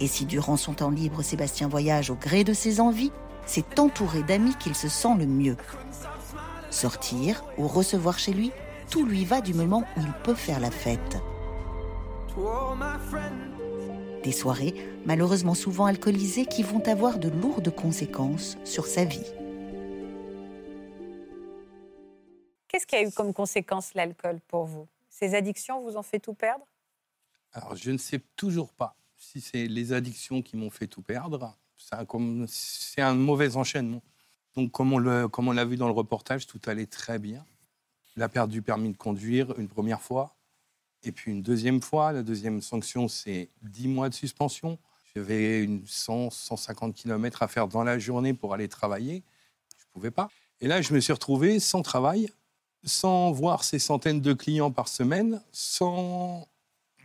Et 0.00 0.06
si 0.06 0.26
durant 0.26 0.56
son 0.56 0.74
temps 0.74 0.90
libre, 0.90 1.22
Sébastien 1.22 1.68
voyage 1.68 2.10
au 2.10 2.14
gré 2.14 2.44
de 2.44 2.52
ses 2.52 2.80
envies, 2.80 3.12
c'est 3.46 3.78
entouré 3.78 4.22
d'amis 4.22 4.54
qu'il 4.56 4.74
se 4.74 4.88
sent 4.88 5.14
le 5.18 5.26
mieux. 5.26 5.56
Sortir 6.70 7.44
ou 7.56 7.66
recevoir 7.66 8.18
chez 8.18 8.32
lui, 8.32 8.52
tout 8.90 9.04
lui 9.04 9.24
va 9.24 9.40
du 9.40 9.54
moment 9.54 9.84
où 9.96 10.00
il 10.00 10.12
peut 10.22 10.34
faire 10.34 10.60
la 10.60 10.70
fête. 10.70 11.18
Des 14.22 14.32
soirées, 14.32 14.74
malheureusement 15.04 15.54
souvent 15.54 15.86
alcoolisées, 15.86 16.46
qui 16.46 16.62
vont 16.62 16.86
avoir 16.86 17.18
de 17.18 17.28
lourdes 17.28 17.74
conséquences 17.74 18.56
sur 18.64 18.86
sa 18.86 19.04
vie. 19.04 19.26
Qu'est-ce 22.68 22.86
qui 22.86 22.96
a 22.96 23.02
eu 23.02 23.10
comme 23.10 23.32
conséquence 23.32 23.94
l'alcool 23.94 24.38
pour 24.46 24.64
vous? 24.66 24.86
Ces 25.08 25.34
addictions 25.34 25.80
vous 25.80 25.96
ont 25.96 26.02
fait 26.02 26.20
tout 26.20 26.34
perdre? 26.34 26.66
Alors, 27.52 27.74
je 27.74 27.90
ne 27.90 27.98
sais 27.98 28.20
toujours 28.36 28.72
pas 28.72 28.94
si 29.18 29.40
c'est 29.40 29.66
les 29.66 29.92
addictions 29.92 30.42
qui 30.42 30.56
m'ont 30.56 30.70
fait 30.70 30.86
tout 30.86 31.02
perdre. 31.02 31.56
C'est 31.76 33.02
un, 33.02 33.14
mauvais 33.14 33.56
enchaînement. 33.56 34.02
Donc, 34.56 34.72
comme 34.72 34.92
on, 34.92 34.98
l'a 35.52 35.64
vu 35.64 35.76
dans 35.76 35.86
le 35.86 35.92
reportage, 35.92 36.46
tout 36.46 36.60
allait 36.66 36.86
très 36.86 37.18
bien. 37.18 37.44
La 38.16 38.28
perte 38.28 38.50
du 38.50 38.62
permis 38.62 38.90
de 38.90 38.96
conduire 38.96 39.58
une 39.58 39.68
première 39.68 40.00
fois, 40.00 40.34
et 41.04 41.12
puis 41.12 41.30
une 41.30 41.42
deuxième 41.42 41.80
fois. 41.80 42.12
La 42.12 42.22
deuxième 42.22 42.62
sanction, 42.62 43.06
c'est 43.08 43.48
10 43.62 43.88
mois 43.88 44.08
de 44.08 44.14
suspension. 44.14 44.78
J'avais 45.14 45.62
une 45.62 45.86
100, 45.86 46.30
150 46.30 46.94
km 46.94 47.42
à 47.42 47.48
faire 47.48 47.68
dans 47.68 47.84
la 47.84 47.98
journée 47.98 48.34
pour 48.34 48.54
aller 48.54 48.68
travailler. 48.68 49.22
Je 49.78 49.84
ne 49.84 49.92
pouvais 49.92 50.10
pas. 50.10 50.30
Et 50.60 50.66
là, 50.66 50.82
je 50.82 50.92
me 50.92 51.00
suis 51.00 51.12
retrouvé 51.12 51.60
sans 51.60 51.82
travail, 51.82 52.28
sans 52.84 53.30
voir 53.30 53.62
ces 53.62 53.78
centaines 53.78 54.20
de 54.20 54.32
clients 54.32 54.72
par 54.72 54.88
semaine, 54.88 55.40
sans 55.52 56.48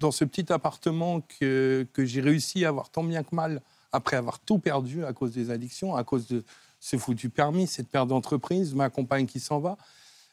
dans 0.04 0.12
ce 0.12 0.26
petit 0.26 0.52
appartement 0.52 1.22
que, 1.22 1.88
que 1.94 2.04
j'ai 2.04 2.20
réussi 2.20 2.66
à 2.66 2.70
avoir 2.70 2.89
tant 2.89 3.06
bien 3.06 3.24
que 3.24 3.34
mal 3.34 3.62
après 3.94 4.18
avoir 4.18 4.38
tout 4.39 4.60
perdu 4.60 5.06
à 5.06 5.13
cause 5.13 5.32
des 5.32 5.50
addictions, 5.50 5.96
à 5.96 6.04
cause 6.04 6.28
de 6.28 6.44
ce 6.82 6.98
foutu 6.98 7.30
permis, 7.30 7.68
cette 7.68 7.88
perte 7.88 8.10
d'entreprise, 8.10 8.76
ma 8.76 8.89
compagne 8.89 9.26
qui 9.26 9.39
s'en 9.39 9.60
va. 9.60 9.78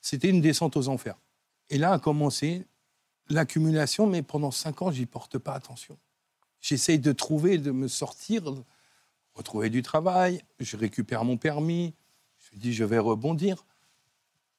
C'était 0.03 0.29
une 0.29 0.41
descente 0.41 0.77
aux 0.77 0.89
enfers. 0.89 1.15
Et 1.69 1.79
là 1.79 1.93
a 1.93 1.99
commencé 2.01 2.67
l'accumulation, 3.29 4.09
mais 4.09 4.23
pendant 4.23 4.51
cinq 4.51 4.83
ans, 4.83 4.91
j'y 4.91 5.07
porte 5.07 5.39
pas 5.39 5.53
attention. 5.53 5.97
J'essaye 6.61 6.99
de 6.99 7.13
trouver, 7.13 7.57
de 7.59 7.71
me 7.71 7.87
sortir, 7.87 8.43
retrouver 9.35 9.71
du 9.71 9.83
travail, 9.83 10.43
je 10.59 10.77
récupère 10.77 11.25
mon 11.25 11.37
permis, 11.37 11.95
je 12.39 12.59
dis 12.59 12.73
je 12.73 12.83
vais 12.83 12.99
rebondir. 12.99 13.65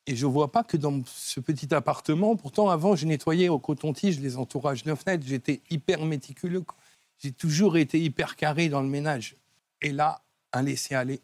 Et 0.08 0.16
je 0.16 0.26
vois 0.26 0.52
pas 0.52 0.64
que 0.64 0.78
dans 0.78 1.02
ce 1.06 1.40
petit 1.40 1.74
appartement, 1.74 2.36
pourtant 2.36 2.70
avant 2.70 2.96
je 2.96 3.06
nettoyais 3.06 3.50
au 3.50 3.60
coton-tige 3.60 4.20
les 4.20 4.38
entourages 4.38 4.84
de 4.84 4.96
fenêtres, 4.96 5.26
j'étais 5.28 5.62
hyper 5.70 6.04
méticuleux. 6.06 6.64
J'ai 7.20 7.32
toujours 7.32 7.78
été 7.78 8.00
hyper 8.00 8.36
carré 8.36 8.68
dans 8.68 8.82
le 8.82 8.88
ménage. 8.88 9.36
Et 9.82 9.92
là, 9.92 10.22
un 10.54 10.64
laisser-aller. 10.64 11.22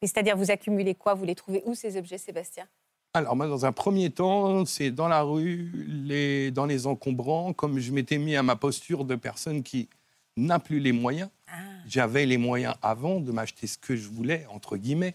Mais 0.00 0.08
c'est-à-dire, 0.08 0.36
vous 0.36 0.50
accumulez 0.50 0.94
quoi? 0.94 1.14
Vous 1.14 1.24
les 1.24 1.34
trouvez 1.34 1.62
où, 1.64 1.74
ces 1.74 1.96
objets, 1.96 2.18
Sébastien? 2.18 2.66
Alors, 3.14 3.34
moi, 3.34 3.48
dans 3.48 3.64
un 3.64 3.72
premier 3.72 4.10
temps, 4.10 4.64
c'est 4.66 4.90
dans 4.90 5.08
la 5.08 5.22
rue, 5.22 5.72
les, 5.88 6.50
dans 6.50 6.66
les 6.66 6.86
encombrants, 6.86 7.52
comme 7.52 7.78
je 7.78 7.90
m'étais 7.90 8.18
mis 8.18 8.36
à 8.36 8.42
ma 8.42 8.54
posture 8.54 9.04
de 9.04 9.16
personne 9.16 9.62
qui 9.62 9.88
n'a 10.36 10.58
plus 10.58 10.78
les 10.78 10.92
moyens. 10.92 11.30
Ah. 11.48 11.56
J'avais 11.88 12.26
les 12.26 12.36
moyens 12.36 12.74
avant 12.82 13.20
de 13.20 13.32
m'acheter 13.32 13.66
ce 13.66 13.78
que 13.78 13.96
je 13.96 14.08
voulais, 14.08 14.46
entre 14.50 14.76
guillemets, 14.76 15.14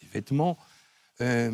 des 0.00 0.08
vêtements, 0.08 0.56
euh, 1.20 1.52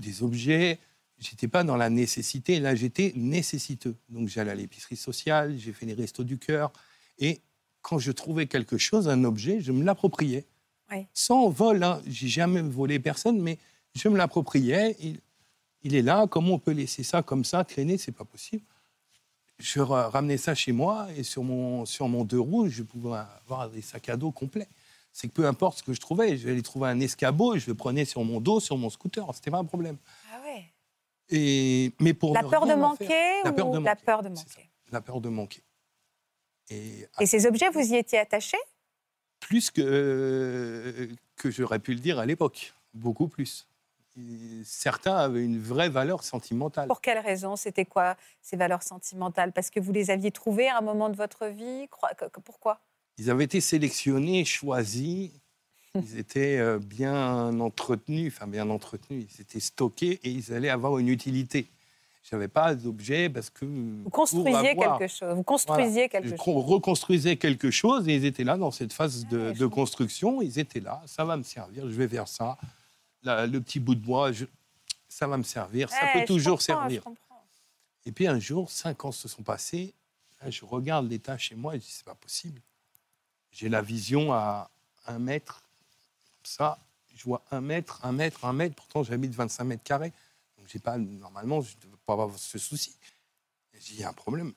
des 0.00 0.22
objets. 0.22 0.78
J'étais 1.18 1.48
pas 1.48 1.64
dans 1.64 1.76
la 1.76 1.90
nécessité. 1.90 2.60
Là, 2.60 2.74
j'étais 2.74 3.12
nécessiteux. 3.16 3.96
Donc, 4.08 4.28
j'allais 4.28 4.52
à 4.52 4.54
l'épicerie 4.54 4.96
sociale, 4.96 5.56
j'ai 5.58 5.72
fait 5.72 5.86
les 5.86 5.94
restos 5.94 6.24
du 6.24 6.38
cœur. 6.38 6.72
Et 7.18 7.40
quand 7.82 7.98
je 7.98 8.12
trouvais 8.12 8.46
quelque 8.46 8.78
chose, 8.78 9.08
un 9.08 9.24
objet, 9.24 9.60
je 9.60 9.72
me 9.72 9.84
l'appropriais. 9.84 10.44
Sans 11.12 11.48
vol, 11.48 11.82
hein. 11.82 12.00
j'ai 12.06 12.28
jamais 12.28 12.62
volé 12.62 12.98
personne, 12.98 13.40
mais 13.40 13.58
je 13.94 14.08
me 14.08 14.16
l'appropriais. 14.16 14.96
Il, 15.00 15.20
il 15.82 15.94
est 15.94 16.02
là, 16.02 16.26
comment 16.26 16.54
on 16.54 16.58
peut 16.58 16.72
laisser 16.72 17.02
ça 17.02 17.22
comme 17.22 17.44
ça, 17.44 17.64
traîner, 17.64 17.98
c'est 17.98 18.12
pas 18.12 18.24
possible. 18.24 18.64
Je 19.58 19.80
ra- 19.80 20.08
ramenais 20.08 20.36
ça 20.36 20.54
chez 20.54 20.72
moi 20.72 21.08
et 21.16 21.24
sur 21.24 21.42
mon, 21.42 21.84
sur 21.84 22.08
mon 22.08 22.24
deux 22.24 22.38
roues, 22.38 22.68
je 22.68 22.82
pouvais 22.84 23.18
avoir 23.42 23.68
des 23.68 23.82
sacs 23.82 24.08
à 24.08 24.16
dos 24.16 24.30
complets. 24.30 24.68
C'est 25.20 25.26
que 25.26 25.32
peu 25.32 25.48
importe 25.48 25.78
ce 25.78 25.82
que 25.82 25.92
je 25.92 25.98
trouvais, 25.98 26.36
je 26.36 26.48
vais 26.48 26.62
trouver 26.62 26.88
un 26.90 27.00
escabeau 27.00 27.56
et 27.56 27.58
je 27.58 27.66
le 27.66 27.74
prenais 27.74 28.04
sur 28.04 28.22
mon 28.22 28.40
dos, 28.40 28.60
sur 28.60 28.76
mon 28.78 28.88
scooter. 28.88 29.26
C'était 29.34 29.50
pas 29.50 29.58
un 29.58 29.64
problème. 29.64 29.96
Ah 30.32 30.40
ouais. 30.44 30.72
Et, 31.28 31.92
mais 31.98 32.14
pour 32.14 32.34
La 32.34 32.44
peur 32.44 32.64
de 32.66 32.74
manquer 32.74 33.06
faire- 33.08 33.44
la 33.46 33.50
peur 33.50 33.66
de 33.70 33.78
la 33.78 33.80
manquer, 33.80 34.04
peur 34.06 34.22
de 34.22 34.28
c'est 34.28 34.48
ça. 34.48 34.58
manquer 34.60 34.70
La 34.92 35.00
peur 35.00 35.20
de 35.20 35.28
manquer. 35.28 35.64
Et 36.70 37.08
Et 37.18 37.26
ces 37.26 37.46
objets, 37.46 37.68
vous 37.68 37.80
y 37.80 37.96
étiez 37.96 38.20
attaché? 38.20 38.56
Plus 39.40 39.72
que, 39.72 41.08
que 41.34 41.50
j'aurais 41.50 41.80
pu 41.80 41.94
le 41.94 42.00
dire 42.00 42.20
à 42.20 42.24
l'époque, 42.24 42.72
beaucoup 42.94 43.26
plus. 43.26 43.66
Et 44.16 44.62
certains 44.62 45.16
avaient 45.16 45.44
une 45.44 45.60
vraie 45.60 45.88
valeur 45.88 46.22
sentimentale. 46.22 46.86
Pour 46.86 47.00
quelle 47.00 47.18
raison? 47.18 47.56
C'était 47.56 47.86
quoi 47.86 48.16
ces 48.40 48.56
valeurs 48.56 48.84
sentimentales? 48.84 49.52
Parce 49.52 49.70
que 49.70 49.80
vous 49.80 49.90
les 49.90 50.12
aviez 50.12 50.30
trouvées 50.30 50.68
à 50.68 50.78
un 50.78 50.82
moment 50.82 51.08
de 51.08 51.16
votre 51.16 51.46
vie? 51.46 51.88
Pourquoi? 52.44 52.80
Ils 53.18 53.30
avaient 53.30 53.44
été 53.44 53.60
sélectionnés, 53.60 54.44
choisis, 54.44 55.30
ils 55.94 56.18
étaient 56.18 56.58
euh, 56.58 56.78
bien 56.78 57.58
entretenus, 57.60 58.32
enfin 58.34 58.46
bien 58.46 58.68
entretenus, 58.70 59.26
ils 59.36 59.40
étaient 59.40 59.60
stockés 59.60 60.20
et 60.22 60.30
ils 60.30 60.52
allaient 60.52 60.68
avoir 60.68 60.98
une 60.98 61.08
utilité. 61.08 61.66
Je 62.22 62.36
n'avais 62.36 62.48
pas 62.48 62.74
d'objet 62.74 63.28
parce 63.30 63.48
que... 63.48 63.64
Vous 63.64 64.10
construisiez 64.10 64.76
quelque 64.76 65.08
chose. 65.08 65.34
Vous 65.34 65.42
construisiez 65.42 66.08
quelque 66.08 66.28
chose. 66.28 66.38
con- 66.38 66.60
reconstruisais 66.60 67.36
quelque 67.36 67.70
chose 67.70 68.06
et 68.08 68.14
ils 68.16 68.24
étaient 68.26 68.44
là 68.44 68.56
dans 68.58 68.70
cette 68.70 68.92
phase 68.92 69.26
de, 69.26 69.66
construction. 69.66 70.42
Ils 70.42 70.58
étaient 70.58 70.80
là, 70.80 71.02
ça 71.06 71.24
va 71.24 71.36
me 71.36 71.42
servir, 71.42 71.84
je 71.88 71.94
vais 71.94 72.06
vers 72.06 72.28
ça. 72.28 72.58
Le 73.24 73.58
petit 73.58 73.80
bout 73.80 73.94
de 73.94 74.00
bois, 74.04 74.30
je- 74.32 74.44
ça 75.08 75.26
va 75.26 75.38
me 75.38 75.42
servir, 75.42 75.88
ça 75.90 75.96
peut 76.12 76.24
toujours 76.26 76.60
servir. 76.60 77.02
Et 78.04 78.12
puis 78.12 78.26
un 78.26 78.38
jour, 78.38 78.70
cinq 78.70 79.04
ans 79.04 79.12
se 79.12 79.26
sont 79.26 79.42
passés. 79.42 79.94
Là, 80.42 80.50
je 80.50 80.64
regarde 80.64 81.10
l'état 81.10 81.36
chez 81.38 81.54
moi 81.56 81.74
et 81.74 81.78
je 81.80 81.84
dis 81.84 81.90
c'est 81.90 82.04
pas 82.04 82.14
possible. 82.14 82.60
J'ai 83.52 83.68
la 83.68 83.82
vision 83.82 84.32
à 84.32 84.70
un 85.06 85.18
mètre. 85.18 85.62
Ça, 86.42 86.78
je 87.14 87.24
vois 87.24 87.42
un 87.50 87.60
mètre, 87.60 88.00
un 88.04 88.12
mètre, 88.12 88.44
un 88.44 88.52
mètre. 88.52 88.74
Pourtant, 88.74 89.02
j'habite 89.02 89.34
25 89.34 89.64
mètres 89.64 89.82
carrés. 89.82 90.12
Donc, 90.56 90.66
j'ai 90.68 90.78
pas, 90.78 90.96
normalement, 90.98 91.60
je 91.60 91.76
ne 91.76 91.82
devrais 91.82 91.98
pas 92.06 92.12
avoir 92.12 92.38
ce 92.38 92.58
souci. 92.58 92.96
J'ai 93.72 93.80
dit, 93.80 93.94
il 93.94 94.00
y 94.00 94.04
a 94.04 94.10
un 94.10 94.12
problème. 94.12 94.52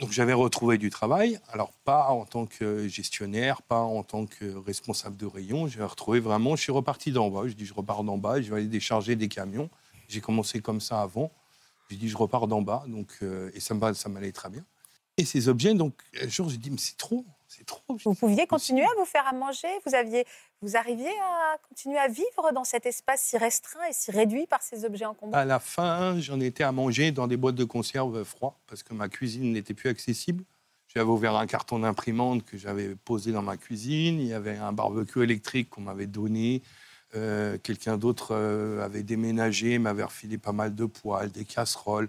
Donc, 0.00 0.12
j'avais 0.12 0.32
retrouvé 0.32 0.78
du 0.78 0.90
travail. 0.90 1.40
Alors, 1.48 1.72
pas 1.84 2.08
en 2.08 2.24
tant 2.24 2.46
que 2.46 2.86
gestionnaire, 2.88 3.62
pas 3.62 3.80
en 3.80 4.02
tant 4.02 4.26
que 4.26 4.56
responsable 4.56 5.16
de 5.16 5.26
rayon. 5.26 5.66
J'ai 5.66 5.82
retrouvé 5.82 6.20
vraiment, 6.20 6.56
je 6.56 6.62
suis 6.62 6.72
reparti 6.72 7.10
d'en 7.10 7.30
bas. 7.30 7.48
Je 7.48 7.54
dis, 7.54 7.66
je 7.66 7.74
repars 7.74 8.04
d'en 8.04 8.18
bas, 8.18 8.40
je 8.40 8.50
vais 8.50 8.56
aller 8.56 8.68
décharger 8.68 9.16
des 9.16 9.28
camions. 9.28 9.70
J'ai 10.08 10.20
commencé 10.20 10.60
comme 10.60 10.80
ça 10.80 11.02
avant. 11.02 11.32
J'ai 11.90 11.96
dit, 11.96 12.08
je 12.08 12.16
repars 12.16 12.46
d'en 12.46 12.62
bas. 12.62 12.84
Donc, 12.86 13.18
euh, 13.22 13.50
et 13.54 13.60
ça 13.60 13.74
ça 13.94 14.08
m'allait 14.08 14.32
très 14.32 14.50
bien. 14.50 14.64
Et 15.16 15.24
ces 15.24 15.48
objets, 15.48 15.74
donc, 15.74 15.94
un 16.22 16.28
jour, 16.28 16.48
j'ai 16.48 16.58
dit, 16.58 16.70
mais 16.70 16.78
c'est 16.78 16.96
trop, 16.96 17.24
c'est 17.48 17.64
trop. 17.64 17.80
Vous 18.04 18.14
pouviez 18.14 18.46
continuer 18.46 18.84
à 18.84 18.94
vous 18.98 19.06
faire 19.06 19.26
à 19.26 19.32
manger? 19.32 19.68
Vous, 19.86 19.94
aviez, 19.94 20.26
vous 20.60 20.76
arriviez 20.76 21.10
à 21.10 21.56
continuer 21.66 21.98
à 21.98 22.08
vivre 22.08 22.52
dans 22.54 22.64
cet 22.64 22.84
espace 22.84 23.22
si 23.22 23.38
restreint 23.38 23.84
et 23.88 23.92
si 23.92 24.10
réduit 24.10 24.46
par 24.46 24.62
ces 24.62 24.84
objets 24.84 25.06
encombrants? 25.06 25.36
À 25.36 25.46
la 25.46 25.58
fin, 25.58 26.20
j'en 26.20 26.38
étais 26.40 26.62
à 26.62 26.72
manger 26.72 27.10
dans 27.10 27.26
des 27.26 27.38
boîtes 27.38 27.54
de 27.54 27.64
conserve 27.64 28.22
froid 28.24 28.60
parce 28.66 28.82
que 28.82 28.92
ma 28.92 29.08
cuisine 29.08 29.52
n'était 29.52 29.74
plus 29.74 29.88
accessible. 29.88 30.44
J'avais 30.94 31.08
ouvert 31.08 31.36
un 31.36 31.46
carton 31.46 31.78
d'imprimante 31.80 32.44
que 32.44 32.56
j'avais 32.56 32.94
posé 32.94 33.32
dans 33.32 33.42
ma 33.42 33.56
cuisine. 33.56 34.20
Il 34.20 34.26
y 34.26 34.34
avait 34.34 34.56
un 34.56 34.72
barbecue 34.72 35.22
électrique 35.22 35.70
qu'on 35.70 35.82
m'avait 35.82 36.06
donné. 36.06 36.62
Euh, 37.14 37.56
Quelqu'un 37.62 37.96
d'autre 37.96 38.28
euh, 38.32 38.84
avait 38.84 39.02
déménagé, 39.02 39.78
m'avait 39.78 40.04
refilé 40.04 40.36
pas 40.38 40.52
mal 40.52 40.74
de 40.74 40.84
poêles, 40.84 41.30
des 41.30 41.44
casseroles. 41.44 42.08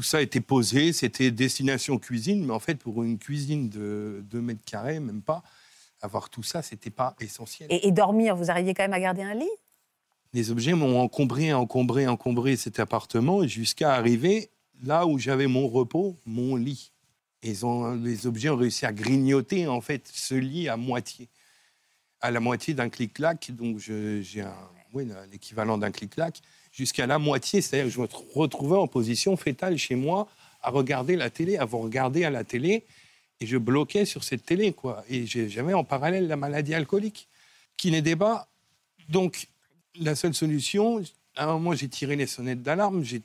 Tout 0.00 0.04
ça 0.04 0.22
était 0.22 0.40
posé. 0.40 0.94
C'était 0.94 1.30
destination 1.30 1.98
cuisine, 1.98 2.46
mais 2.46 2.54
en 2.54 2.58
fait, 2.58 2.76
pour 2.76 3.02
une 3.02 3.18
cuisine 3.18 3.68
de 3.68 4.24
2 4.30 4.40
mètres 4.40 4.64
carrés, 4.64 4.98
même 4.98 5.20
pas, 5.20 5.42
avoir 6.00 6.30
tout 6.30 6.42
ça, 6.42 6.62
c'était 6.62 6.88
pas 6.88 7.14
essentiel. 7.20 7.68
et, 7.70 7.86
et 7.86 7.92
dormir, 7.92 8.34
vous 8.34 8.50
arriviez 8.50 8.72
quand 8.72 8.84
même 8.84 8.94
à 8.94 9.00
garder 9.00 9.20
un 9.20 9.34
lit? 9.34 9.50
Les 10.32 10.50
objets 10.50 10.72
m'ont 10.72 10.98
encombré, 11.02 11.52
encombré, 11.52 12.08
encombré 12.08 12.56
cet 12.56 12.80
appartement 12.80 13.46
jusqu'à 13.46 13.92
arriver 13.92 14.48
là 14.82 15.06
où 15.06 15.18
j'avais 15.18 15.48
mon 15.48 15.68
repos, 15.68 16.16
mon 16.24 16.56
lit. 16.56 16.92
Et 17.42 17.50
ils 17.50 17.66
ont- 17.66 17.94
les 17.94 18.26
objets 18.26 18.48
ont 18.48 18.56
réussi 18.56 18.86
à 18.86 18.94
grignoter 18.94 19.66
en 19.66 19.82
fait 19.82 20.08
ce 20.10 20.34
lit 20.34 20.70
à 20.70 20.78
moitié, 20.78 21.28
à 22.22 22.30
la 22.30 22.40
moitié 22.40 22.72
d'un 22.72 22.88
clic-clac. 22.88 23.50
Donc 23.50 23.76
j'ai 23.76 24.22
l'équivalent 25.30 25.76
d'un 25.76 25.90
clic-clac 25.90 26.40
jusqu'à 26.70 27.06
la 27.06 27.18
moitié, 27.18 27.60
c'est-à-dire 27.60 27.86
que 27.86 27.92
je 27.92 28.00
me 28.00 28.08
retrouvais 28.34 28.76
en 28.76 28.86
position 28.86 29.36
fétale 29.36 29.76
chez 29.76 29.94
moi 29.94 30.28
à 30.62 30.70
regarder 30.70 31.16
la 31.16 31.30
télé, 31.30 31.56
à 31.56 31.64
vous 31.64 31.78
regarder 31.78 32.24
à 32.24 32.30
la 32.30 32.44
télé, 32.44 32.84
et 33.40 33.46
je 33.46 33.56
bloquais 33.56 34.04
sur 34.04 34.24
cette 34.24 34.44
télé 34.44 34.72
quoi. 34.72 35.04
Et 35.08 35.26
j'avais 35.26 35.74
en 35.74 35.84
parallèle 35.84 36.26
la 36.26 36.36
maladie 36.36 36.74
alcoolique 36.74 37.28
qui 37.76 37.90
n'aidait 37.90 38.16
pas. 38.16 38.48
Donc 39.08 39.48
la 39.96 40.14
seule 40.14 40.34
solution, 40.34 41.02
à 41.36 41.44
un 41.44 41.52
moment, 41.54 41.74
j'ai 41.74 41.88
tiré 41.88 42.16
les 42.16 42.26
sonnettes 42.26 42.62
d'alarme. 42.62 43.02
J'ai 43.02 43.22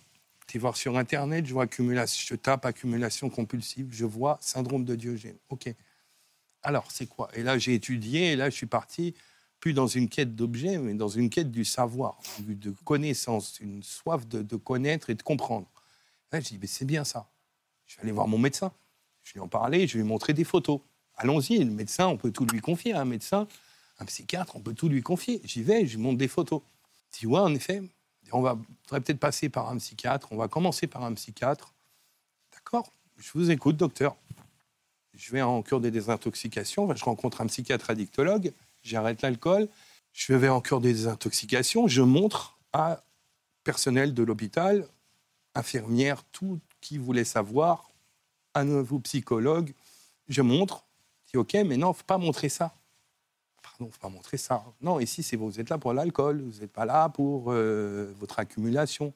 été 0.47 0.59
voir 0.59 0.77
sur 0.77 0.97
Internet, 0.97 1.45
je 1.45 1.53
vois 1.53 1.63
accumulation, 1.63 2.25
je 2.27 2.35
tape 2.35 2.65
accumulation 2.65 3.29
compulsive, 3.29 3.89
je 3.91 4.05
vois 4.05 4.37
syndrome 4.41 4.85
de 4.85 4.95
Diogène. 4.95 5.37
OK. 5.49 5.73
Alors, 6.63 6.87
c'est 6.91 7.07
quoi? 7.07 7.29
Et 7.33 7.43
là, 7.43 7.57
j'ai 7.57 7.73
étudié, 7.73 8.31
et 8.31 8.35
là, 8.35 8.49
je 8.49 8.55
suis 8.55 8.65
parti, 8.65 9.13
plus 9.65 9.73
dans 9.73 9.87
une 9.87 10.09
quête 10.09 10.35
d'objets, 10.35 10.77
mais 10.77 10.93
dans 10.93 11.07
une 11.07 11.27
quête 11.27 11.49
du 11.49 11.65
savoir, 11.65 12.19
de 12.37 12.69
connaissance, 12.83 13.59
une 13.59 13.81
soif 13.81 14.27
de, 14.27 14.55
connaître 14.57 15.09
et 15.09 15.15
de 15.15 15.23
comprendre. 15.23 15.65
Là, 16.31 16.39
je 16.39 16.49
dis, 16.49 16.59
mais 16.61 16.67
c'est 16.67 16.85
bien 16.85 17.03
ça. 17.03 17.27
Je 17.87 17.95
vais 17.95 18.03
aller 18.03 18.11
voir 18.11 18.27
mon 18.27 18.37
médecin. 18.37 18.71
Je 19.23 19.33
lui 19.33 19.39
en 19.39 19.47
parlais, 19.47 19.87
je 19.87 19.97
lui 19.97 20.03
montrer 20.03 20.33
des 20.33 20.43
photos. 20.43 20.81
Allons-y, 21.15 21.57
le 21.57 21.71
médecin, 21.71 22.05
on 22.05 22.15
peut 22.15 22.29
tout 22.29 22.45
lui 22.45 22.61
confier. 22.61 22.93
Un 22.93 23.05
médecin, 23.05 23.47
un 23.97 24.05
psychiatre, 24.05 24.55
on 24.55 24.59
peut 24.59 24.75
tout 24.75 24.87
lui 24.87 25.01
confier. 25.01 25.41
J'y 25.43 25.63
vais, 25.63 25.87
je 25.87 25.95
lui 25.95 26.03
montre 26.03 26.19
des 26.19 26.27
photos. 26.27 26.61
Je 27.11 27.21
dis, 27.21 27.25
ouais, 27.25 27.39
en 27.39 27.55
effet, 27.55 27.81
on 28.33 28.41
va 28.41 28.59
peut-être 28.89 29.19
passer 29.19 29.49
par 29.49 29.71
un 29.71 29.77
psychiatre. 29.77 30.27
On 30.29 30.37
va 30.37 30.47
commencer 30.47 30.85
par 30.85 31.03
un 31.03 31.13
psychiatre. 31.15 31.73
D'accord, 32.53 32.93
je 33.17 33.31
vous 33.33 33.49
écoute, 33.49 33.77
docteur. 33.77 34.15
Je 35.15 35.31
vais 35.31 35.41
en 35.41 35.63
cure 35.63 35.81
de 35.81 35.89
désintoxication. 35.89 36.95
Je 36.95 37.03
rencontre 37.03 37.41
un 37.41 37.47
psychiatre 37.47 37.89
addictologue. 37.89 38.53
J'arrête 38.85 39.23
l'alcool. 39.23 39.67
Je 40.13 40.33
vais 40.33 40.47
en 40.47 40.61
cure 40.61 40.79
de 40.79 40.87
désintoxication. 40.87 41.87
Je 41.87 42.03
montre 42.03 42.57
à 42.71 43.03
personnel 43.63 44.13
de 44.13 44.23
l'hôpital, 44.23 44.87
infirmière, 45.55 46.23
tout 46.31 46.59
qui 46.81 46.99
voulait 46.99 47.25
savoir, 47.25 47.89
à 48.53 48.63
nouveau 48.63 48.99
psychologue. 48.99 49.73
Je 50.29 50.41
montre. 50.43 50.85
Je 51.25 51.31
dis, 51.31 51.37
OK, 51.37 51.53
mais 51.65 51.77
non, 51.77 51.93
faut 51.93 52.03
pas 52.05 52.19
montrer 52.19 52.47
ça. 52.47 52.75
Pardon, 53.63 53.91
faut 53.91 53.99
pas 53.99 54.09
montrer 54.09 54.37
ça. 54.37 54.63
Non, 54.81 54.99
ici, 54.99 55.23
c'est 55.23 55.35
vous 55.35 55.59
êtes 55.59 55.69
là 55.69 55.79
pour 55.79 55.93
l'alcool, 55.93 56.41
vous 56.41 56.59
n'êtes 56.59 56.71
pas 56.71 56.85
là 56.85 57.09
pour 57.09 57.51
euh, 57.51 58.13
votre 58.19 58.37
accumulation. 58.37 59.13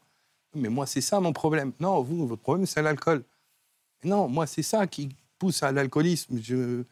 Mais 0.56 0.70
moi, 0.70 0.88
c'est 0.88 1.02
ça 1.02 1.20
mon 1.20 1.32
problème. 1.32 1.74
Non, 1.80 2.02
vous, 2.02 2.26
votre 2.26 2.42
problème, 2.42 2.66
c'est 2.66 2.82
l'alcool. 2.82 3.24
Non, 4.04 4.28
moi, 4.28 4.48
c'est 4.48 4.64
ça 4.64 4.88
qui 4.88 5.10
pousse 5.38 5.62
à 5.62 5.72
l'alcoolisme. 5.72 6.40
Je 6.42 6.84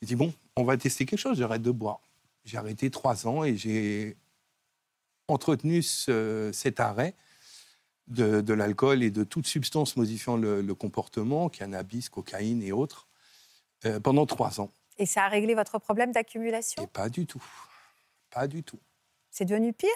dis, 0.00 0.16
bon, 0.16 0.32
on 0.58 0.64
va 0.64 0.76
tester 0.76 1.06
quelque 1.06 1.18
chose, 1.20 1.38
j'arrête 1.38 1.62
de 1.62 1.70
boire. 1.70 2.00
J'ai 2.44 2.56
arrêté 2.56 2.90
trois 2.90 3.26
ans 3.26 3.44
et 3.44 3.56
j'ai 3.56 4.16
entretenu 5.28 5.82
ce- 5.82 6.50
cet 6.52 6.80
arrêt 6.80 7.14
de, 8.08 8.40
de 8.40 8.54
l'alcool 8.54 9.02
et 9.02 9.10
de 9.10 9.22
toute 9.22 9.46
substance 9.46 9.96
modifiant 9.96 10.36
le, 10.36 10.62
le 10.62 10.74
comportement, 10.74 11.48
cannabis, 11.48 12.08
cocaïne 12.08 12.62
et 12.62 12.72
autres, 12.72 13.06
euh, 13.84 14.00
pendant 14.00 14.26
trois 14.26 14.60
ans. 14.60 14.70
Et 14.96 15.06
ça 15.06 15.24
a 15.24 15.28
réglé 15.28 15.54
votre 15.54 15.78
problème 15.78 16.10
d'accumulation? 16.10 16.86
Pas 16.88 17.08
du 17.08 17.26
tout. 17.26 17.44
Pas 18.30 18.48
du 18.48 18.62
tout. 18.64 18.80
C'est 19.30 19.44
devenu 19.44 19.72
pire? 19.72 19.90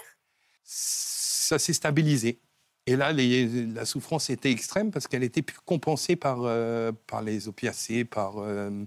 Ça 0.63 1.59
s'est 1.59 1.73
stabilisé. 1.73 2.39
Et 2.85 2.95
là, 2.95 3.11
les- 3.11 3.65
la 3.65 3.85
souffrance 3.85 4.29
était 4.29 4.51
extrême 4.51 4.91
parce 4.91 5.07
qu'elle 5.07 5.23
était 5.23 5.43
compensée 5.65 6.15
par, 6.15 6.43
euh, 6.43 6.91
par 7.07 7.21
les 7.21 7.47
opiacés, 7.47 8.05
par 8.05 8.37
euh, 8.37 8.85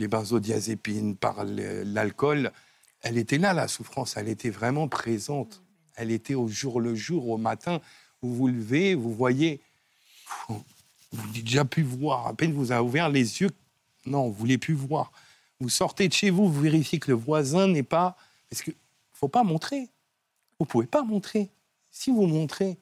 les 0.00 0.08
benzodiazépines, 0.08 1.14
par 1.14 1.44
l'alcool. 1.44 2.52
Elle 3.02 3.18
était 3.18 3.38
là, 3.38 3.52
la 3.52 3.68
souffrance. 3.68 4.16
Elle 4.16 4.28
était 4.28 4.50
vraiment 4.50 4.88
présente. 4.88 5.62
Elle 5.94 6.10
était 6.10 6.34
au 6.34 6.48
jour 6.48 6.80
le 6.80 6.94
jour, 6.94 7.28
au 7.28 7.36
matin. 7.36 7.80
Vous 8.22 8.34
vous 8.34 8.48
levez, 8.48 8.94
vous 8.94 9.14
voyez. 9.14 9.60
Vous 10.48 10.64
n'avez 11.12 11.42
déjà 11.42 11.64
pu 11.64 11.82
voir. 11.82 12.26
À 12.26 12.34
peine 12.34 12.52
vous 12.52 12.72
avez 12.72 12.82
ouvert 12.82 13.08
les 13.08 13.40
yeux. 13.42 13.50
Non, 14.06 14.24
vous 14.24 14.32
ne 14.32 14.38
voulez 14.38 14.58
plus 14.58 14.74
voir. 14.74 15.12
Vous 15.60 15.68
sortez 15.68 16.08
de 16.08 16.14
chez 16.14 16.30
vous, 16.30 16.50
vous 16.50 16.60
vérifiez 16.60 16.98
que 16.98 17.10
le 17.10 17.16
voisin 17.16 17.68
n'est 17.68 17.82
pas. 17.82 18.16
Parce 18.48 18.62
qu'il 18.62 18.72
ne 18.72 19.18
faut 19.18 19.28
pas 19.28 19.42
montrer. 19.42 19.80
Vous 20.58 20.64
ne 20.64 20.66
pouvez 20.66 20.86
pas 20.86 21.02
montrer. 21.02 21.50
Si 21.90 22.10
vous 22.10 22.26
montrez, 22.26 22.78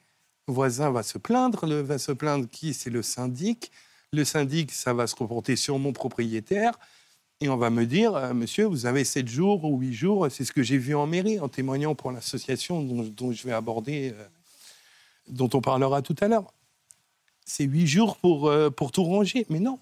le 0.47 0.55
voisin 0.55 0.91
va 0.91 1.03
se 1.03 1.19
plaindre. 1.19 1.67
Le 1.67 1.81
va 1.81 1.99
se 1.99 2.13
plaindre 2.13 2.49
qui? 2.49 2.75
C'est 2.75 2.91
le 2.91 3.03
syndic. 3.03 3.73
Le 4.13 4.25
syndic, 4.25 4.71
ça 4.71 4.95
va 4.95 5.07
se 5.07 5.17
reporter 5.17 5.57
sur 5.57 5.79
mon 5.79 5.93
propriétaire. 5.93 6.79
Et 7.41 7.49
on 7.49 7.57
va 7.57 7.71
me 7.71 7.87
dire, 7.87 8.17
euh, 8.17 8.35
monsieur, 8.35 8.65
vous 8.65 8.87
avez 8.87 9.05
7 9.05 9.29
jours 9.29 9.65
ou 9.65 9.79
8 9.79 9.93
jours. 9.95 10.27
C'est 10.29 10.45
ce 10.45 10.53
que 10.53 10.65
j'ai 10.65 10.77
vu 10.77 10.97
en 10.97 11.07
mairie, 11.07 11.39
en 11.39 11.49
témoignant 11.49 11.95
pour 11.95 12.11
l'association 12.11 12.83
dont, 12.83 13.33
je 13.33 13.47
vais 13.47 13.53
aborder, 13.53 14.13
euh, 14.13 14.27
dont 15.29 15.49
on 15.55 15.61
parlera 15.61 16.03
tout 16.03 16.17
à 16.21 16.27
l'heure. 16.27 16.53
C'est 17.45 17.63
8 17.63 17.87
jours 17.87 18.17
pour, 18.17 18.49
euh, 18.49 18.71
pour 18.71 18.91
tout 18.91 19.05
ranger. 19.05 19.47
Mais 19.51 19.61
non. 19.61 19.79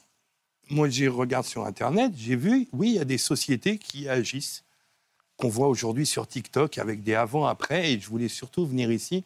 Moi, 0.69 0.91
je 0.91 1.07
regarde 1.07 1.47
sur 1.47 1.65
Internet, 1.65 2.13
j'ai 2.15 2.37
vu, 2.37 2.69
oui, 2.73 2.91
il 2.91 2.95
y 2.97 2.99
a 2.99 3.07
des 3.07 3.19
sociétés 3.19 3.79
qui 3.79 4.07
agissent, 4.07 4.65
qu'on 5.39 5.49
voit 5.49 5.69
aujourd'hui 5.69 6.05
sur 6.05 6.27
TikTok 6.27 6.77
avec 6.77 7.03
des 7.03 7.15
avant-après. 7.15 7.93
Et 7.93 8.01
je 8.01 8.09
voulais 8.09 8.29
surtout 8.29 8.67
venir 8.67 8.93
ici 8.93 9.25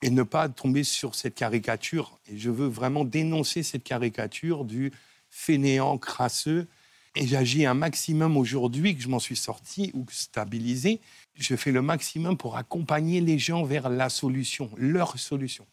et 0.00 0.08
ne 0.08 0.22
pas 0.22 0.48
tomber 0.48 0.82
sur 0.82 1.14
cette 1.14 1.34
caricature. 1.34 2.18
Et 2.26 2.38
je 2.38 2.48
veux 2.48 2.68
vraiment 2.68 3.04
dénoncer 3.04 3.62
cette 3.62 3.84
caricature 3.84 4.64
du 4.64 4.92
fainéant 5.28 5.98
crasseux. 5.98 6.66
Et 7.14 7.26
j'agis 7.26 7.66
un 7.66 7.74
maximum 7.74 8.36
aujourd'hui 8.38 8.96
que 8.96 9.02
je 9.02 9.08
m'en 9.08 9.18
suis 9.18 9.36
sorti 9.36 9.90
ou 9.94 10.06
stabilisé. 10.10 11.00
Je 11.34 11.56
fais 11.56 11.70
le 11.70 11.82
maximum 11.82 12.38
pour 12.38 12.56
accompagner 12.56 13.20
les 13.20 13.38
gens 13.38 13.64
vers 13.64 13.90
la 13.90 14.08
solution, 14.08 14.70
leur 14.76 15.18
solution. 15.18 15.66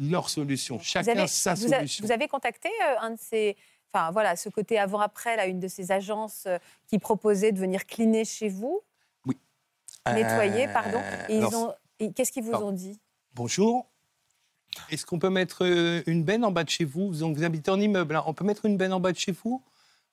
Leur 0.00 0.28
solution. 0.28 0.80
Chacun 0.80 1.12
avez, 1.12 1.26
sa 1.28 1.54
vous 1.54 1.66
a- 1.72 1.76
solution. 1.76 2.04
vous 2.04 2.10
avez 2.12 2.26
contacté 2.26 2.68
euh, 2.68 3.00
un 3.00 3.10
de 3.10 3.18
ces. 3.20 3.56
Enfin, 3.94 4.10
voilà, 4.10 4.34
ce 4.36 4.48
côté 4.48 4.78
avant-après, 4.78 5.36
là, 5.36 5.46
une 5.46 5.60
de 5.60 5.68
ces 5.68 5.92
agences 5.92 6.44
euh, 6.46 6.58
qui 6.88 6.98
proposait 6.98 7.52
de 7.52 7.58
venir 7.60 7.86
cleaner 7.86 8.24
chez 8.24 8.48
vous, 8.48 8.80
nettoyer, 10.06 10.66
Euh, 10.68 10.72
pardon. 10.72 11.00
Et 11.28 11.34
ils 11.36 11.38
alors, 11.44 11.54
ont. 11.54 11.74
et 12.00 12.12
Qu'est-ce 12.12 12.32
qu'ils 12.32 12.42
vous 12.42 12.50
pardon. 12.52 12.68
ont 12.68 12.72
dit? 12.72 12.98
Bonjour. 13.34 13.86
Est-ce 14.90 15.04
qu'on 15.04 15.18
peut 15.18 15.28
mettre 15.30 15.62
une 16.06 16.24
benne 16.24 16.44
en 16.44 16.50
bas 16.50 16.64
de 16.64 16.70
chez 16.70 16.84
vous 16.86 17.14
Donc, 17.14 17.36
vous 17.36 17.44
habitez 17.44 17.70
en 17.70 17.78
immeuble. 17.78 18.16
hein. 18.16 18.24
On 18.26 18.32
peut 18.34 18.44
mettre 18.44 18.64
une 18.64 18.76
benne 18.78 18.92
en 18.94 19.00
bas 19.00 19.12
de 19.12 19.18
chez 19.18 19.32
vous? 19.32 19.62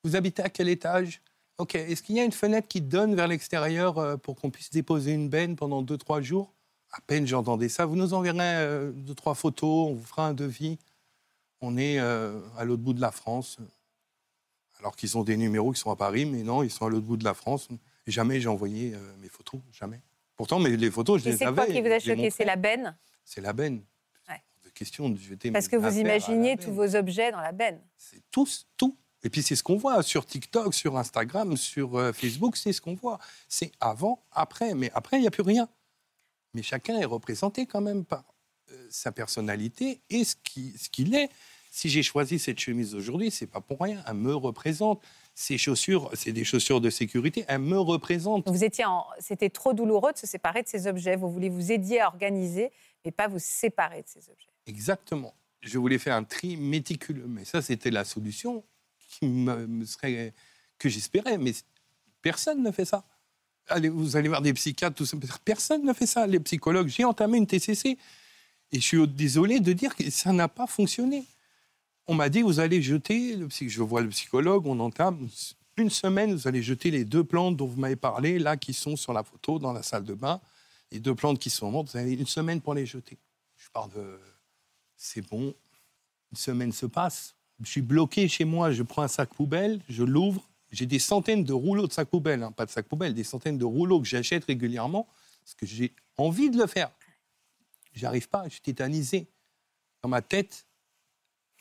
Vous 0.04 0.16
habitez 0.16 0.42
à 0.44 0.50
quel 0.50 0.70
étage? 0.70 1.22
Ok. 1.58 1.76
Est-ce 1.76 2.02
qu'il 2.04 2.16
y 2.16 2.20
a 2.20 2.24
une 2.24 2.32
fenêtre 2.32 2.68
qui 2.68 2.82
donne 2.82 3.16
vers 3.16 3.28
l'extérieur 3.28 3.98
euh, 3.98 4.18
pour 4.18 4.36
qu'on 4.36 4.50
puisse 4.50 4.70
déposer 4.70 5.12
une 5.12 5.30
benne 5.30 5.56
pendant 5.56 5.84
2-3 5.84 6.22
jours? 6.22 6.54
À 6.92 7.02
peine 7.02 7.28
j'entendais 7.28 7.70
ça. 7.70 7.86
Vous 7.86 7.96
nous 7.96 8.14
enverrez 8.14 8.38
euh, 8.40 8.92
deux, 8.92 9.14
trois 9.14 9.36
photos. 9.36 9.90
On 9.90 9.94
vous 9.94 10.06
fera 10.06 10.28
un 10.28 10.34
devis. 10.34 10.80
On 11.62 11.78
est 11.78 12.00
euh, 12.00 12.40
à 12.58 12.66
l'autre 12.66 12.82
bout 12.82 12.94
de 12.94 13.02
la 13.02 13.12
France. 13.12 13.58
Alors 14.80 14.96
qu'ils 14.96 15.18
ont 15.18 15.24
des 15.24 15.36
numéros 15.38 15.72
qui 15.74 15.80
sont 15.80 15.92
à 15.92 15.96
Paris, 15.98 16.26
mais 16.26 16.42
non, 16.42 16.64
ils 16.64 16.72
sont 16.72 16.86
à 16.86 16.90
l'autre 16.90 17.06
bout 17.06 17.18
de 17.18 17.26
la 17.26 17.34
France. 17.34 17.68
Jamais 18.08 18.40
j'ai 18.40 18.48
envoyé 18.48 18.94
euh, 18.96 18.98
mes 19.22 19.28
photos. 19.28 19.60
Jamais. 19.74 20.02
Pourtant, 20.38 20.58
mais 20.58 20.76
les 20.78 20.90
photos, 20.90 21.22
je 21.22 21.28
Et 21.28 21.32
les 21.34 21.38
c'est 21.38 21.46
avais. 21.46 21.56
quoi 21.56 21.66
qui 21.68 21.82
vous 21.82 21.92
a 21.92 22.00
choqué? 22.00 22.30
C'est 22.30 22.46
la 22.46 22.56
benne? 22.56 22.98
C'est 23.26 23.42
la 23.42 23.52
benne. 23.52 23.84
Ouais. 24.30 24.42
De 24.64 24.70
question 24.70 25.10
de 25.10 25.18
jeter 25.20 25.52
Parce 25.52 25.68
que 25.68 25.76
vous 25.76 25.98
imaginiez 26.00 26.56
tous 26.58 26.72
vos 26.72 26.96
objets 26.96 27.32
dans 27.32 27.42
la 27.42 27.52
benne. 27.52 27.82
C'est 27.98 28.24
tous, 28.32 28.66
tout. 28.78 28.98
Et 29.24 29.30
puis 29.30 29.42
c'est 29.44 29.56
ce 29.56 29.64
qu'on 29.64 29.76
voit 29.78 30.02
sur 30.04 30.26
TikTok, 30.26 30.74
sur 30.74 30.98
Instagram, 30.98 31.58
sur 31.58 31.98
euh, 31.98 32.14
Facebook, 32.14 32.56
c'est 32.56 32.72
ce 32.74 32.80
qu'on 32.82 32.96
voit. 32.96 33.20
C'est 33.48 33.72
avant, 33.80 34.24
après. 34.32 34.74
Mais 34.76 34.92
après, 34.94 35.18
il 35.18 35.22
n'y 35.22 35.28
a 35.28 35.32
plus 35.32 35.44
rien. 35.44 35.68
Mais 36.54 36.64
chacun 36.64 36.98
est 36.98 37.06
représenté 37.06 37.66
quand 37.66 37.82
même 37.82 38.06
par 38.06 38.24
euh, 38.72 38.88
sa 38.90 39.12
personnalité 39.12 40.02
et 40.10 40.24
ce 40.24 40.36
qui- 40.44 40.78
ce 40.78 40.90
qu'il 40.90 41.16
est. 41.16 41.30
Si 41.72 41.90
j'ai 41.90 42.02
choisi 42.02 42.40
cette 42.40 42.60
chemise 42.60 42.96
aujourd'hui, 42.96 43.30
c'est 43.30 43.46
pas 43.46 43.62
pour 43.62 43.80
rien. 43.82 44.04
Elle 44.08 44.16
me 44.16 44.34
représente. 44.36 45.02
Ces 45.36 45.58
chaussures, 45.58 46.10
c'est 46.16 46.32
des 46.34 46.44
chaussures 46.44 46.82
de 46.82 46.90
sécurité. 46.90 47.46
Elles 47.48 47.60
me 47.60 47.78
représentent. 47.80 48.50
Vous 48.50 48.64
étiez 48.64 48.84
en... 48.86 49.06
C'était 49.20 49.50
trop 49.50 49.74
douloureux 49.74 50.12
de 50.12 50.18
se 50.18 50.28
séparer 50.28 50.64
de 50.64 50.68
ces 50.68 50.88
objets. 50.88 51.16
Vous 51.16 51.30
voulez 51.32 51.48
vous 51.50 51.72
aider 51.72 52.00
à 52.00 52.08
organiser, 52.08 52.72
mais 53.06 53.12
pas 53.12 53.28
vous 53.28 53.40
séparer 53.40 54.02
de 54.02 54.08
ces 54.08 54.30
objets. 54.30 54.50
Exactement. 54.66 55.34
Je 55.62 55.78
voulais 55.78 55.98
faire 56.00 56.16
un 56.16 56.24
tri 56.24 56.58
méticuleux, 56.58 57.28
mais 57.28 57.46
ça, 57.46 57.62
c'était 57.62 57.92
la 57.92 58.04
solution 58.04 58.64
que 59.22 60.90
j'espérais. 60.90 61.38
Mais 61.38 61.54
personne 62.22 62.64
ne 62.64 62.72
fait 62.72 62.86
ça. 62.86 63.04
Allez, 63.68 63.90
vous 63.90 64.16
allez 64.16 64.30
voir 64.30 64.42
des 64.42 64.54
psychiatres, 64.54 64.96
tout 64.96 65.06
ça. 65.06 65.18
Personne 65.46 65.86
ne 65.86 65.94
fait 65.94 66.08
ça. 66.08 66.26
Les 66.26 66.40
psychologues, 66.40 66.88
j'ai 66.88 67.04
entamé 67.06 67.38
une 67.38 67.46
TCC 67.48 67.98
et 68.72 68.80
je 68.80 68.86
suis 68.86 69.08
désolé 69.08 69.60
de 69.60 69.74
dire 69.74 69.96
que 69.96 70.10
ça 70.10 70.32
n'a 70.34 70.48
pas 70.48 70.68
fonctionné. 70.68 71.26
On 72.08 72.16
m'a 72.16 72.30
dit, 72.30 72.42
vous 72.42 72.60
allez 72.60 72.82
jeter, 72.82 73.36
le 73.36 73.48
psy- 73.48 73.70
je 73.70 73.84
vois 73.84 74.02
le 74.02 74.10
psychologue, 74.10 74.66
on 74.66 74.80
entame 74.80 75.28
une 75.78 75.92
semaine, 75.92 76.34
vous 76.34 76.48
allez 76.48 76.64
jeter 76.64 76.90
les 76.92 77.06
deux 77.06 77.24
plantes 77.24 77.56
dont 77.56 77.68
vous 77.68 77.80
m'avez 77.80 77.96
parlé, 77.96 78.40
là, 78.40 78.58
qui 78.58 78.74
sont 78.74 78.96
sur 78.96 79.14
la 79.14 79.24
photo 79.24 79.60
dans 79.60 79.72
la 79.74 79.84
salle 79.84 80.04
de 80.04 80.14
bain. 80.16 80.42
Les 80.92 81.00
deux 81.00 81.14
plantes 81.14 81.38
qui 81.38 81.52
sont 81.52 81.70
mortes, 81.70 81.92
vous 81.92 81.98
avez 81.98 82.14
une 82.14 82.26
semaine 82.26 82.62
pour 82.62 82.74
les 82.74 82.86
jeter. 82.88 83.18
Je 83.58 83.70
parle 83.70 83.92
de 83.92 84.20
c'est 84.98 85.22
bon. 85.22 85.54
Une 86.32 86.38
semaine 86.38 86.72
se 86.72 86.88
passe. 86.88 87.36
Je 87.64 87.70
suis 87.70 87.82
bloqué 87.82 88.28
chez 88.28 88.46
moi. 88.46 88.72
Je 88.72 88.84
prends 88.84 89.02
un 89.02 89.08
sac 89.08 89.30
poubelle, 89.34 89.82
je 89.90 90.04
l'ouvre. 90.04 90.48
J'ai 90.72 90.86
des 90.86 91.00
centaines 91.00 91.44
de 91.44 91.54
rouleaux 91.54 91.88
de 91.88 91.94
sacs 91.94 92.10
poubelle, 92.10 92.44
hein, 92.44 92.52
pas 92.52 92.66
de 92.66 92.72
sacs 92.72 92.88
poubelle, 92.88 93.14
des 93.14 93.24
centaines 93.24 93.58
de 93.58 93.66
rouleaux 93.66 94.00
que 94.02 94.08
j'achète 94.08 94.46
régulièrement 94.46 95.08
parce 95.44 95.56
que 95.56 95.66
j'ai 95.66 95.94
envie 96.18 96.50
de 96.52 96.58
le 96.58 96.68
faire. 96.68 96.92
J'arrive 97.94 98.30
pas, 98.30 98.44
je 98.46 98.50
suis 98.54 98.62
tétanisé. 98.62 99.28
Dans 100.04 100.10
ma 100.10 100.22
tête, 100.22 100.68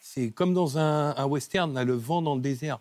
c'est 0.00 0.30
comme 0.30 0.52
dans 0.52 0.76
un, 0.78 1.16
un 1.16 1.24
western, 1.24 1.72
là, 1.72 1.84
le 1.84 1.94
vent 1.94 2.20
dans 2.22 2.34
le 2.34 2.42
désert. 2.42 2.78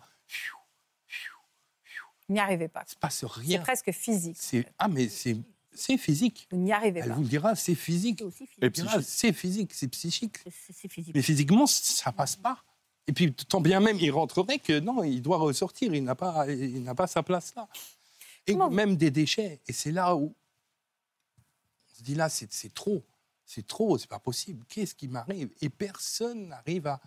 Vous 2.28 2.34
n'y 2.34 2.40
arrivez 2.40 2.68
pas. 2.68 2.84
Il 2.86 2.90
se 2.90 2.96
passe 2.96 3.20
C'est 3.20 3.26
rien. 3.26 3.60
presque 3.60 3.90
physique. 3.90 4.36
C'est 4.38 4.66
ah 4.78 4.88
mais 4.88 5.08
c'est 5.08 5.38
c'est 5.72 5.96
physique. 5.96 6.46
Vous 6.50 6.58
n'y 6.58 6.72
arrivez 6.72 7.00
Elle 7.00 7.08
pas. 7.08 7.14
vous 7.14 7.22
le 7.22 7.28
dira, 7.28 7.54
c'est 7.54 7.74
physique. 7.74 8.18
C'est 8.18 8.24
aussi 8.24 8.46
physique. 8.46 8.58
Et 8.62 8.66
Elle 8.66 8.70
dira, 8.72 9.00
C'est 9.02 9.32
physique, 9.32 9.72
c'est 9.72 9.88
psychique. 9.88 10.36
C'est- 10.44 10.50
c'est- 10.50 10.72
C'est 10.74 10.88
physique. 10.92 11.14
Mais 11.14 11.22
physiquement, 11.22 11.66
ça 11.66 12.12
passe 12.12 12.36
pas. 12.36 12.62
Et 13.08 13.12
puis, 13.12 13.32
tant 13.32 13.60
bien 13.60 13.80
même, 13.80 13.98
il 13.98 14.10
rentrerait 14.10 14.58
que 14.58 14.78
non, 14.78 15.02
il 15.02 15.22
doit 15.22 15.38
ressortir. 15.38 15.92
Il 15.94 16.04
n'a 16.04 16.14
pas, 16.14 16.48
il 16.50 16.82
n'a 16.82 16.94
pas 16.94 17.06
sa 17.08 17.22
place 17.22 17.54
là. 17.56 17.66
Et 18.46 18.52
Comment 18.52 18.68
vous- 18.68 18.74
même 18.74 18.96
des 18.96 19.10
déchets. 19.10 19.60
Et 19.66 19.72
c'est 19.72 19.90
là 19.90 20.14
où 20.14 20.32
on 21.86 21.96
se 21.98 22.02
dit 22.02 22.14
là, 22.14 22.28
c'est 22.28 22.52
c'est 22.52 22.72
trop. 22.72 23.02
C'est 23.46 23.66
trop, 23.66 23.96
c'est 23.98 24.08
pas 24.10 24.18
possible. 24.18 24.62
Qu'est-ce 24.68 24.94
qui 24.94 25.08
m'arrive? 25.08 25.48
Et 25.62 25.70
personne 25.70 26.48
n'arrive 26.48 26.86
à 26.86 27.00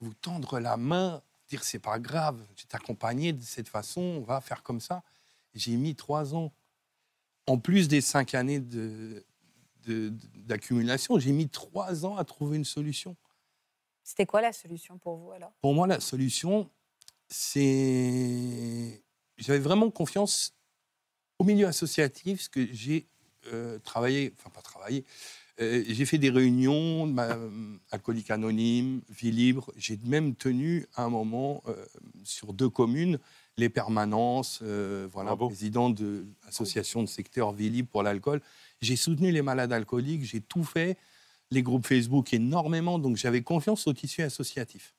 vous 0.00 0.14
tendre 0.14 0.58
la 0.58 0.76
main, 0.78 1.22
dire 1.50 1.62
c'est 1.62 1.78
pas 1.78 1.98
grave, 1.98 2.42
je 2.56 2.64
t'ai 2.64 2.74
accompagné 2.76 3.32
de 3.34 3.42
cette 3.42 3.68
façon, 3.68 4.00
on 4.00 4.20
va 4.22 4.40
faire 4.40 4.62
comme 4.62 4.80
ça. 4.80 5.02
J'ai 5.54 5.76
mis 5.76 5.94
trois 5.94 6.34
ans. 6.34 6.50
En 7.46 7.58
plus 7.58 7.88
des 7.88 8.00
cinq 8.00 8.34
années 8.34 8.58
de- 8.58 9.22
de- 9.86 10.14
d'accumulation, 10.34 11.18
j'ai 11.18 11.32
mis 11.32 11.48
trois 11.50 12.06
ans 12.06 12.16
à 12.16 12.24
trouver 12.24 12.56
une 12.56 12.64
solution. 12.64 13.14
C'était 14.04 14.26
quoi 14.26 14.42
la 14.42 14.52
solution 14.52 14.98
pour 14.98 15.16
vous 15.16 15.32
alors? 15.32 15.52
Pour 15.62 15.74
moi, 15.74 15.86
la 15.86 15.98
solution, 15.98 16.70
c'est. 17.28 19.02
J'avais 19.38 19.58
vraiment 19.58 19.90
confiance 19.90 20.54
au 21.38 21.44
milieu 21.44 21.66
associatif, 21.66 22.38
parce 22.38 22.48
que 22.48 22.66
j'ai 22.72 23.06
euh, 23.52 23.78
travaillé, 23.80 24.32
enfin 24.38 24.50
pas 24.50 24.62
travaillé, 24.62 25.04
euh, 25.60 25.84
j'ai 25.86 26.04
fait 26.04 26.18
des 26.18 26.30
réunions, 26.30 27.06
ma, 27.06 27.36
alcoolique 27.90 28.30
anonyme, 28.30 29.00
vie 29.08 29.30
libre. 29.30 29.72
J'ai 29.76 29.98
même 30.04 30.34
tenu 30.34 30.86
à 30.94 31.04
un 31.04 31.08
moment 31.08 31.62
euh, 31.66 31.74
sur 32.24 32.52
deux 32.52 32.68
communes 32.68 33.18
les 33.56 33.68
permanences, 33.68 34.60
euh, 34.62 35.06
voilà, 35.12 35.30
Bravo. 35.30 35.46
président 35.48 35.90
de 35.90 36.26
l'association 36.44 37.02
de 37.02 37.08
secteur 37.08 37.52
vie 37.52 37.70
libre 37.70 37.88
pour 37.88 38.02
l'alcool. 38.02 38.40
J'ai 38.80 38.96
soutenu 38.96 39.30
les 39.30 39.42
malades 39.42 39.72
alcooliques, 39.72 40.24
j'ai 40.24 40.40
tout 40.40 40.64
fait, 40.64 40.98
les 41.54 41.62
groupes 41.62 41.86
Facebook 41.86 42.32
énormément, 42.34 42.98
donc 42.98 43.16
j'avais 43.16 43.42
confiance 43.42 43.86
au 43.86 43.92
tissu 43.92 44.22
associatif. 44.22 44.94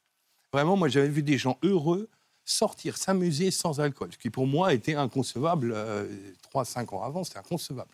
Vraiment, 0.52 0.76
moi 0.78 0.88
j'avais 0.88 1.10
vu 1.10 1.22
des 1.22 1.38
gens 1.38 1.58
heureux 1.64 2.10
sortir, 2.46 2.98
s'amuser 2.98 3.52
sans 3.52 3.80
alcool, 3.80 4.10
ce 4.14 4.18
qui 4.18 4.30
pour 4.30 4.48
moi 4.48 4.74
était 4.74 4.96
inconcevable 4.96 5.74
euh, 5.76 6.08
3-5 6.54 6.96
ans 6.96 7.04
avant, 7.04 7.24
c'était 7.24 7.40
inconcevable. 7.40 7.92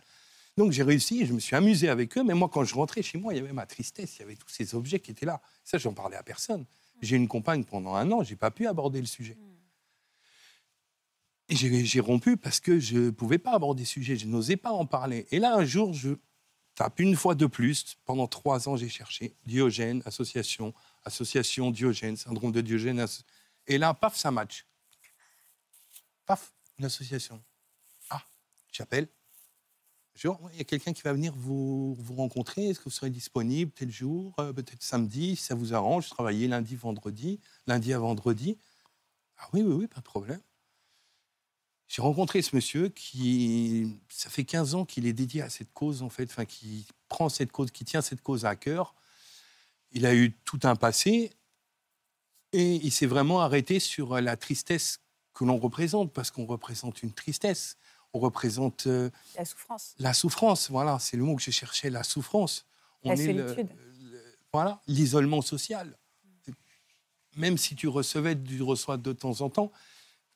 Donc 0.57 0.74
j'ai 0.74 0.84
réussi, 0.84 1.26
je 1.26 1.34
me 1.34 1.39
suis 1.39 1.55
amusé 1.55 1.88
avec 1.88 2.18
eux, 2.18 2.24
mais 2.24 2.34
moi 2.34 2.49
quand 2.49 2.66
je 2.66 2.76
rentrais 2.76 3.01
chez 3.01 3.18
moi, 3.18 3.34
il 3.34 3.38
y 3.38 3.39
avait 3.39 3.53
ma 3.53 3.66
tristesse, 3.66 4.18
il 4.18 4.20
y 4.22 4.24
avait 4.24 4.36
tous 4.36 4.49
ces 4.49 4.76
objets 4.76 4.99
qui 4.99 5.12
étaient 5.12 5.26
là. 5.26 5.41
Ça, 5.64 5.78
j'en 5.78 5.93
parlais 5.93 6.18
à 6.18 6.24
personne. 6.24 6.66
J'ai 7.01 7.16
une 7.16 7.28
compagne 7.30 7.64
pendant 7.64 7.95
un 7.95 8.12
an, 8.12 8.24
j'ai 8.24 8.36
pas 8.36 8.51
pu 8.51 8.68
aborder 8.68 8.99
le 8.99 9.07
sujet. 9.07 9.38
Et 11.47 11.55
j'ai 11.55 11.86
j'ai 11.86 11.99
rompu 11.99 12.38
parce 12.38 12.59
que 12.59 12.80
je 12.80 12.97
ne 12.97 13.09
pouvais 13.09 13.38
pas 13.38 13.53
aborder 13.53 13.84
le 13.84 13.88
sujet, 13.88 14.18
je 14.18 14.28
n'osais 14.28 14.57
pas 14.57 14.72
en 14.72 14.86
parler. 14.86 15.26
Et 15.32 15.39
là, 15.39 15.55
un 15.55 15.66
jour, 15.66 15.93
je 15.93 16.12
une 16.98 17.16
fois 17.16 17.36
de 17.36 17.46
plus. 17.46 17.98
Pendant 18.06 18.28
trois 18.28 18.68
ans, 18.70 18.76
j'ai 18.76 18.90
cherché 18.90 19.36
Diogène, 19.46 20.02
association, 20.06 20.74
association 21.04 21.72
Diogène, 21.72 22.18
syndrome 22.18 22.52
de 22.52 22.62
Diogène. 22.62 23.06
Et 23.68 23.78
là, 23.78 23.94
paf, 23.94 24.16
ça 24.16 24.32
match. 24.32 24.66
Paf, 26.26 26.54
une 26.78 26.86
association. 26.86 27.42
Ah, 28.10 28.24
j'appelle. 28.72 29.08
Genre, 30.16 30.50
il 30.52 30.58
y 30.58 30.62
a 30.62 30.66
quelqu'un 30.66 30.94
qui 30.94 31.02
va 31.02 31.14
venir 31.14 31.34
vous, 31.36 31.96
vous 31.96 32.16
rencontrer. 32.16 32.70
Est-ce 32.70 32.80
que 32.80 32.86
vous 32.86 32.90
serez 32.92 33.10
disponible 33.10 33.72
tel 33.72 33.90
jour, 33.90 34.36
euh, 34.40 34.54
peut-être 34.54 34.84
samedi, 34.84 35.36
si 35.36 35.44
ça 35.44 35.56
vous 35.56 35.74
arrange 35.74 36.10
Travailler 36.10 36.48
lundi, 36.48 36.76
vendredi, 36.76 37.40
lundi 37.66 37.94
à 37.94 38.00
vendredi? 38.00 38.58
Ah 39.38 39.48
oui, 39.54 39.62
oui, 39.62 39.74
oui, 39.74 39.88
pas 39.88 40.00
de 40.00 40.06
problème. 40.06 40.42
J'ai 41.94 42.02
rencontré 42.02 42.42
ce 42.42 42.56
monsieur 42.56 42.88
qui, 42.88 43.98
ça 44.08 44.30
fait 44.30 44.46
15 44.46 44.76
ans 44.76 44.86
qu'il 44.86 45.06
est 45.06 45.12
dédié 45.12 45.42
à 45.42 45.50
cette 45.50 45.74
cause, 45.74 46.04
en 46.04 46.10
fait, 46.10 46.24
enfin, 46.32 46.46
qui 46.46 46.86
prend 47.10 47.28
cette 47.28 47.52
cause, 47.52 47.70
qui 47.70 47.84
tient 47.84 48.02
cette 48.02 48.22
cause 48.22 48.46
à 48.46 48.56
cœur. 48.56 48.96
Il 49.92 50.06
a 50.06 50.16
eu 50.16 50.32
tout 50.46 50.60
un 50.64 50.78
passé 50.78 51.34
et 52.54 52.76
il 52.76 52.92
s'est 52.92 53.08
vraiment 53.08 53.42
arrêté 53.42 53.82
sur 53.82 54.22
la 54.22 54.38
tristesse 54.38 55.02
que 55.34 55.44
l'on 55.44 55.58
représente, 55.58 56.14
parce 56.14 56.32
qu'on 56.32 56.46
représente 56.46 57.04
une 57.04 57.12
tristesse. 57.12 57.76
On 58.14 58.20
représente 58.20 58.88
euh, 58.88 59.10
La 59.36 59.44
souffrance. 59.44 59.94
la 60.00 60.14
souffrance, 60.14 60.70
voilà, 60.72 60.98
c'est 61.00 61.18
le 61.18 61.24
mot 61.24 61.36
que 61.36 61.42
je 61.42 61.52
cherchais, 61.52 61.89
la 61.89 62.04
souffrance. 62.04 62.66
La 63.04 63.16
est 63.16 63.34
le- 63.34 63.48
solitude. 63.50 63.76
le- 64.12 64.22
voilà, 64.54 64.82
l'isolement 64.88 65.42
social. 65.42 65.98
Même 67.36 67.58
si 67.58 67.76
tu 67.76 67.89
recevais, 67.89 68.42
tu 68.42 68.62
reçois 68.62 68.96
de 68.98 69.12
temps 69.12 69.42
en 69.42 69.50
temps, 69.50 69.72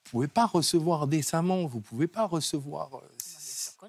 vous 0.06 0.12
pouvez 0.12 0.28
pas 0.28 0.46
recevoir 0.46 1.08
décemment, 1.08 1.66
vous 1.66 1.82
pouvez 1.82 2.08
pas 2.08 2.26
recevoir 2.28 2.90
euh, 2.96 3.00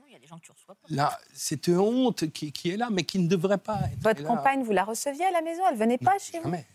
Il 0.06 0.12
y 0.12 0.16
a 0.16 0.18
des 0.18 0.26
gens 0.26 0.38
que 0.38 0.44
tu 0.46 0.52
reçois 0.52 0.74
pas. 0.74 0.86
là, 0.88 1.18
cette 1.34 1.68
honte 1.68 2.30
qui, 2.32 2.52
qui 2.52 2.70
est 2.70 2.76
là, 2.76 2.88
mais 2.90 3.04
qui 3.04 3.18
ne 3.18 3.28
devrait 3.28 3.58
pas 3.58 3.80
être 3.92 4.02
Votre 4.02 4.22
là. 4.22 4.28
compagne, 4.28 4.62
vous 4.62 4.72
la 4.72 4.84
receviez 4.84 5.24
à 5.26 5.30
la 5.30 5.42
maison 5.42 5.62
Elle 5.70 5.76
venait 5.76 5.98
pas 5.98 6.18
chez 6.18 6.38
vous 6.38 6.44
Jamais. 6.44 6.66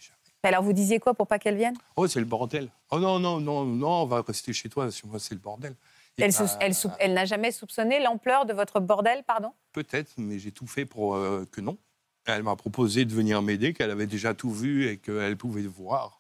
Alors 0.44 0.64
vous 0.64 0.74
disiez 0.74 1.00
quoi 1.00 1.14
pour 1.14 1.28
pas 1.28 1.38
qu'elle 1.39 1.56
vienne? 1.58 1.76
Oh, 1.96 2.08
c'est 2.08 2.20
le 2.20 2.26
bordel. 2.26 2.70
Oh 2.89 3.00
non, 3.00 3.20
non, 3.20 3.39
non, 3.39 3.64
non, 3.66 4.02
on 4.04 4.06
va 4.06 4.22
rester 4.22 4.54
chez 4.54 4.70
toi, 4.70 4.89
chez 4.89 5.08
moi, 5.08 5.20
c'est 5.20 5.36
le 5.36 5.39
bordel. 5.39 5.76
Et 6.18 6.24
Elle, 6.24 6.32
bah, 6.34 6.48
sou- 6.74 6.89
elle 7.00 7.14
n'a 7.14 7.26
jamais 7.26 7.52
soupçonné 7.52 8.00
l'ampleur 8.00 8.46
de 8.46 8.54
votre 8.54 8.80
bordel, 8.80 9.24
pardon? 9.24 9.54
Peut-être, 9.72 10.12
mais 10.18 10.39
j'ai 10.39 10.52
tout 10.52 10.68
fait 10.68 10.86
pour 10.86 11.16
euh, 11.16 11.46
que 11.52 11.62
non. 11.62 11.78
Elle 12.26 12.44
m'a 12.44 12.56
proposé 12.56 13.06
de 13.06 13.14
venir 13.14 13.42
m'aider, 13.42 13.74
qu'elle 13.74 13.92
avait 13.92 14.08
déjà 14.08 14.34
tout 14.34 14.52
vu 14.52 14.88
et 14.88 14.98
qu'elle 14.98 15.38
pouvait 15.38 15.62
voir. 15.64 16.20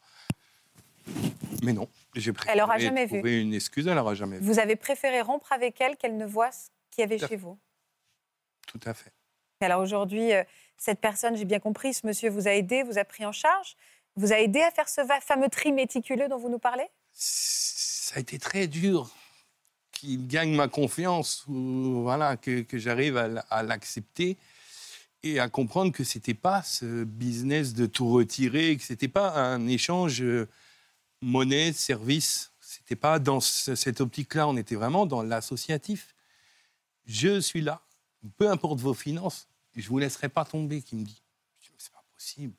Mais 1.63 1.73
non, 1.73 1.87
j'ai 2.15 2.33
préféré 2.33 2.57
Elle 2.57 2.63
aura 2.63 2.77
jamais 2.79 3.05
vu. 3.05 3.17
trouver 3.17 3.41
une 3.41 3.53
excuse, 3.53 3.87
elle 3.87 3.95
n'aura 3.95 4.15
jamais 4.15 4.39
vu. 4.39 4.45
Vous 4.45 4.59
avez 4.59 4.75
préféré 4.75 5.21
rompre 5.21 5.51
avec 5.51 5.79
elle 5.81 5.95
qu'elle 5.97 6.17
ne 6.17 6.25
voie 6.25 6.51
ce 6.51 6.69
qu'il 6.89 7.01
y 7.01 7.05
avait 7.05 7.17
Tout 7.17 7.27
chez 7.27 7.35
vous 7.35 7.57
Tout 8.67 8.79
à 8.85 8.93
fait. 8.93 9.11
Alors 9.61 9.81
aujourd'hui, 9.81 10.33
euh, 10.33 10.43
cette 10.77 10.99
personne, 10.99 11.35
j'ai 11.37 11.45
bien 11.45 11.59
compris, 11.59 11.93
ce 11.93 12.07
monsieur 12.07 12.29
vous 12.29 12.47
a 12.47 12.51
aidé, 12.51 12.81
vous 12.83 12.97
a 12.97 13.03
pris 13.05 13.25
en 13.25 13.31
charge, 13.31 13.75
vous 14.15 14.33
a 14.33 14.39
aidé 14.39 14.59
à 14.61 14.71
faire 14.71 14.89
ce 14.89 15.01
fameux 15.21 15.49
tri 15.49 15.71
méticuleux 15.71 16.27
dont 16.27 16.37
vous 16.37 16.49
nous 16.49 16.59
parlez? 16.59 16.87
Ça 17.13 18.15
a 18.15 18.19
été 18.19 18.39
très 18.39 18.67
dur 18.67 19.11
qu'il 19.91 20.27
gagne 20.27 20.55
ma 20.55 20.67
confiance, 20.67 21.45
ou 21.47 22.01
voilà, 22.01 22.37
que, 22.37 22.61
que 22.61 22.79
j'arrive 22.79 23.17
à, 23.17 23.45
à 23.51 23.61
l'accepter 23.61 24.37
et 25.21 25.39
à 25.39 25.47
comprendre 25.47 25.91
que 25.91 26.03
c'était 26.03 26.33
pas 26.33 26.63
ce 26.63 27.03
business 27.03 27.75
de 27.75 27.85
tout 27.85 28.09
retirer, 28.11 28.75
que 28.77 28.83
c'était 28.83 29.07
pas 29.07 29.29
un 29.35 29.67
échange 29.67 30.23
euh, 30.23 30.49
monnaie, 31.21 31.73
service. 31.73 32.51
C'était 32.59 32.95
pas 32.95 33.19
dans 33.19 33.39
ce- 33.39 33.75
cette 33.75 34.01
optique-là, 34.01 34.47
on 34.47 34.57
était 34.57 34.75
vraiment 34.75 35.05
dans 35.05 35.23
l'associatif. 35.23 36.15
Je 37.05 37.39
suis 37.39 37.61
là, 37.61 37.81
peu 38.37 38.49
importe 38.49 38.79
vos 38.79 38.93
finances, 38.93 39.47
je 39.75 39.87
vous 39.87 39.97
laisserai 39.99 40.29
pas 40.29 40.45
tomber, 40.45 40.81
qui 40.81 40.95
me 40.95 41.03
dit. 41.03 41.21
C'est 41.77 41.91
pas 41.91 42.03
possible. 42.15 42.53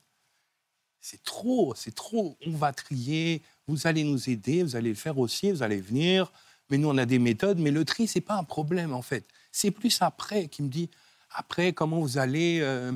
C'est 1.00 1.22
trop, 1.22 1.74
c'est 1.74 1.94
trop. 1.94 2.36
On 2.46 2.52
va 2.52 2.72
trier, 2.72 3.42
vous 3.66 3.86
allez 3.86 4.04
nous 4.04 4.30
aider, 4.30 4.62
vous 4.62 4.76
allez 4.76 4.90
le 4.90 4.94
faire 4.94 5.18
aussi, 5.18 5.50
vous 5.50 5.62
allez 5.62 5.80
venir. 5.80 6.32
Mais 6.70 6.78
nous, 6.78 6.88
on 6.88 6.96
a 6.96 7.06
des 7.06 7.18
méthodes, 7.18 7.58
mais 7.58 7.70
le 7.70 7.84
tri, 7.84 8.06
c'est 8.06 8.20
pas 8.20 8.34
un 8.36 8.44
problème, 8.44 8.92
en 8.92 9.02
fait. 9.02 9.26
C'est 9.50 9.70
plus 9.70 10.00
après 10.00 10.48
qui 10.48 10.62
me 10.62 10.68
dit, 10.68 10.88
après, 11.30 11.72
comment 11.72 12.00
vous 12.00 12.18
allez 12.18 12.60
euh, 12.60 12.92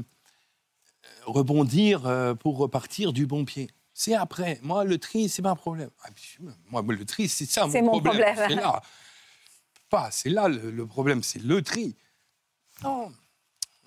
rebondir 1.25 2.07
euh, 2.07 2.35
pour 2.35 2.59
repartir 2.59 3.13
du 3.13 3.27
bon 3.27 3.45
pied. 3.45 3.71
C'est 3.99 4.13
après. 4.15 4.61
Moi, 4.63 4.85
le 4.85 4.99
tri, 4.99 5.27
c'est 5.31 5.41
pas 5.41 5.49
un 5.49 5.57
problème. 5.57 5.89
Ah, 6.03 6.11
puis, 6.15 6.37
Moi, 6.67 6.83
le 6.83 7.07
tri, 7.07 7.31
c'est 7.31 7.47
ça 7.47 7.67
C'est 7.73 7.81
mon 7.81 7.93
mon 7.95 8.01
problème. 8.03 8.35
problème. 8.35 8.51
C'est 8.51 8.55
là. 8.55 8.83
Pas, 9.89 10.11
c'est 10.11 10.29
là 10.29 10.49
le, 10.49 10.71
le 10.71 10.87
problème, 10.87 11.23
c'est 11.23 11.39
le 11.39 11.63
tri. 11.63 11.97
Non, 12.83 13.11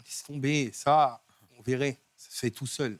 laisse 0.03 0.23
tomber, 0.23 0.71
ça, 0.73 1.21
on 1.59 1.61
verrait, 1.61 1.99
ça 2.17 2.31
se 2.31 2.39
fait 2.39 2.49
tout 2.49 2.65
seul. 2.65 2.97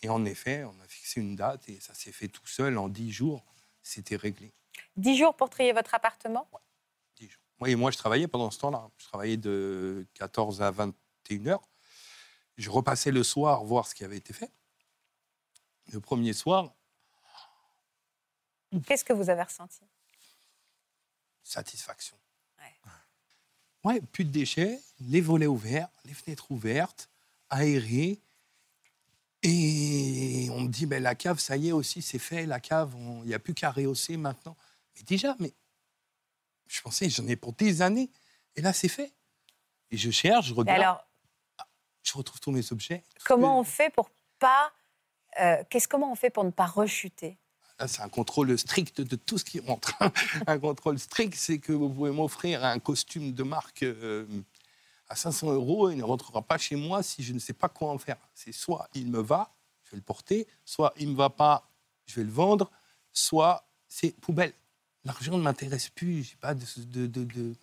Et 0.00 0.08
en 0.08 0.24
effet, 0.24 0.62
on 0.62 0.80
a 0.80 0.86
fixé 0.86 1.20
une 1.20 1.34
date 1.34 1.68
et 1.68 1.80
ça 1.80 1.92
s'est 1.92 2.12
fait 2.12 2.28
tout 2.28 2.46
seul 2.46 2.78
en 2.78 2.88
dix 2.88 3.10
jours. 3.10 3.44
C'était 3.82 4.14
réglé. 4.14 4.52
Dix 4.96 5.16
jours 5.18 5.34
pour 5.34 5.50
trier 5.50 5.72
votre 5.72 5.92
appartement? 5.92 6.48
Moi, 7.58 7.68
et 7.70 7.74
moi, 7.74 7.90
je 7.90 7.98
travaillais 7.98 8.28
pendant 8.28 8.52
ce 8.52 8.60
temps-là. 8.60 8.88
Je 8.96 9.06
travaillais 9.06 9.36
de 9.36 10.06
14 10.14 10.62
à 10.62 10.70
21 10.70 11.46
heures. 11.48 11.68
Je 12.56 12.70
repassais 12.70 13.10
le 13.10 13.24
soir 13.24 13.64
voir 13.64 13.88
ce 13.88 13.96
qui 13.96 14.04
avait 14.04 14.18
été 14.18 14.32
fait. 14.32 14.52
Le 15.92 16.00
premier 16.00 16.32
soir, 16.32 16.74
Qu'est-ce 18.86 19.04
que 19.04 19.14
vous 19.14 19.30
avez 19.30 19.42
ressenti? 19.42 19.80
Satisfaction. 21.42 22.16
Ouais, 23.84 24.00
plus 24.00 24.24
de 24.24 24.30
déchets, 24.30 24.78
les 25.00 25.20
volets 25.20 25.46
ouverts, 25.46 25.88
les 26.04 26.12
fenêtres 26.12 26.50
ouvertes, 26.50 27.08
aérées. 27.48 28.20
Et 29.42 30.48
on 30.50 30.62
me 30.62 30.68
dit, 30.68 30.84
ben, 30.84 31.02
la 31.02 31.14
cave, 31.14 31.38
ça 31.38 31.56
y 31.56 31.68
est 31.68 31.72
aussi, 31.72 32.02
c'est 32.02 32.18
fait, 32.18 32.44
la 32.44 32.60
cave, 32.60 32.92
il 33.22 33.28
n'y 33.28 33.34
a 33.34 33.38
plus 33.38 33.54
qu'à 33.54 33.70
rehausser 33.70 34.16
maintenant. 34.16 34.56
Mais 34.96 35.02
déjà, 35.04 35.36
mais 35.38 35.54
je 36.66 36.82
pensais, 36.82 37.08
j'en 37.08 37.26
ai 37.28 37.36
pour 37.36 37.52
des 37.52 37.80
années. 37.80 38.10
Et 38.56 38.60
là, 38.60 38.72
c'est 38.72 38.88
fait. 38.88 39.12
Et 39.90 39.96
je 39.96 40.10
cherche, 40.10 40.48
je 40.48 40.52
Et 40.52 40.56
regarde, 40.56 40.80
alors, 40.82 41.06
je 42.02 42.12
retrouve 42.14 42.40
tous 42.40 42.50
mes 42.50 42.72
objets. 42.72 43.02
comment 43.24 43.58
on 43.58 43.64
fait 43.64 43.90
pour 43.90 44.10
pas. 44.38 44.72
Euh, 45.40 45.62
qu'est-ce, 45.68 45.88
comment 45.88 46.10
on 46.10 46.14
fait 46.14 46.30
pour 46.30 46.44
ne 46.44 46.50
pas 46.50 46.66
rechuter? 46.66 47.38
Là, 47.78 47.86
c'est 47.86 48.02
un 48.02 48.08
contrôle 48.08 48.58
strict 48.58 49.00
de 49.00 49.16
tout 49.16 49.38
ce 49.38 49.44
qui 49.44 49.60
rentre. 49.60 49.94
un 50.46 50.58
contrôle 50.58 50.98
strict, 50.98 51.34
c'est 51.34 51.58
que 51.58 51.72
vous 51.72 51.88
pouvez 51.88 52.10
m'offrir 52.10 52.64
un 52.64 52.78
costume 52.78 53.32
de 53.32 53.42
marque 53.44 53.84
euh, 53.84 54.26
à 55.08 55.16
500 55.16 55.52
euros 55.52 55.90
il 55.90 55.98
ne 55.98 56.04
rentrera 56.04 56.42
pas 56.42 56.58
chez 56.58 56.76
moi 56.76 57.02
si 57.02 57.22
je 57.22 57.32
ne 57.32 57.38
sais 57.38 57.52
pas 57.52 57.68
quoi 57.68 57.90
en 57.90 57.98
faire. 57.98 58.16
C'est 58.34 58.52
soit 58.52 58.88
il 58.94 59.10
me 59.10 59.20
va, 59.20 59.54
je 59.84 59.92
vais 59.92 59.96
le 59.96 60.02
porter, 60.02 60.46
soit 60.64 60.92
il 60.98 61.06
ne 61.06 61.12
me 61.12 61.16
va 61.16 61.30
pas, 61.30 61.70
je 62.06 62.16
vais 62.16 62.24
le 62.24 62.32
vendre, 62.32 62.70
soit 63.12 63.68
c'est 63.88 64.10
poubelle. 64.20 64.52
L'argent 65.04 65.38
ne 65.38 65.42
m'intéresse 65.42 65.88
plus, 65.88 66.24
j'ai 66.24 66.36
pas 66.36 66.54
de, 66.54 67.54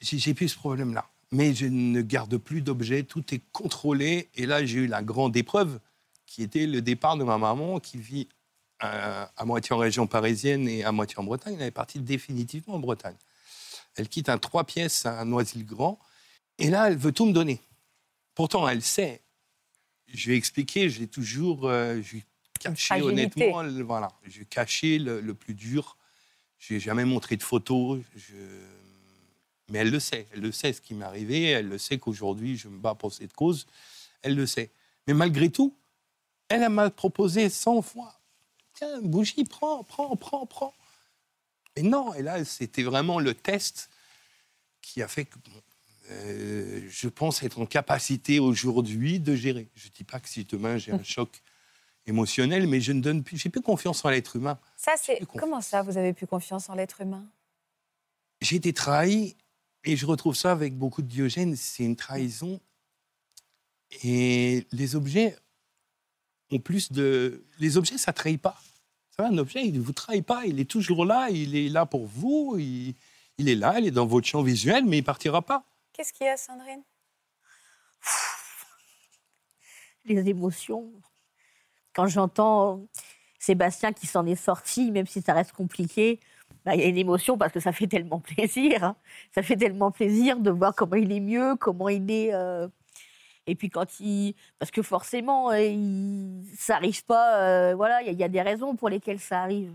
j'ai 0.00 0.34
plus 0.34 0.48
ce 0.48 0.56
problème-là. 0.56 1.08
Mais 1.30 1.54
je 1.54 1.66
ne 1.66 2.00
garde 2.00 2.38
plus 2.38 2.62
d'objets, 2.62 3.02
tout 3.02 3.34
est 3.34 3.42
contrôlé. 3.52 4.30
Et 4.34 4.46
là, 4.46 4.64
j'ai 4.64 4.78
eu 4.78 4.86
la 4.86 5.02
grande 5.02 5.36
épreuve, 5.36 5.78
qui 6.28 6.42
était 6.42 6.66
le 6.66 6.82
départ 6.82 7.16
de 7.16 7.24
ma 7.24 7.38
maman, 7.38 7.80
qui 7.80 7.96
vit 7.98 8.28
à 8.80 9.44
moitié 9.44 9.74
en 9.74 9.78
région 9.78 10.06
parisienne 10.06 10.68
et 10.68 10.84
à 10.84 10.92
moitié 10.92 11.18
en 11.18 11.24
Bretagne. 11.24 11.56
Elle 11.58 11.66
est 11.66 11.70
partie 11.72 11.98
définitivement 12.00 12.74
en 12.74 12.78
Bretagne. 12.78 13.16
Elle 13.96 14.08
quitte 14.08 14.28
un 14.28 14.38
trois 14.38 14.62
pièces 14.64 15.04
à 15.06 15.24
Noisy-le-Grand. 15.24 15.98
Et 16.58 16.70
là, 16.70 16.88
elle 16.88 16.96
veut 16.96 17.10
tout 17.10 17.24
me 17.26 17.32
donner. 17.32 17.60
Pourtant, 18.34 18.68
elle 18.68 18.82
sait. 18.82 19.22
Je 20.06 20.28
lui 20.28 20.34
ai 20.34 20.38
expliqué, 20.38 20.88
j'ai 20.90 21.08
toujours 21.08 21.66
euh, 21.66 22.00
je 22.02 22.12
lui 22.12 22.18
ai 22.18 22.24
caché 22.60 22.94
honnêtement. 23.02 23.62
le- 23.62 23.82
voilà, 23.82 24.12
j'ai 24.26 24.44
caché 24.44 24.98
le, 24.98 25.20
le 25.20 25.34
plus 25.34 25.54
dur. 25.54 25.96
Je 26.58 26.74
n'ai 26.74 26.80
jamais 26.80 27.04
montré 27.04 27.36
de 27.36 27.42
photos. 27.42 28.00
je- 28.14 28.34
Mais 29.70 29.78
elle 29.80 29.90
le 29.90 29.98
sait. 30.00 30.28
Elle 30.32 30.40
le 30.40 30.52
sait 30.52 30.72
ce 30.72 30.80
qui 30.80 30.94
m'est 30.94 31.04
arrivé. 31.04 31.42
Elle 31.46 31.68
le 31.68 31.78
sait 31.78 31.98
qu'aujourd'hui, 31.98 32.56
je 32.56 32.68
me 32.68 32.78
bats 32.78 32.94
pour 32.94 33.12
cette 33.12 33.32
cause. 33.32 33.66
Elle 34.22 34.36
le 34.36 34.46
sait. 34.46 34.70
Mais 35.08 35.14
malgré 35.14 35.50
tout, 35.50 35.74
elle 36.48 36.62
elle 36.62 36.70
m'a 36.70 36.90
proposé 36.90 37.48
100 37.48 37.82
fois. 37.82 38.14
Tiens, 38.74 39.00
bougie, 39.02 39.44
prends, 39.44 39.82
prends, 39.84 40.16
prends, 40.16 40.46
prends. 40.46 40.74
Et 41.76 41.82
non, 41.82 42.14
et 42.14 42.22
là, 42.22 42.44
c'était 42.44 42.82
vraiment 42.82 43.18
le 43.18 43.34
test 43.34 43.90
qui 44.80 45.02
a 45.02 45.08
fait 45.08 45.24
que 45.24 45.36
bon, 45.38 45.62
euh, 46.10 46.86
je 46.88 47.08
pense 47.08 47.42
être 47.42 47.60
en 47.60 47.66
capacité 47.66 48.38
aujourd'hui 48.38 49.20
de 49.20 49.34
gérer. 49.34 49.68
Je 49.74 49.86
ne 49.86 49.92
dis 49.92 50.04
pas 50.04 50.20
que 50.20 50.28
si 50.28 50.44
demain 50.44 50.78
j'ai 50.78 50.92
un 50.92 51.02
choc 51.04 51.42
émotionnel, 52.06 52.66
mais 52.66 52.80
je 52.80 52.92
ne 52.92 53.00
donne 53.00 53.22
plus, 53.22 53.36
j'ai 53.36 53.50
plus 53.50 53.60
confiance 53.60 54.04
en 54.04 54.08
l'être 54.08 54.36
humain. 54.36 54.58
Ça, 54.76 54.94
c'est. 55.00 55.20
Comment 55.36 55.60
ça, 55.60 55.82
vous 55.82 55.98
avez 55.98 56.12
plus 56.12 56.26
confiance 56.26 56.68
en 56.68 56.74
l'être 56.74 57.00
humain? 57.00 57.26
J'ai 58.40 58.56
été 58.56 58.72
trahi 58.72 59.36
et 59.84 59.96
je 59.96 60.06
retrouve 60.06 60.34
ça 60.34 60.52
avec 60.52 60.76
beaucoup 60.76 61.02
de 61.02 61.08
Diogène, 61.08 61.56
c'est 61.56 61.84
une 61.84 61.96
trahison. 61.96 62.60
Et 64.02 64.66
les 64.70 64.96
objets 64.96 65.36
ont 66.56 66.60
plus 66.60 66.92
de. 66.92 67.44
Les 67.58 67.76
objets, 67.76 67.98
ça 67.98 68.12
ne 68.12 68.16
trahit 68.16 68.40
pas. 68.40 68.56
Ça 69.16 69.24
va, 69.24 69.28
un 69.30 69.38
objet, 69.38 69.64
il 69.66 69.74
ne 69.74 69.80
vous 69.80 69.92
trahit 69.92 70.24
pas, 70.24 70.46
il 70.46 70.60
est 70.60 70.70
toujours 70.70 71.04
là, 71.04 71.28
il 71.30 71.56
est 71.56 71.68
là 71.68 71.86
pour 71.86 72.06
vous, 72.06 72.56
il, 72.58 72.94
il 73.38 73.48
est 73.48 73.56
là, 73.56 73.78
il 73.80 73.86
est 73.86 73.90
dans 73.90 74.06
votre 74.06 74.26
champ 74.26 74.42
visuel, 74.42 74.84
mais 74.86 74.98
il 74.98 75.00
ne 75.00 75.06
partira 75.06 75.42
pas. 75.42 75.64
Qu'est-ce 75.92 76.12
qu'il 76.12 76.26
y 76.26 76.30
a, 76.30 76.36
Sandrine? 76.36 76.82
Les 80.04 80.28
émotions. 80.28 80.90
Quand 81.94 82.06
j'entends 82.06 82.86
Sébastien 83.38 83.92
qui 83.92 84.06
s'en 84.06 84.26
est 84.26 84.36
sorti, 84.36 84.90
même 84.90 85.06
si 85.06 85.20
ça 85.22 85.34
reste 85.34 85.52
compliqué, 85.52 86.20
bah, 86.64 86.74
il 86.74 86.80
y 86.80 86.84
a 86.84 86.86
une 86.86 86.96
émotion 86.98 87.36
parce 87.36 87.52
que 87.52 87.60
ça 87.60 87.72
fait 87.72 87.86
tellement 87.86 88.20
plaisir. 88.20 88.84
hein. 88.84 88.96
Ça 89.34 89.42
fait 89.42 89.56
tellement 89.56 89.90
plaisir 89.90 90.38
de 90.38 90.50
voir 90.50 90.74
comment 90.74 90.96
il 90.96 91.12
est 91.12 91.20
mieux, 91.20 91.56
comment 91.56 91.88
il 91.88 92.10
est. 92.10 92.32
euh, 92.32 92.68
Et 93.48 93.54
puis 93.54 93.70
quand 93.70 93.98
il. 94.00 94.34
Parce 94.58 94.70
que 94.70 94.82
forcément, 94.82 95.50
euh, 95.50 95.60
il... 95.60 96.44
ça 96.56 96.74
n'arrive 96.74 97.04
pas. 97.04 97.36
euh, 97.42 97.74
Voilà, 97.74 98.02
il 98.02 98.06
y, 98.06 98.10
a- 98.10 98.12
il 98.12 98.18
y 98.18 98.24
a 98.24 98.28
des 98.28 98.42
raisons 98.42 98.76
pour 98.76 98.88
lesquelles 98.88 99.18
ça 99.20 99.40
arrive. 99.42 99.74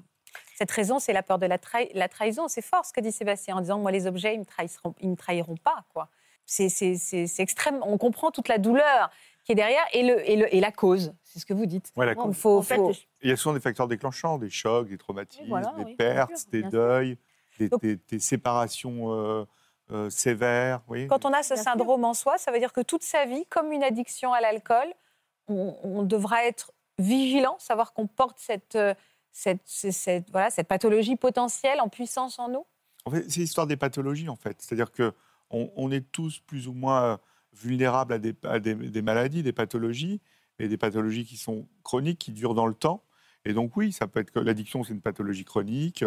Cette 0.56 0.72
raison, 0.72 1.00
c'est 1.00 1.14
la 1.14 1.24
peur 1.24 1.40
de 1.40 1.46
la, 1.48 1.58
trahi- 1.58 1.92
la 1.96 2.08
trahison. 2.08 2.48
C'est 2.48 2.62
fort 2.62 2.86
ce 2.86 2.94
que 2.94 3.02
dit 3.02 3.12
Sébastien 3.12 3.56
en 3.58 3.62
disant 3.62 3.80
Moi, 3.80 3.92
les 3.92 4.06
objets, 4.08 4.36
ils 4.36 4.40
ne, 4.40 4.46
trahisseront- 4.46 4.96
ils 5.02 5.10
ne 5.10 5.16
trahiront 5.16 5.58
pas. 5.58 5.84
quoi. 5.94 6.10
C'est 6.46 7.40
extrême. 7.40 7.80
On 7.84 7.98
comprend 7.98 8.30
toute 8.32 8.48
la 8.48 8.58
douleur 8.58 9.10
qui 9.46 9.52
est 9.54 9.56
derrière 9.56 9.84
et, 9.94 10.04
le, 10.04 10.30
et, 10.30 10.36
le- 10.36 10.56
et 10.56 10.60
la 10.60 10.72
cause. 10.72 11.14
C'est 11.24 11.40
ce 11.40 11.46
que 11.46 11.54
vous 11.54 11.66
dites. 11.66 11.92
Ouais, 11.96 12.06
la 12.06 12.16
Donc, 12.16 12.28
cause. 12.28 12.38
faut- 12.38 12.58
En 12.60 12.62
fait, 12.62 12.76
faut- 12.76 12.92
Il 13.22 13.30
y 13.30 13.34
a 13.34 13.36
souvent 13.36 13.54
des 13.54 13.60
facteurs 13.60 13.88
déclenchants, 13.88 14.38
des 14.38 14.50
chocs, 14.50 14.88
des 14.88 14.98
traumatismes, 14.98 15.46
voilà, 15.48 15.74
des 15.78 15.84
oui, 15.86 15.96
pertes, 15.96 16.38
sûr, 16.38 16.50
des 16.52 16.64
deuils, 16.64 17.18
des, 17.60 17.70
Donc- 17.70 17.82
des- 17.82 17.96
des 17.98 18.20
séparations 18.20 19.12
euh, 19.14 19.46
euh, 19.92 20.78
voyez 20.88 21.08
Quand 21.08 21.26
on 21.26 21.34
a 21.34 21.44
ce 21.44 21.56
syndrome 21.56 22.06
en 22.06 22.14
soi, 22.14 22.38
ça 22.38 22.52
veut 22.52 22.60
dire 22.60 22.74
que 22.74 22.82
toute 22.82 23.04
sa 23.04 23.26
vie, 23.26 23.46
comme 23.48 23.72
une 23.72 23.84
addiction 23.84 24.34
à 24.34 24.42
l'alcool, 24.42 24.88
on, 25.48 25.76
on 25.84 26.04
devra 26.04 26.46
être 26.46 26.72
vigilant, 27.00 27.58
savoir 27.60 27.94
qu'on 27.94 28.08
porte 28.08 28.40
cette, 28.40 28.76
euh, 28.76 28.94
cette, 29.32 29.62
cette- 29.66 29.92
cette- 29.94 30.32
voilà, 30.32 30.50
cette 30.50 30.68
pathologie 30.68 31.16
potentielle 31.16 31.82
en 31.82 31.90
puissance 31.90 32.40
en 32.40 32.50
nous. 32.50 32.66
En 33.06 33.12
fait, 33.12 33.30
c'est 33.30 33.42
l'histoire 33.42 33.68
des 33.68 33.78
pathologies, 33.78 34.30
en 34.30 34.36
fait. 34.36 34.62
C'est-à-dire 34.62 34.92
que 34.92 35.14
on, 35.50 35.72
on 35.76 35.92
est 35.92 36.10
tous 36.12 36.40
plus 36.40 36.68
ou 36.68 36.74
moins 36.74 37.04
euh, 37.04 37.18
vulnérables 37.52 38.14
à, 38.14 38.18
des, 38.20 38.34
à 38.44 38.60
des- 38.60 38.76
des 38.76 39.02
maladies, 39.02 39.44
des 39.44 39.54
pathologies, 39.54 40.22
et 40.60 40.68
des 40.68 40.78
pathologies 40.78 41.26
qui 41.26 41.36
sont 41.36 41.68
chroniques, 41.84 42.20
qui 42.20 42.32
durent 42.32 42.54
dans 42.54 42.68
le 42.68 42.76
temps. 42.76 43.04
Et 43.44 43.54
donc 43.54 43.76
oui, 43.76 43.92
ça 43.92 44.08
peut 44.08 44.20
être 44.22 44.32
que 44.32 44.40
l'addiction, 44.40 44.84
c'est 44.84 44.94
une 44.94 45.02
pathologie 45.02 45.44
chronique. 45.46 46.06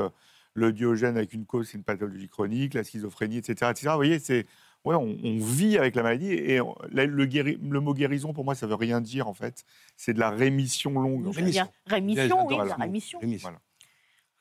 Le 0.56 0.72
diogène 0.72 1.16
avec 1.18 1.34
une 1.34 1.44
cause, 1.44 1.68
c'est 1.68 1.76
une 1.76 1.84
pathologie 1.84 2.28
chronique. 2.28 2.72
La 2.74 2.82
schizophrénie, 2.82 3.36
etc. 3.36 3.70
etc. 3.70 3.88
Vous 3.90 3.96
voyez, 3.96 4.18
c'est 4.18 4.46
ouais, 4.84 4.94
on, 4.94 5.16
on 5.22 5.38
vit 5.38 5.76
avec 5.76 5.94
la 5.94 6.02
maladie. 6.02 6.32
Et 6.32 6.60
on- 6.62 6.74
la- 6.90 7.04
le, 7.04 7.26
guéri- 7.26 7.58
le 7.62 7.80
mot 7.80 7.92
guérison, 7.92 8.32
pour 8.32 8.44
moi, 8.44 8.54
ça 8.54 8.66
veut 8.66 8.74
rien 8.74 9.00
dire, 9.02 9.28
en 9.28 9.34
fait. 9.34 9.64
C'est 9.96 10.14
de 10.14 10.18
la 10.18 10.30
rémission 10.30 10.90
longue. 10.92 11.26
Rémission. 11.34 11.68
Rémission, 11.86 12.46
oui, 12.46 12.56
la 12.56 12.74
rémission. 12.74 13.18
Rémission. 13.20 13.48
Voilà. 13.50 13.60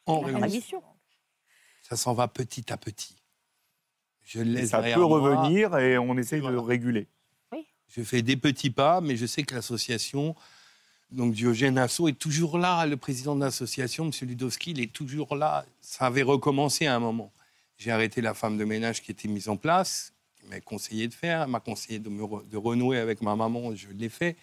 En 0.05 0.21
La 0.21 0.27
rémission. 0.39 0.41
rémission. 0.47 0.83
Ça 1.81 1.97
s'en 1.97 2.13
va 2.13 2.27
petit 2.29 2.71
à 2.71 2.77
petit. 2.77 3.17
Je 4.23 4.39
le 4.39 4.45
laisse 4.51 4.69
ça 4.69 4.81
peut 4.81 4.95
moi. 5.01 5.19
revenir 5.19 5.77
et 5.77 5.97
on 5.97 6.17
essaye 6.17 6.39
de 6.39 6.45
Voilà. 6.47 6.61
réguler. 6.61 7.07
Je 7.89 8.01
fais 8.01 8.21
des 8.23 8.37
petits 8.37 8.71
pas, 8.71 8.99
mais 9.01 9.15
je 9.17 9.25
sais 9.27 9.43
que 9.43 9.53
l'association, 9.53 10.33
donc 11.15 11.33
Diogène 11.33 11.77
Asso, 11.77 12.07
est 12.07 12.17
toujours 12.19 12.57
là. 12.57 12.85
Le 12.85 12.97
président 12.97 13.35
de 13.35 13.41
l'association, 13.41 14.05
M. 14.05 14.11
Ludowski, 14.27 14.71
il 14.71 14.79
est 14.81 14.91
toujours 14.91 15.35
là. 15.35 15.65
Ça 15.81 16.05
avait 16.05 16.21
recommencé 16.23 16.85
à 16.85 16.95
un 16.95 16.99
moment. 16.99 17.31
J'ai 17.77 17.91
arrêté 17.91 18.21
la 18.21 18.33
femme 18.33 18.57
de 18.57 18.65
ménage 18.65 19.01
qui 19.01 19.11
était 19.11 19.27
mise 19.27 19.49
en 19.49 19.57
place, 19.57 20.13
qui 20.39 20.47
m'a 20.47 20.59
conseillé 20.61 21.07
de 21.07 21.13
faire. 21.13 21.47
M'a 21.47 21.59
conseillé 21.59 21.99
de, 21.99 22.09
me 22.09 22.23
re- 22.23 22.47
de 22.47 22.57
renouer 22.57 22.97
avec 22.99 23.21
ma 23.21 23.35
maman. 23.35 23.73
Je 23.75 23.87
l'ai 23.89 24.09
fait. 24.09 24.35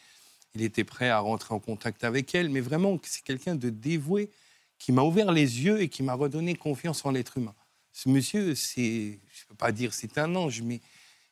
Il 0.54 0.62
était 0.62 0.84
prêt 0.84 1.08
à 1.08 1.18
rentrer 1.18 1.54
en 1.54 1.58
contact 1.58 2.04
avec 2.04 2.34
elle. 2.34 2.48
Mais 2.50 2.60
vraiment, 2.60 2.98
c'est 3.02 3.22
quelqu'un 3.24 3.54
de 3.54 3.70
dévoué 3.70 4.30
qui 4.78 4.92
m'a 4.92 5.02
ouvert 5.02 5.30
les 5.32 5.62
yeux 5.62 5.80
et 5.80 5.88
qui 5.88 6.02
m'a 6.02 6.14
redonné 6.14 6.54
confiance 6.54 7.04
en 7.06 7.10
l'être 7.12 7.38
humain. 7.38 7.54
Ce 7.92 8.08
monsieur, 8.08 8.54
c'est, 8.54 8.82
je 8.82 9.44
ne 9.44 9.48
peux 9.50 9.54
pas 9.56 9.72
dire 9.72 9.92
c'est 9.94 10.16
un 10.18 10.34
ange, 10.34 10.60
mais 10.62 10.80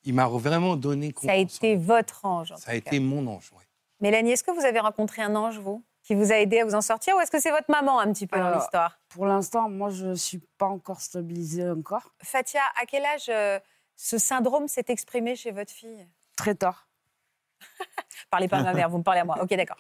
il 0.04 0.14
m'a 0.14 0.28
vraiment 0.28 0.76
donné 0.76 1.08
Ça 1.08 1.12
confiance. 1.12 1.30
a 1.32 1.36
en 1.40 1.44
été 1.44 1.76
votre 1.76 2.24
ange. 2.24 2.52
en 2.52 2.56
Ça 2.56 2.70
a 2.70 2.80
cas. 2.80 2.90
été 2.90 3.00
mon 3.00 3.26
ange, 3.26 3.50
ouais. 3.52 3.64
Mélanie, 4.00 4.32
est-ce 4.32 4.44
que 4.44 4.50
vous 4.50 4.64
avez 4.64 4.80
rencontré 4.80 5.22
un 5.22 5.34
ange, 5.36 5.58
vous, 5.58 5.84
qui 6.02 6.14
vous 6.14 6.32
a 6.32 6.36
aidé 6.36 6.60
à 6.60 6.64
vous 6.64 6.74
en 6.74 6.80
sortir, 6.80 7.16
ou 7.16 7.20
est-ce 7.20 7.30
que 7.30 7.40
c'est 7.40 7.50
votre 7.50 7.70
maman 7.70 8.00
un 8.00 8.12
petit 8.12 8.26
peu 8.26 8.38
dans 8.38 8.54
l'histoire? 8.54 8.98
Pour 9.08 9.26
l'instant, 9.26 9.68
moi, 9.68 9.90
je 9.90 10.06
ne 10.06 10.14
suis 10.14 10.38
pas 10.58 10.66
encore 10.66 11.00
stabilisée 11.00 11.68
encore. 11.68 12.14
Fatia, 12.22 12.62
à 12.80 12.86
quel 12.86 13.04
âge 13.04 13.28
euh, 13.28 13.58
ce 13.96 14.18
syndrome 14.18 14.68
s'est 14.68 14.86
exprimé 14.88 15.36
chez 15.36 15.50
votre 15.50 15.72
fille? 15.72 16.06
Très 16.36 16.54
tard. 16.54 16.88
Parlez 18.30 18.48
pas 18.48 18.58
à 18.58 18.62
ma 18.62 18.72
mère, 18.72 18.88
vous 18.88 18.98
me 18.98 19.02
parlez 19.02 19.20
à 19.20 19.24
moi. 19.24 19.36
Ok, 19.42 19.50
d'accord. 19.50 19.76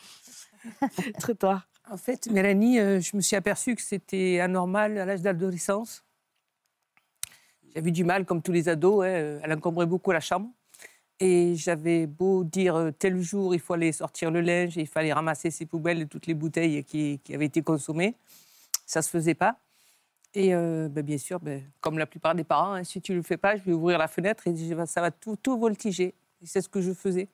Très 1.18 1.34
tard. 1.34 1.66
En 1.90 1.96
fait, 1.96 2.26
Mélanie, 2.26 2.78
euh, 2.78 3.00
je 3.00 3.16
me 3.16 3.22
suis 3.22 3.36
aperçue 3.36 3.74
que 3.74 3.80
c'était 3.82 4.40
anormal 4.40 4.98
à 4.98 5.06
l'âge 5.06 5.22
d'adolescence. 5.22 6.04
J'avais 7.74 7.90
du 7.90 8.04
mal, 8.04 8.26
comme 8.26 8.42
tous 8.42 8.52
les 8.52 8.68
ados. 8.68 9.04
hein, 9.04 9.08
euh, 9.08 9.40
Elle 9.42 9.52
encombrait 9.54 9.86
beaucoup 9.86 10.10
la 10.12 10.20
chambre. 10.20 10.50
Et 11.22 11.54
j'avais 11.54 12.06
beau 12.06 12.44
dire 12.44 12.74
euh, 12.76 12.90
tel 12.90 13.20
jour, 13.20 13.54
il 13.54 13.60
faut 13.60 13.74
aller 13.74 13.92
sortir 13.92 14.30
le 14.30 14.40
linge, 14.40 14.76
il 14.76 14.86
fallait 14.86 15.12
ramasser 15.12 15.50
ses 15.50 15.66
poubelles 15.66 16.00
et 16.00 16.06
toutes 16.06 16.26
les 16.26 16.32
bouteilles 16.32 16.82
qui, 16.82 17.20
avaient 17.34 17.44
été 17.44 17.60
consommées. 17.60 18.14
Ça 18.86 19.00
ne 19.00 19.02
se 19.04 19.10
faisait 19.10 19.34
pas. 19.34 19.58
Et 20.32 20.54
euh, 20.54 20.88
ben, 20.88 21.04
bien 21.04 21.18
sûr, 21.18 21.38
ben, 21.38 21.62
comme 21.82 21.98
la 21.98 22.06
plupart 22.06 22.34
des 22.34 22.44
parents, 22.44 22.72
hein, 22.72 22.84
si 22.84 23.02
tu 23.02 23.12
ne 23.12 23.18
le 23.18 23.22
fais 23.22 23.36
pas, 23.36 23.56
je 23.56 23.62
vais 23.64 23.72
ouvrir 23.72 23.98
la 23.98 24.08
fenêtre 24.08 24.46
et 24.46 24.54
ça 24.86 25.02
va 25.02 25.10
tout, 25.10 25.36
voltiger. 25.58 26.14
C'est 26.42 26.62
ce 26.62 26.70
que 26.70 26.80
je 26.80 26.94
faisais. 26.94 27.28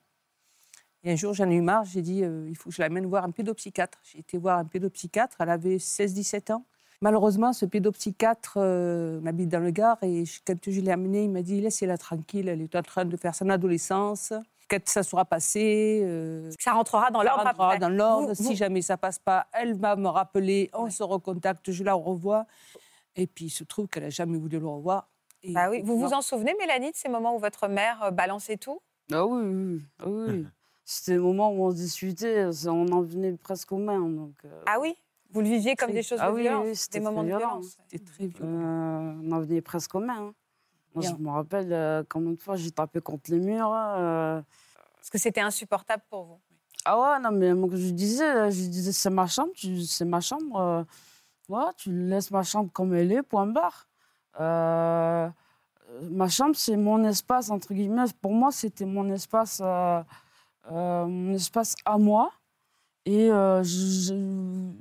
Et 1.03 1.11
un 1.13 1.15
jour, 1.15 1.33
j'en 1.33 1.49
ai 1.49 1.55
eu 1.55 1.61
marre, 1.61 1.85
j'ai 1.85 2.01
dit, 2.01 2.23
euh, 2.25 2.45
il 2.49 2.57
faut 2.57 2.69
que 2.69 2.75
je 2.75 2.81
l'amène 2.81 3.05
voir 3.05 3.23
un 3.23 3.31
pédopsychiatre. 3.31 3.99
J'ai 4.03 4.19
été 4.19 4.37
voir 4.37 4.57
un 4.57 4.65
pédopsychiatre, 4.65 5.37
elle 5.39 5.49
avait 5.49 5.77
16-17 5.77 6.51
ans. 6.51 6.65
Malheureusement, 7.01 7.53
ce 7.53 7.65
pédopsychiatre 7.65 8.55
euh, 8.57 9.19
m'habite 9.21 9.49
dans 9.49 9.59
le 9.59 9.69
Gard 9.71 9.97
et 10.01 10.25
je- 10.25 10.39
quand 10.45 10.55
je 10.67 10.81
l'ai 10.81 10.91
amenée, 10.91 11.25
il 11.25 11.29
m'a 11.29 11.43
dit, 11.43 11.61
laissez-la 11.61 11.97
tranquille, 11.97 12.47
elle 12.47 12.61
est 12.61 12.75
en 12.75 12.81
train 12.81 13.05
de 13.05 13.15
faire 13.17 13.35
son 13.35 13.49
adolescence. 13.49 14.33
Quand 14.69 14.79
ça 14.85 15.03
sera 15.03 15.23
passé, 15.23 16.01
euh, 16.03 16.51
Ça 16.59 16.73
rentrera 16.73 17.11
dans 17.11 17.19
ça 17.19 17.25
l'ordre 17.25 17.43
rentrera 17.43 17.67
après. 17.67 17.79
dans 17.79 17.89
l'ordre. 17.89 18.33
Si 18.33 18.43
vous- 18.43 18.55
jamais 18.55 18.81
ça 18.81 18.97
passe 18.97 19.19
pas, 19.19 19.47
elle 19.53 19.75
va 19.75 19.95
me 19.95 20.07
rappeler, 20.07 20.69
on 20.73 20.85
Ouais. 20.85 20.89
se 20.89 21.03
recontacte, 21.03 21.71
je 21.71 21.83
la 21.83 21.93
revois. 21.93 22.45
Et 23.15 23.27
puis, 23.27 23.45
il 23.45 23.49
se 23.49 23.63
trouve 23.63 23.87
qu'elle 23.87 24.03
n'a 24.03 24.09
jamais 24.09 24.37
voulu 24.37 24.59
le 24.59 24.67
revoir. 24.67 25.07
Et- 25.43 25.53
Bah 25.53 25.69
oui. 25.69 25.81
Vous 25.85 25.97
vous 25.97 26.13
en 26.13 26.21
souvenez, 26.21 26.55
Mélanie, 26.59 26.91
de 26.91 26.95
ces 26.97 27.09
moments 27.09 27.35
où 27.35 27.39
votre 27.39 27.67
mère 27.67 28.03
euh, 28.03 28.11
balançait 28.11 28.57
tout? 28.57 28.79
Ah 29.11 29.25
oui, 29.25 29.41
oui, 29.45 29.81
ah 29.99 30.03
oui. 30.07 30.25
C'était 30.83 31.13
le 31.15 31.21
moment 31.21 31.51
où 31.51 31.63
on 31.65 31.71
se 31.71 31.75
discutait, 31.75 32.45
on 32.67 32.87
en 32.91 33.01
venait 33.01 33.33
presque 33.33 33.71
aux 33.71 33.77
mains. 33.77 33.99
Donc, 34.09 34.33
euh, 34.45 34.61
Ah 34.65 34.77
oui? 34.81 34.95
Vous 35.31 35.41
le 35.41 35.47
viviez 35.47 35.75
comme 35.75 35.91
des 35.91 36.03
choses 36.03 36.19
Ah 36.21 36.29
de 36.31 36.35
oui, 36.35 36.41
violence, 36.43 36.63
oui, 36.63 36.69
des 36.69 36.75
c'était 36.77 36.99
moments 37.01 37.21
de 37.23 37.27
violence. 37.27 37.77
C'était 37.89 38.03
très 38.03 38.27
violent. 38.27 38.51
euh, 38.51 39.21
on 39.23 39.31
en 39.33 39.39
venait 39.41 39.61
presque 39.61 39.93
aux 39.95 39.99
mains. 39.99 40.27
hein. 40.27 40.33
Moi, 40.95 41.03
je 41.03 41.13
me 41.15 41.29
rappelle 41.29 41.71
euh, 41.73 42.03
combien 42.09 42.31
de 42.31 42.39
fois 42.39 42.55
j'ai 42.55 42.71
tapé 42.71 43.01
contre 43.01 43.29
les 43.31 43.39
murs. 43.39 43.71
euh. 43.73 44.41
Parce 44.95 45.09
que 45.09 45.17
c'était 45.17 45.41
insupportable 45.41 46.03
pour 46.09 46.23
vous. 46.25 46.39
Ah 46.85 46.97
ouais, 46.99 47.19
non, 47.19 47.31
mais 47.31 47.53
moi, 47.53 47.69
je 47.73 47.89
disais, 47.91 48.49
je 48.51 48.67
disais 48.69 48.91
c'est 48.93 49.09
ma 49.09 49.27
chambre, 49.27 49.51
tu- 49.53 49.81
c'est 49.83 50.05
ma 50.05 50.21
chambre. 50.21 50.57
euh, 50.59 50.83
voilà, 51.49 51.71
tu 51.77 51.91
laisses 51.91 52.31
ma 52.31 52.43
chambre 52.43 52.71
comme 52.71 52.93
elle 52.95 53.11
est, 53.11 53.21
point 53.23 53.45
barre. 53.47 53.87
Euh, 54.39 55.29
ma 56.09 56.29
chambre, 56.29 56.55
c'est 56.55 56.77
mon 56.77 57.03
espace, 57.03 57.49
entre 57.49 57.73
guillemets. 57.73 58.05
Pour 58.21 58.31
moi, 58.33 58.51
c'était 58.51 58.85
mon 58.85 59.09
espace, 59.11 59.61
euh, 59.63 60.01
euh, 60.71 61.05
mon 61.05 61.33
espace 61.33 61.75
à 61.85 61.97
moi. 61.97 62.31
Et 63.05 63.31
euh, 63.31 63.63
je- 63.63 64.71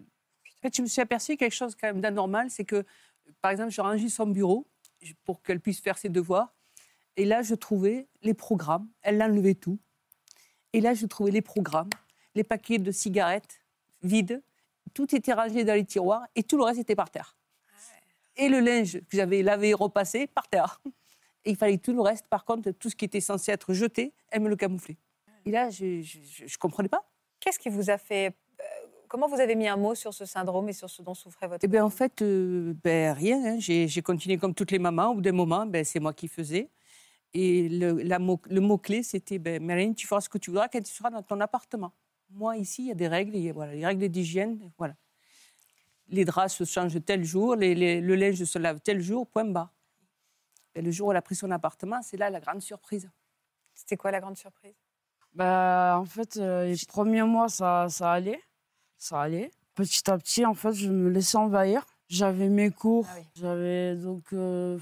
fait, 0.67 0.77
je 0.77 0.83
me 0.83 0.87
suis 0.87 1.01
aperçue 1.01 1.37
quelque 1.37 1.55
chose 1.55 1.75
quand 1.75 1.87
même 1.89 2.01
d'anormal, 2.01 2.51
c'est 2.51 2.65
que, 2.65 2.85
par 3.41 3.51
exemple, 3.51 3.71
je 3.71 3.81
rangeais 3.81 4.09
son 4.09 4.27
bureau 4.27 4.67
pour 5.25 5.43
qu'elle 5.43 5.61
puisse 5.61 5.81
faire 5.81 5.99
ses 5.99 6.09
devoirs. 6.09 6.55
Et 7.17 7.25
là, 7.25 7.43
je 7.43 7.55
trouvais 7.55 8.09
les 8.23 8.35
programmes. 8.35 8.89
Elle 9.03 9.23
enlevait 9.23 9.55
tout. 9.55 9.79
Et 10.73 10.81
là, 10.81 10.95
je 10.95 11.07
trouvais 11.07 11.31
les 11.31 11.43
programmes, 11.43 11.91
les 12.35 12.45
paquets 12.45 12.79
de 12.79 12.91
cigarettes 12.91 13.61
vides. 14.03 14.43
Tout 14.93 15.15
était 15.15 15.33
rangé 15.33 15.65
dans 15.65 15.75
les 15.75 15.85
tiroirs 15.85 16.27
et 16.35 16.43
tout 16.43 16.57
le 16.57 16.65
reste 16.65 16.81
était 16.81 16.97
par 16.97 17.11
terre. 17.11 17.37
Et 18.37 18.49
le 18.49 18.61
linge 18.61 19.01
que 19.01 19.17
j'avais 19.17 19.43
lavé 19.43 19.71
et 19.71 19.75
repassé, 19.75 20.27
par 20.27 20.49
terre. 20.49 20.83
Et 21.45 21.51
il 21.51 21.57
fallait 21.57 21.79
tout 21.79 21.95
le 21.95 22.03
reste, 22.03 22.27
par 22.27 22.45
contre, 22.45 22.71
tout 22.73 22.91
ce 22.91 22.97
qui 22.97 23.05
était 23.05 23.21
censé 23.21 23.53
être 23.53 23.73
jeté, 23.73 24.13
elle 24.29 24.43
me 24.43 24.49
le 24.49 24.57
camouflait. 24.57 24.99
Et 25.47 25.51
là, 25.51 25.71
je 25.71 25.85
ne 25.85 26.59
comprenais 26.59 26.89
pas. 26.89 27.09
Qu'est-ce 27.41 27.59
qui 27.59 27.69
vous 27.69 27.89
a 27.89 27.99
fait. 27.99 28.35
Comment 29.09 29.29
vous 29.29 29.41
avez 29.41 29.55
mis 29.55 29.69
un 29.69 29.77
mot 29.77 29.95
sur 29.95 30.13
ce 30.15 30.25
syndrome 30.25 30.69
et 30.69 30.73
sur 30.73 30.89
ce 30.91 31.03
dont 31.03 31.15
souffrait 31.15 31.49
votre 31.49 31.65
Eh 31.65 31.69
bien, 31.69 31.85
en 31.85 31.91
fait, 31.91 32.23
euh, 32.23 32.75
ben, 32.85 33.13
rien. 33.13 33.45
hein. 33.45 33.57
J'ai 33.59 33.89
j'ai 33.89 34.03
continué 34.03 34.37
comme 34.39 34.55
toutes 34.55 34.71
les 34.71 34.79
mamans. 34.79 35.11
Au 35.11 35.15
bout 35.15 35.21
d'un 35.21 35.33
moment, 35.33 35.67
ben, 35.67 35.85
c'est 35.85 36.01
moi 36.01 36.13
qui 36.13 36.29
faisais. 36.29 36.71
Et 37.35 37.69
le, 37.69 37.93
la 38.03 38.19
mot- 38.19 38.41
le 38.49 38.61
mot-clé, 38.61 39.03
c'était 39.03 39.39
ben, 39.39 39.63
Mélanie, 39.63 39.95
tu 39.95 40.07
feras 40.07 40.21
ce 40.21 40.29
que 40.29 40.39
tu 40.39 40.51
voudras 40.51 40.69
quand 40.69 40.83
tu 40.83 40.93
seras 40.93 41.11
dans 41.11 41.23
ton 41.23 41.41
appartement. 41.41 41.93
Moi, 42.31 42.57
ici, 42.57 42.83
il 42.85 42.89
y 42.89 42.91
a 42.93 42.95
des 42.95 43.09
règles. 43.09 43.35
il 43.37 43.43
y 43.45 43.51
a, 43.51 43.53
voilà, 43.53 43.75
les 43.75 43.85
règles 43.87 44.09
d'hygiène. 44.09 44.71
Voilà. 44.79 44.95
Les 46.09 46.25
draps 46.25 46.53
se 46.55 46.65
changent 46.65 47.03
tel 47.05 47.25
jour, 47.25 47.57
les- 47.57 47.75
les- 47.75 48.01
le 48.01 48.15
linge 48.15 48.43
se 48.45 48.59
lave 48.59 48.81
tel 48.81 49.01
jour, 49.01 49.27
point 49.27 49.45
bas. 49.45 49.71
Et 50.75 50.83
le 50.83 50.91
jour 50.91 51.09
où 51.09 51.11
elle 51.11 51.17
a 51.17 51.23
pris 51.23 51.35
son 51.35 51.51
appartement, 51.51 52.01
c'est 52.03 52.17
là 52.17 52.31
la 52.31 52.41
grande 52.41 52.63
surprise. 52.63 53.11
C'était 53.75 53.97
quoi 53.97 54.11
la 54.11 54.21
grande 54.21 54.37
surprise? 54.37 54.75
Bah, 55.35 55.99
en 56.01 56.05
fait, 56.07 56.37
euh, 56.37 56.67
les 56.67 56.77
premiers 56.89 57.23
mois, 57.23 57.49
ça, 57.49 57.89
ça 57.91 58.13
allait. 58.13 58.41
Ça 58.99 59.21
allait. 59.23 59.51
Petit 59.75 60.11
à 60.11 60.17
petit, 60.19 60.45
en 60.47 60.55
fait, 60.55 60.73
je 60.73 60.89
me 60.89 61.11
laissais 61.11 61.37
envahir. 61.37 61.87
J'avais 62.09 62.49
mes 62.49 62.71
cours. 62.71 63.07
Ah 63.11 63.17
oui. 63.19 63.25
J'avais 63.35 63.97
donc 63.97 64.25
euh, 64.33 64.79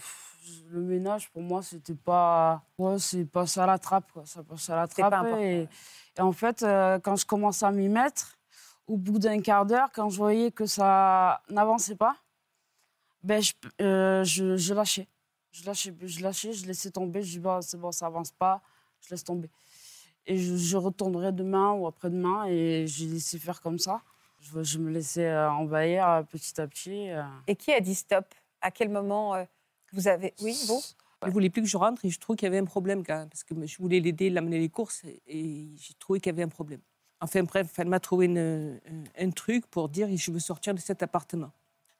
le 0.71 0.83
ménage 0.83 1.31
pour 1.31 1.41
moi 1.41 1.63
c'était 1.63 1.95
pas 1.95 2.63
ouais 2.77 2.99
c'est 2.99 3.25
passé 3.25 3.61
à 3.61 3.67
la 3.67 3.79
trappe 3.79 4.13
quoi 4.13 4.27
ça 4.27 4.43
passait 4.43 4.73
à 4.73 4.77
la 4.77 4.87
trappe 4.87 5.27
et, 5.39 5.67
et 6.19 6.21
en 6.21 6.33
fait 6.33 6.63
euh, 6.63 6.99
quand 6.99 7.17
je 7.17 7.25
commençais 7.25 7.65
à 7.65 7.71
m'y 7.71 7.89
mettre 7.89 8.37
au 8.87 8.99
bout 8.99 9.19
d'un 9.19 9.41
quart 9.41 9.65
d'heure 9.65 9.89
quand 9.95 10.11
je 10.11 10.19
voyais 10.19 10.51
que 10.51 10.67
ça 10.67 11.41
n'avançait 11.49 11.97
pas 11.97 12.17
ben, 13.25 13.41
je, 13.43 13.53
euh, 13.81 14.23
je, 14.23 14.57
je 14.57 14.75
lâchais. 14.75 15.09
Je 15.51 15.65
lâchais, 15.65 15.95
je 16.03 16.23
lâchais, 16.23 16.53
je 16.53 16.67
laissais 16.67 16.91
tomber. 16.91 17.23
Je 17.23 17.31
dis, 17.31 17.39
bah, 17.39 17.61
c'est 17.63 17.79
bon, 17.79 17.91
ça 17.91 18.07
avance 18.07 18.31
pas, 18.33 18.61
je 19.01 19.09
laisse 19.11 19.25
tomber. 19.25 19.49
Et 20.27 20.39
je, 20.39 20.57
je 20.57 20.77
retournerai 20.77 21.33
demain 21.33 21.73
ou 21.73 21.87
après-demain 21.87 22.47
et 22.47 22.87
j'ai 22.87 23.07
laissé 23.07 23.39
faire 23.39 23.61
comme 23.61 23.79
ça. 23.79 24.01
Je, 24.41 24.63
je 24.63 24.79
me 24.79 24.91
laissais 24.91 25.27
euh, 25.27 25.51
envahir 25.51 26.09
euh, 26.09 26.23
petit 26.23 26.61
à 26.61 26.67
petit. 26.67 27.11
euh. 27.11 27.23
Et 27.47 27.57
qui 27.57 27.73
a 27.73 27.81
dit 27.81 27.95
stop? 27.95 28.27
À 28.61 28.71
quel 28.71 28.89
moment 28.89 29.35
euh, 29.35 29.45
vous 29.93 30.09
avez. 30.09 30.35
Oui, 30.41 30.57
vous? 30.67 30.81
Il 31.27 31.33
voulait 31.33 31.51
plus 31.51 31.63
que 31.63 31.69
je 31.69 31.77
rentre 31.77 32.05
et 32.05 32.11
je 32.11 32.19
trouvais 32.21 32.37
qu'il 32.37 32.47
y 32.47 32.49
avait 32.49 32.59
un 32.59 32.65
problème 32.65 33.05
quand 33.05 33.17
même, 33.17 33.29
parce 33.29 33.45
que 33.45 33.55
je 33.67 33.79
voulais 33.79 34.01
l'aider, 34.01 34.29
l'amener 34.29 34.59
les 34.59 34.69
courses 34.69 35.03
et, 35.27 35.69
j'ai 35.79 35.95
trouvé 35.99 36.21
qu'il 36.21 36.31
y 36.31 36.35
avait 36.35 36.43
un 36.43 36.49
problème. 36.49 36.81
Enfin 37.21 37.43
bref, 37.45 37.73
elle 37.79 37.89
m'a 37.89 38.01
trouvé 38.01 38.27
une- 38.27 38.79
un, 39.19 39.31
truc 39.31 39.67
pour 39.67 39.89
dire 39.89 40.09
je 40.15 40.31
veux 40.31 40.39
sortir 40.39 40.75
de 40.75 40.81
cet 40.81 41.03
appartement. 41.03 41.51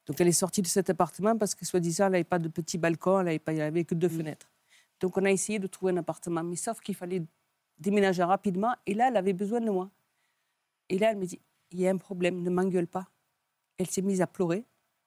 Donc 0.05 0.21
elle 0.21 0.27
est 0.27 0.31
sortie 0.31 0.61
de 0.61 0.67
cet 0.67 0.91
appartement 0.91 1.35
parce 1.37 1.55
que 1.55 1.65
soi-disant 1.65 2.05
elle 2.05 2.11
n'avait 2.11 2.23
pas 2.23 2.37
de 2.37 2.49
petit 2.49 2.77
balcon, 2.77 3.19
elle 3.19 3.25
n'avait 3.25 3.39
pas- 3.39 3.53
il 3.53 3.55
n'y 3.55 3.61
avait 3.61 3.83
que 3.85 3.95
deux 3.95 4.09
fenêtres. 4.09 4.51
Donc 4.99 5.17
on 5.17 5.25
a 5.25 5.31
essayé 5.31 5.57
de 5.57 5.67
trouver 5.67 5.93
un 5.93 5.97
appartement, 5.97 6.43
mais 6.43 6.55
sauf 6.55 6.79
qu'il 6.81 6.95
fallait 6.95 7.23
déménager 7.77 8.23
rapidement 8.23 8.75
et 8.85 8.93
là 8.93 9.09
elle 9.09 9.17
avait 9.17 9.33
besoin 9.33 9.61
de 9.61 9.69
moi. 9.69 9.89
Et 10.89 10.97
là 10.97 11.11
elle 11.11 11.17
me 11.17 11.25
dit 11.25 11.39
il 11.71 11.79
y 11.79 11.87
a 11.87 11.91
un 11.91 11.97
problème, 11.97 12.41
ne 12.41 12.49
m'engueule 12.49 12.87
pas. 12.87 13.07
Elle 13.77 13.89
s'est 13.89 14.01
mise 14.01 14.21
à 14.21 14.27
pleurer. 14.27 14.63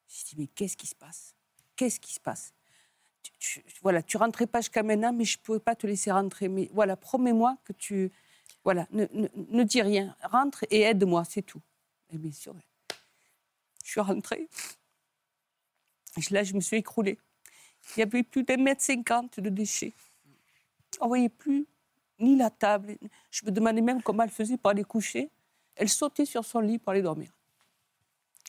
Je 0.09 0.25
dit 0.25 0.35
mais 0.39 0.47
qu'est-ce 0.49 0.77
qui 0.77 0.87
se 0.87 0.95
passe? 0.95 1.35
Qu'est-ce 1.77 2.01
qui 2.01 2.13
se 2.13 2.21
passe? 2.21 2.53
Tu, 3.23 3.33
tu- 3.39 3.65
voilà, 3.83 4.03
tu 4.03 4.17
rentrais 4.17 4.47
pas 4.47 4.61
jusqu'à 4.61 4.83
maintenant, 4.83 5.13
mais 5.13 5.25
je 5.25 5.39
ne 5.39 5.43
pouvais 5.43 5.61
pas 5.61 5.75
te 5.75 5.87
laisser 5.87 6.11
rentrer. 6.11 6.49
Mais 6.49 6.71
voilà, 6.73 6.97
promets-moi 6.97 7.57
que 7.65 7.73
tu. 7.73 8.11
Voilà, 8.65 8.87
ne, 8.91 9.63
dis 9.63 9.83
rien. 9.83 10.17
Rentre 10.23 10.65
et 10.71 10.83
aide-moi, 10.83 11.25
c'est 11.25 11.43
tout. 11.43 11.63
Et 12.11 12.19
bien 12.19 12.33
sûr, 12.33 12.55
je 13.85 13.91
suis 13.91 14.01
rentrée. 14.01 14.49
Là, 16.31 16.43
je 16.43 16.55
me 16.55 16.61
suis 16.61 16.77
écroulée. 16.77 17.19
Il 17.97 18.01
y 18.01 18.03
avait 18.03 18.23
plus 18.23 18.43
d'un 18.43 18.57
mètre 18.57 18.83
cinquante 18.83 19.41
de 19.41 19.49
déchets. 19.49 19.95
On 21.01 21.07
voyait 21.07 21.29
plus 21.29 21.67
ni 22.19 22.37
la 22.37 22.51
table. 22.51 22.97
Je 23.31 23.45
me 23.45 23.51
demandais 23.51 23.81
même 23.81 24.03
comment 24.03 24.23
elle 24.23 24.31
faisait 24.31 24.57
pour 24.57 24.71
aller 24.71 24.85
coucher. 24.85 25.31
Elle 25.77 25.89
sautait 25.89 26.25
sur 26.25 26.45
son 26.45 26.61
lit 26.61 26.79
pour 26.79 26.91
aller 26.91 27.03
dormir. 27.03 27.31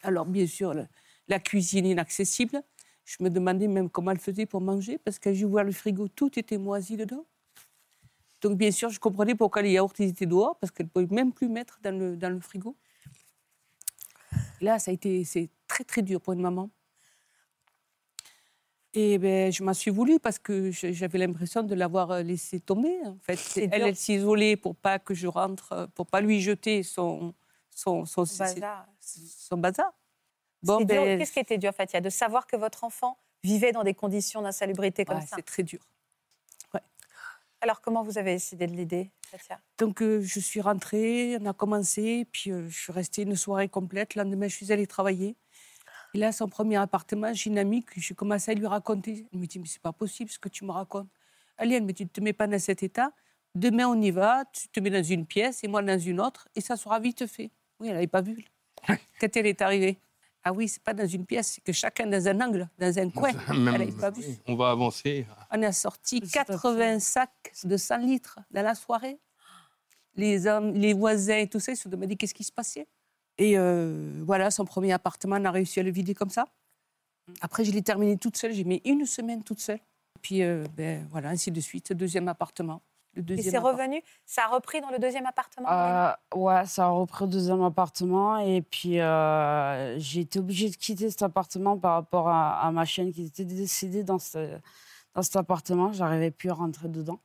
Alors, 0.03 0.25
bien 0.25 0.47
sûr, 0.47 0.73
la, 1.27 1.39
cuisine 1.39 1.85
inaccessible. 1.85 2.61
Je 3.05 3.17
me 3.21 3.29
demandais 3.29 3.67
même 3.67 3.89
comment 3.89 4.11
elle 4.11 4.19
faisait 4.19 4.45
pour 4.45 4.61
manger, 4.61 4.97
parce 4.97 5.19
que 5.19 5.33
j'ai 5.33 5.45
ouvert 5.45 5.63
le 5.63 5.71
frigo, 5.71 6.07
tout 6.07 6.37
était 6.37 6.57
moisi 6.57 6.95
dedans. 6.95 7.25
Donc, 8.41 8.57
bien 8.57 8.71
sûr, 8.71 8.89
je 8.89 8.99
comprenais 8.99 9.35
pourquoi 9.35 9.61
les 9.61 9.71
yaourts 9.71 9.93
étaient 9.99 10.25
dehors, 10.25 10.57
parce 10.59 10.71
qu'elle 10.71 10.85
ne 10.85 10.91
pouvait 10.91 11.15
même 11.15 11.33
plus 11.33 11.49
mettre 11.49 11.79
dans 11.81 11.97
le, 11.97 12.15
dans 12.15 12.29
le 12.29 12.39
frigo. 12.39 12.75
Là, 14.61 14.79
ça 14.79 14.91
a 14.91 14.93
été 14.93 15.23
c'est 15.23 15.49
très, 15.67 15.83
très 15.83 16.01
dur 16.01 16.21
pour 16.21 16.33
une 16.33 16.41
maman. 16.41 16.69
Et 18.93 19.19
ben, 19.19 19.51
je 19.51 19.63
m'en 19.63 19.73
suis 19.73 19.91
voulu 19.91 20.19
parce 20.19 20.39
que 20.39 20.71
j'avais 20.71 21.19
l'impression 21.19 21.61
de 21.61 21.75
l'avoir 21.75 22.09
euh, 22.11 22.21
laissé 22.23 22.59
tomber. 22.59 22.97
En 23.05 23.17
fait, 23.21 23.69
elle, 23.71 23.83
elle 23.83 23.95
s'isolait 23.95 24.55
pour 24.55 24.75
pas 24.75 24.97
que 24.97 25.13
je 25.13 25.27
rentre, 25.27 25.73
euh, 25.73 25.87
pour 25.93 26.07
pas 26.07 26.21
lui 26.21 26.41
jeter 26.41 26.81
son 26.83 27.33
son 27.69 28.05
son, 28.05 28.23
Bazar. 28.23 28.87
son 28.99 29.57
bazar. 29.57 29.93
Ben, 30.63 30.85
Qu'est-ce 30.85 31.31
qui 31.31 31.39
était 31.39 31.57
dur, 31.57 31.73
Fatia 31.73 32.01
De 32.01 32.09
savoir 32.09 32.45
que 32.45 32.57
votre 32.57 32.83
enfant 32.83 33.17
vivait 33.43 33.71
dans 33.71 33.83
des 33.83 33.93
conditions 33.93 34.41
d'insalubrité 34.41 35.05
comme 35.05 35.17
ouais, 35.17 35.25
ça? 35.25 35.37
c'est 35.37 35.45
très 35.45 35.63
dur. 35.63 35.79
Alors, 37.61 37.81
comment 37.81 38.03
vous 38.03 38.17
avez 38.17 38.35
décidé 38.35 38.67
de 38.67 38.73
l'aider, 38.73 39.11
Fatia? 39.21 39.59
Donc 39.77 40.01
euh, 40.01 40.21
je 40.21 40.39
suis 40.39 40.61
rentrée, 40.61 41.37
on 41.41 41.45
a 41.45 41.53
commencé, 41.53 42.25
puis 42.31 42.51
euh, 42.51 42.69
je 42.69 42.77
suis 42.77 42.93
restée 42.93 43.23
une 43.23 43.35
soirée 43.35 43.67
complète. 43.67 44.15
Le 44.15 44.23
lendemain, 44.23 44.47
je 44.47 44.55
suis 44.55 44.71
allée 44.71 44.87
travailler. 44.87 45.35
Et 46.13 46.17
là, 46.17 46.31
son 46.31 46.47
premier 46.47 46.77
appartement, 46.77 47.33
j'ai 47.33 47.49
une 47.49 47.59
amie 47.59 47.83
que 47.83 47.99
j'ai 48.01 48.15
commencé 48.15 48.51
à 48.51 48.53
lui 48.55 48.65
raconter. 48.65 49.27
Elle 49.31 49.39
me 49.39 49.45
dit, 49.45 49.59
mais 49.59 49.67
c'est 49.67 49.81
pas 49.81 49.91
possible 49.93 50.29
ce 50.29 50.39
que 50.39 50.49
tu 50.49 50.65
me 50.65 50.71
racontes. 50.71 51.07
Allez, 51.57 51.75
elle 51.75 51.83
me 51.83 51.93
dit, 51.93 52.03
ne 52.03 52.09
te 52.09 52.21
mets 52.21 52.33
pas 52.33 52.47
dans 52.47 52.59
cet 52.59 52.81
état. 52.83 53.11
Demain, 53.55 53.87
on 53.87 53.99
y 54.01 54.11
va, 54.11 54.43
tu 54.53 54.69
te 54.69 54.79
mets 54.79 54.89
dans 54.89 55.03
une 55.03 55.25
pièce 55.25 55.63
et 55.63 55.67
moi 55.67 55.81
dans 55.81 55.99
une 55.99 56.19
autre, 56.21 56.47
et 56.55 56.61
ça 56.61 56.77
sera 56.77 56.99
vite 56.99 57.25
fait. 57.27 57.51
Oui, 57.79 57.87
elle 57.87 57.93
n'avait 57.95 58.07
pas 58.07 58.21
vu. 58.21 58.45
Quand 59.19 59.35
elle 59.35 59.47
est 59.47 59.61
arrivée. 59.61 59.97
Ah 60.43 60.53
oui, 60.53 60.67
c'est 60.69 60.81
pas 60.81 60.93
dans 60.93 61.05
une 61.07 61.25
pièce, 61.25 61.53
c'est 61.53 61.61
que 61.63 61.73
chacun 61.73 62.07
dans 62.07 62.25
un 62.27 62.39
angle, 62.41 62.69
dans 62.77 62.97
un 62.97 63.09
coin. 63.09 63.33
Même- 63.33 63.45
elle 63.49 63.63
n'avait 63.63 63.91
pas 63.91 64.09
vu. 64.09 64.23
on 64.47 64.55
va 64.55 64.71
avancer. 64.71 65.27
On 65.51 65.61
a 65.63 65.71
sorti 65.73 66.21
Petit 66.21 66.39
à 66.39 66.45
petit. 66.45 66.53
80 66.53 66.99
sacs 66.99 67.51
de 67.63 67.75
100 67.75 67.97
litres 67.97 68.39
dans 68.49 68.61
la 68.61 68.73
soirée. 68.73 69.19
Les, 70.15 70.47
hommes, 70.47 70.73
les 70.73 70.93
voisins 70.93 71.37
et 71.37 71.47
tout 71.47 71.59
ça, 71.59 71.73
ils 71.73 71.77
se 71.77 71.89
demandaient 71.89 72.15
qu'est-ce 72.15 72.33
qui 72.33 72.43
se 72.43 72.51
passait. 72.51 72.87
Et 73.39 73.57
euh, 73.57 74.21
voilà, 74.25 74.51
son 74.51 74.65
premier 74.65 74.91
appartement, 74.91 75.37
on 75.39 75.45
a 75.45 75.51
réussi 75.51 75.79
à 75.79 75.83
le 75.83 75.91
vider 75.91 76.13
comme 76.13 76.29
ça. 76.29 76.45
Après, 77.41 77.63
je 77.63 77.71
l'ai 77.71 77.81
terminé 77.81 78.17
toute 78.17 78.37
seule. 78.37 78.51
J'ai 78.53 78.63
mis 78.65 78.81
une 78.85 79.05
semaine 79.05 79.43
toute 79.43 79.59
seule. 79.61 79.79
Puis, 80.21 80.43
euh, 80.43 80.65
ben, 80.75 81.07
voilà, 81.09 81.29
ainsi 81.29 81.49
de 81.51 81.61
suite. 81.61 81.93
Deuxième 81.93 82.27
appartement. 82.27 82.81
Le 83.15 83.23
Et 83.39 83.41
c'est 83.41 83.57
revenu? 83.57 84.01
Ça 84.25 84.43
a 84.45 84.47
repris 84.49 84.81
dans 84.81 84.91
le 84.91 84.99
deuxième 84.99 85.25
appartement 85.25 85.67
Euh, 85.71 86.11
ouais, 86.35 86.65
ça 86.65 86.85
a 86.85 86.89
repris 86.89 87.23
au 87.23 87.27
deuxième 87.27 87.61
appartement. 87.63 88.37
Et 88.39 88.61
puis, 88.61 88.99
euh, 88.99 89.97
j'ai 89.99 90.21
été 90.21 90.39
obligée 90.39 90.69
de 90.69 90.75
quitter 90.75 91.09
cet 91.09 91.23
appartement 91.23 91.77
par 91.77 91.93
rapport 91.93 92.27
à, 92.27 92.59
à 92.59 92.71
ma 92.71 92.85
chienne 92.85 93.11
qui 93.13 93.23
était 93.25 93.45
décédée 93.45 94.03
dans, 94.03 94.19
ce- 94.19 94.57
dans 95.15 95.21
cet 95.23 95.37
appartement. 95.37 95.91
J'arrivais 95.93 96.31
plus 96.31 96.49
à 96.49 96.53
rentrer 96.55 96.87
dedans. 96.89 97.19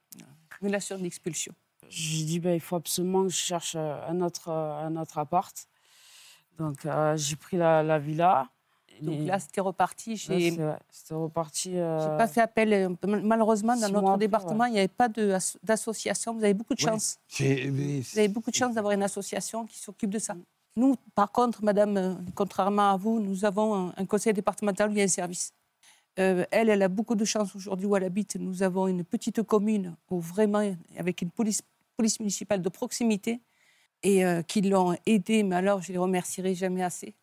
Relation 0.63 0.97
d'expulsion. 0.99 1.53
J'ai 1.89 2.25
dit, 2.25 2.41
ben, 2.41 2.55
il 2.55 2.61
faut 2.61 2.77
absolument 2.77 3.23
que 3.25 3.29
je 3.31 3.37
cherche 3.37 3.75
un 3.77 4.21
autre, 4.23 4.49
un 4.51 4.97
autre 4.97 5.19
appart. 5.19 5.67
Donc, 6.59 6.85
euh, 6.87 7.17
j'ai 7.17 7.37
pris 7.37 7.57
la, 7.57 7.83
la 7.83 7.99
villa. 7.99 8.49
Donc 9.01 9.15
Et 9.17 9.25
là, 9.25 9.41
c'était 9.41 9.61
reparti. 9.61 10.17
J'ai 10.17 10.53
ouais, 10.53 10.77
reparti. 11.11 11.77
euh, 11.77 11.99
j'ai 12.13 12.17
pas 12.17 12.29
fait 12.29 12.41
appel. 12.41 12.73
euh, 12.73 12.89
Malheureusement, 13.23 13.77
dans 13.77 13.89
notre 13.89 14.17
département, 14.19 14.67
il 14.67 14.73
n'y 14.73 14.79
avait 14.79 14.87
pas 14.89 15.09
d'association. 15.63 16.33
Vous 16.35 16.45
avez 16.45 16.55
beaucoup 16.55 16.75
de 16.75 16.81
chance. 16.81 17.19
Vous 17.39 18.19
avez 18.19 18.29
beaucoup 18.29 18.51
de 18.51 18.57
chance 18.57 18.75
d'avoir 18.75 18.93
une 18.93 19.03
association 19.03 19.67
qui 19.67 19.79
s'occupe 19.79 20.11
de 20.11 20.19
ça. 20.21 20.37
Nous, 20.77 20.97
par 21.15 21.31
contre, 21.33 21.63
madame, 21.65 21.97
euh, 21.97 22.15
contrairement 22.35 22.93
à 22.93 22.97
vous, 22.97 23.21
nous 23.21 23.45
avons 23.45 23.89
un, 23.89 23.93
un 23.97 24.07
conseil 24.07 24.33
départemental 24.33 24.91
où 24.91 24.93
il 24.93 24.99
y 24.99 25.01
a 25.01 25.05
un 25.05 25.09
service. 25.09 25.53
Euh, 26.21 26.45
elle, 26.53 26.69
elle 26.69 26.83
a 26.83 26.89
beaucoup 26.89 27.17
de 27.17 27.25
chance 27.25 27.55
aujourd'hui 27.57 27.87
où 27.87 27.97
elle 27.97 28.05
habite. 28.05 28.37
Nous 28.37 28.63
avons 28.63 28.87
une 28.87 29.03
petite 29.05 29.43
commune 29.43 29.97
où 30.11 30.21
vraiment, 30.21 30.63
avec 30.97 31.23
une 31.23 31.31
police, 31.31 31.63
police 31.97 32.19
municipale 32.21 32.63
de 32.63 32.69
proximité 32.69 33.41
et 34.05 34.25
euh, 34.25 34.43
qui 34.43 34.61
l'ont 34.61 34.97
aidée. 35.07 35.43
Mais 35.43 35.57
alors, 35.57 35.83
je 35.83 35.91
les 35.91 35.99
remercierai 35.99 36.55
jamais 36.55 36.83
assez. 36.85 37.15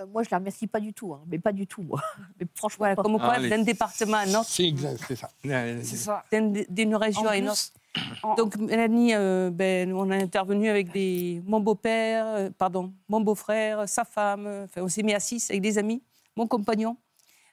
Euh, 0.00 0.06
moi, 0.06 0.22
je 0.22 0.28
la 0.30 0.38
remercie 0.38 0.66
pas 0.66 0.80
du 0.80 0.92
tout, 0.94 1.12
hein, 1.12 1.22
mais 1.28 1.38
pas 1.38 1.52
du 1.52 1.66
tout, 1.66 1.82
moi. 1.82 2.00
Mais 2.40 2.46
franchement, 2.54 2.78
Voilà, 2.86 2.96
comme 2.96 3.18
quoi, 3.18 3.34
Ah, 3.36 3.48
d'un 3.48 3.62
département 3.62 4.16
à 4.16 4.20
un 4.20 4.34
autre, 4.34 4.48
C'est 4.48 4.64
exact, 4.66 5.04
c'est 5.06 5.16
ça. 5.16 5.30
C'est 5.44 5.96
ça. 5.96 6.24
d'un- 6.32 6.52
d'une 6.68 6.96
région 6.96 7.22
En 7.22 7.26
à 7.26 7.36
une 7.36 7.44
plus, 7.44 7.50
autre. 7.52 8.16
en- 8.22 8.34
Donc 8.34 8.56
Mélanie, 8.56 9.14
euh, 9.14 9.50
ben, 9.52 9.92
on 9.92 10.10
a 10.10 10.16
intervenu 10.16 10.70
avec 10.70 10.90
des, 10.92 11.42
mon 11.44 11.60
beau-père, 11.60 12.26
euh, 12.26 12.50
pardon, 12.56 12.92
mon 13.08 13.20
beau-frère, 13.20 13.86
sa 13.86 14.04
femme. 14.04 14.46
Enfin, 14.64 14.80
on 14.82 14.88
s'est 14.88 15.02
mis 15.02 15.12
à 15.12 15.20
six 15.20 15.50
avec 15.50 15.60
des 15.60 15.76
amis, 15.76 16.02
mon 16.36 16.46
compagnon, 16.46 16.96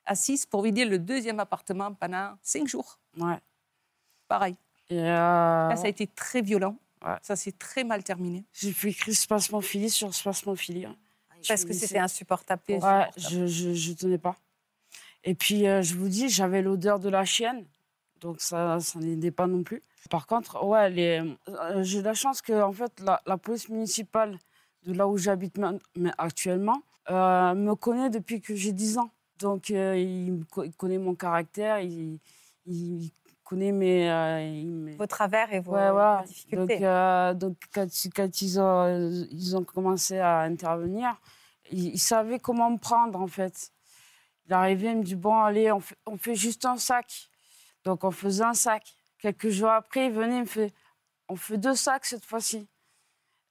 à 0.05 0.15
six 0.15 0.45
pour 0.45 0.61
vider 0.61 0.85
le 0.85 0.97
deuxième 0.97 1.41
appartement 1.41 1.93
pendant 1.93 2.35
cinq 2.41 2.67
jours. 2.67 2.99
ouais. 3.19 3.37
Pareil. 4.29 4.55
Et, 4.89 4.97
euh, 4.97 5.03
Là, 5.69 5.75
ça 5.75 5.85
a 5.85 5.89
été 5.89 6.07
très 6.07 6.41
violent. 6.41 6.77
Ouais. 7.05 7.15
Ça 7.21 7.35
s'est 7.35 7.53
très 7.53 7.83
mal 7.83 8.03
terminé. 8.03 8.43
J'ai 8.53 8.73
fait 8.73 8.89
écrire 8.89 9.15
spasmophilie 9.15 9.89
sur 9.89 10.13
spasmophilie. 10.13 10.85
Parce 11.47 11.63
que 11.63 11.73
c'était 11.73 11.99
insupportable. 11.99 12.61
Ouais, 12.83 13.09
je, 13.15 13.47
je, 13.47 13.73
je 13.73 13.93
tenais 13.93 14.17
pas. 14.17 14.35
Et 15.23 15.33
puis, 15.35 15.67
euh, 15.67 15.81
je 15.81 15.95
vous 15.95 16.09
dis, 16.09 16.27
j'avais 16.29 16.61
l'odeur 16.61 16.99
de 16.99 17.07
la 17.09 17.23
chienne. 17.25 17.65
Donc, 18.19 18.41
ça, 18.41 18.79
ça 18.81 18.99
n'aidait 18.99 19.31
pas 19.31 19.47
non 19.47 19.63
plus. 19.63 19.81
Par 20.09 20.27
contre, 20.27 20.61
ouais, 20.65 20.89
les- 20.89 21.21
euh, 21.47 21.83
j'ai 21.83 22.01
la 22.01 22.13
chance 22.13 22.41
que, 22.41 22.61
en 22.61 22.73
fait, 22.73 22.91
la, 22.99 23.21
la 23.25 23.37
police 23.37 23.69
municipale 23.69 24.37
de 24.83 24.91
là 24.93 25.07
où 25.07 25.17
j'habite 25.17 25.57
actuellement 26.17 26.81
euh, 27.09 27.53
me 27.53 27.75
connaît 27.75 28.09
depuis 28.09 28.41
que 28.41 28.55
j'ai 28.55 28.71
10 28.73 28.97
ans. 28.97 29.11
Donc, 29.39 29.71
euh, 29.71 29.97
il, 29.97 30.33
me 30.33 30.43
co- 30.43 30.63
il 30.63 30.73
connaît 30.73 30.97
mon 30.97 31.15
caractère, 31.15 31.79
il, 31.79 32.19
il 32.65 33.09
connaît 33.49 33.71
mes, 33.71 34.09
euh, 34.11 34.95
Vos 34.97 35.07
travers 35.07 35.51
et 35.51 35.59
vos, 35.59 35.71
Ouais, 35.73 35.87
vos 35.87 35.93
voilà. 35.93 36.23
difficultés. 36.27 36.75
Donc, 36.75 36.83
euh, 36.83 37.33
donc 37.33 37.57
quand, 37.73 37.87
quand 38.15 38.41
ils, 38.41 38.59
ont, 38.59 39.25
ils 39.31 39.57
ont 39.57 39.63
commencé 39.63 40.19
à 40.19 40.41
intervenir, 40.41 41.19
ils, 41.71 41.87
ils 41.95 41.99
savaient 41.99 42.39
comment 42.39 42.69
me 42.69 42.77
prendre, 42.77 43.19
en 43.19 43.27
fait. 43.27 43.71
Il 44.45 44.53
arrivait, 44.53 44.91
il 44.91 44.97
me 44.97 45.03
dit, 45.03 45.15
bon, 45.15 45.35
allez, 45.41 45.71
on 45.71 45.79
fait, 45.79 45.97
on 46.05 46.17
fait 46.17 46.35
juste 46.35 46.65
un 46.65 46.77
sac. 46.77 47.29
Donc, 47.83 48.03
on 48.03 48.11
faisait 48.11 48.43
un 48.43 48.53
sac. 48.53 48.83
Quelques 49.17 49.49
jours 49.49 49.71
après, 49.71 50.05
il 50.07 50.11
venait, 50.11 50.37
il 50.37 50.41
me 50.41 50.45
fait, 50.45 50.71
on 51.27 51.35
fait 51.35 51.57
deux 51.57 51.75
sacs 51.75 52.05
cette 52.05 52.25
fois-ci. 52.25 52.67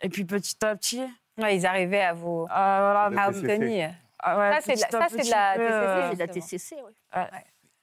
Et 0.01 0.09
puis, 0.09 0.24
petit 0.24 0.57
à 0.64 0.76
petit, 0.76 1.03
Ouais, 1.38 1.57
ils 1.57 1.66
arrivaient 1.66 2.03
à 2.03 2.14
vous 2.14 2.46
ah, 2.51 3.09
voilà, 3.11 3.22
à 3.22 3.28
obtenir. 3.30 3.94
ah 4.18 4.38
ouais, 4.38 4.61
Ça, 4.61 4.74
c'est 4.74 4.74
de 4.74 6.14
de 6.14 6.18
la 6.18 6.26
TCC, 6.26 6.76
euh, 7.16 7.24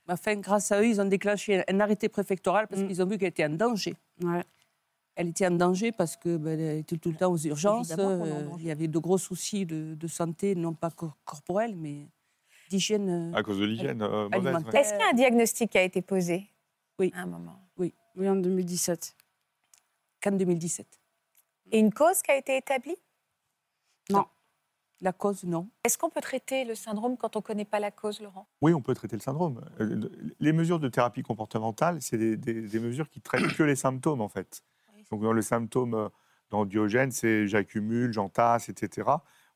Oui. 0.08 0.14
Enfin, 0.14 0.36
grâce 0.36 0.72
à 0.72 0.82
eux, 0.82 0.88
ils 0.88 1.00
ont 1.02 1.06
déclenché 1.06 1.64
un 1.68 1.80
arrêté 1.80 2.10
préfectoral 2.10 2.68
parce 2.68 2.82
Mm. 2.82 2.88
qu'ils 2.88 3.02
ont 3.02 3.06
vu 3.06 3.18
qu'elle 3.18 3.30
était 3.30 3.46
en 3.46 3.50
danger. 3.50 3.96
ouais. 4.24 4.44
Elle 5.18 5.30
était 5.30 5.48
en 5.48 5.52
danger 5.52 5.94
parce 5.94 6.18
que 6.18 6.36
ben, 6.36 6.60
elle 6.60 6.80
était 6.80 6.98
tout 6.98 7.10
le 7.10 7.16
temps 7.16 7.32
aux 7.32 7.38
urgences. 7.38 7.94
Euh, 7.98 8.50
il 8.58 8.66
y 8.66 8.72
avait 8.72 8.90
de 8.90 9.00
gros 9.00 9.18
soucis 9.18 9.66
de, 9.66 9.96
de 9.96 10.08
santé, 10.08 10.56
non 10.56 10.74
pas 10.74 10.92
cor- 10.92 11.16
corporels, 11.24 11.74
mais 11.78 12.10
d'hygiène. 12.70 13.32
euh, 13.34 13.38
À 13.38 13.42
cause 13.42 13.58
de 13.60 13.64
l'hygiène 13.64 14.02
euh. 14.02 14.28
Alimentaire. 14.34 14.76
Est-ce 14.76 14.90
qu'il 14.92 15.00
y 15.00 15.04
a 15.04 15.10
un 15.12 15.14
diagnostic 15.14 15.72
qui 15.72 15.78
a 15.78 15.84
été 15.84 16.02
posé 16.02 16.50
Oui. 17.00 17.14
à 17.16 17.22
un 17.22 17.28
moment 17.28 17.58
Oui, 17.78 17.94
en 18.20 18.36
2017. 18.36 19.16
qu'en 20.22 20.32
2017. 20.34 20.86
Et 21.72 21.80
une 21.80 21.94
cause 21.94 22.22
qui 22.22 22.32
a 22.32 22.36
été 22.36 22.58
établie? 22.58 22.98
La 25.02 25.12
cause, 25.14 25.44
non. 25.44 25.70
Est-ce 25.84 25.98
qu'on 25.98 26.10
peut 26.10 26.22
traiter 26.22 26.64
le 26.64 26.74
syndrome 26.74 27.18
quand 27.18 27.36
on 27.36 27.40
ne 27.40 27.44
connaît 27.44 27.66
pas 27.66 27.80
la 27.80 27.92
cause, 27.92 28.22
Laurent? 28.22 28.48
Oui, 28.62 28.74
on 28.74 28.82
peut 28.82 28.94
traiter 28.96 29.16
le 29.16 29.22
syndrome. 29.22 29.62
Euh, 29.82 30.10
Les 30.40 30.54
mesures 30.54 30.80
de 30.80 30.88
thérapie 30.88 31.22
comportementale, 31.22 32.02
c'est 32.02 32.18
des, 32.18 32.38
des- 32.38 32.62
des 32.68 32.80
mesures 32.80 33.10
qui 33.10 33.20
traitent 33.22 33.54
que 33.56 33.64
les 33.64 33.76
symptômes, 33.76 34.22
en 34.22 34.30
fait. 34.30 34.64
Donc, 35.12 35.22
dans 35.22 35.34
le 35.34 35.42
symptôme 35.42 35.94
euh, 35.94 36.10
dans 36.50 36.66
Diogène, 36.66 37.12
c'est 37.12 37.46
j'accumule, 37.48 38.14
j'entasse, 38.14 38.70
etc. 38.70 39.10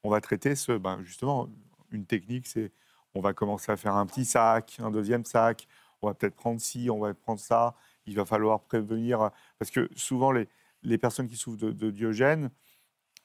On 0.04 0.10
va 0.10 0.20
traiter 0.22 0.56
ce, 0.56 0.74
ben, 0.74 1.02
justement, 1.04 1.48
une 1.92 2.06
technique, 2.06 2.46
c'est 2.48 2.72
on 3.16 3.22
va 3.22 3.34
commencer 3.34 3.72
à 3.72 3.78
faire 3.78 3.96
un 3.96 4.06
petit 4.06 4.26
sac, 4.26 4.78
un 4.80 4.92
deuxième 4.92 5.26
sac, 5.26 5.68
on 6.02 6.08
va 6.08 6.14
peut-être 6.14 6.36
prendre 6.36 6.60
ci, 6.62 6.90
on 6.92 7.00
va 7.00 7.14
prendre 7.14 7.40
ça. 7.40 7.76
Il 8.06 8.16
va 8.16 8.26
falloir 8.26 8.62
prévenir, 8.62 9.32
parce 9.58 9.72
que 9.72 9.90
souvent, 9.96 10.32
les, 10.32 10.48
les 10.84 10.98
personnes 10.98 11.28
qui 11.28 11.36
souffrent 11.38 11.58
de, 11.58 11.72
de 11.72 11.90
Diogène, 11.92 12.52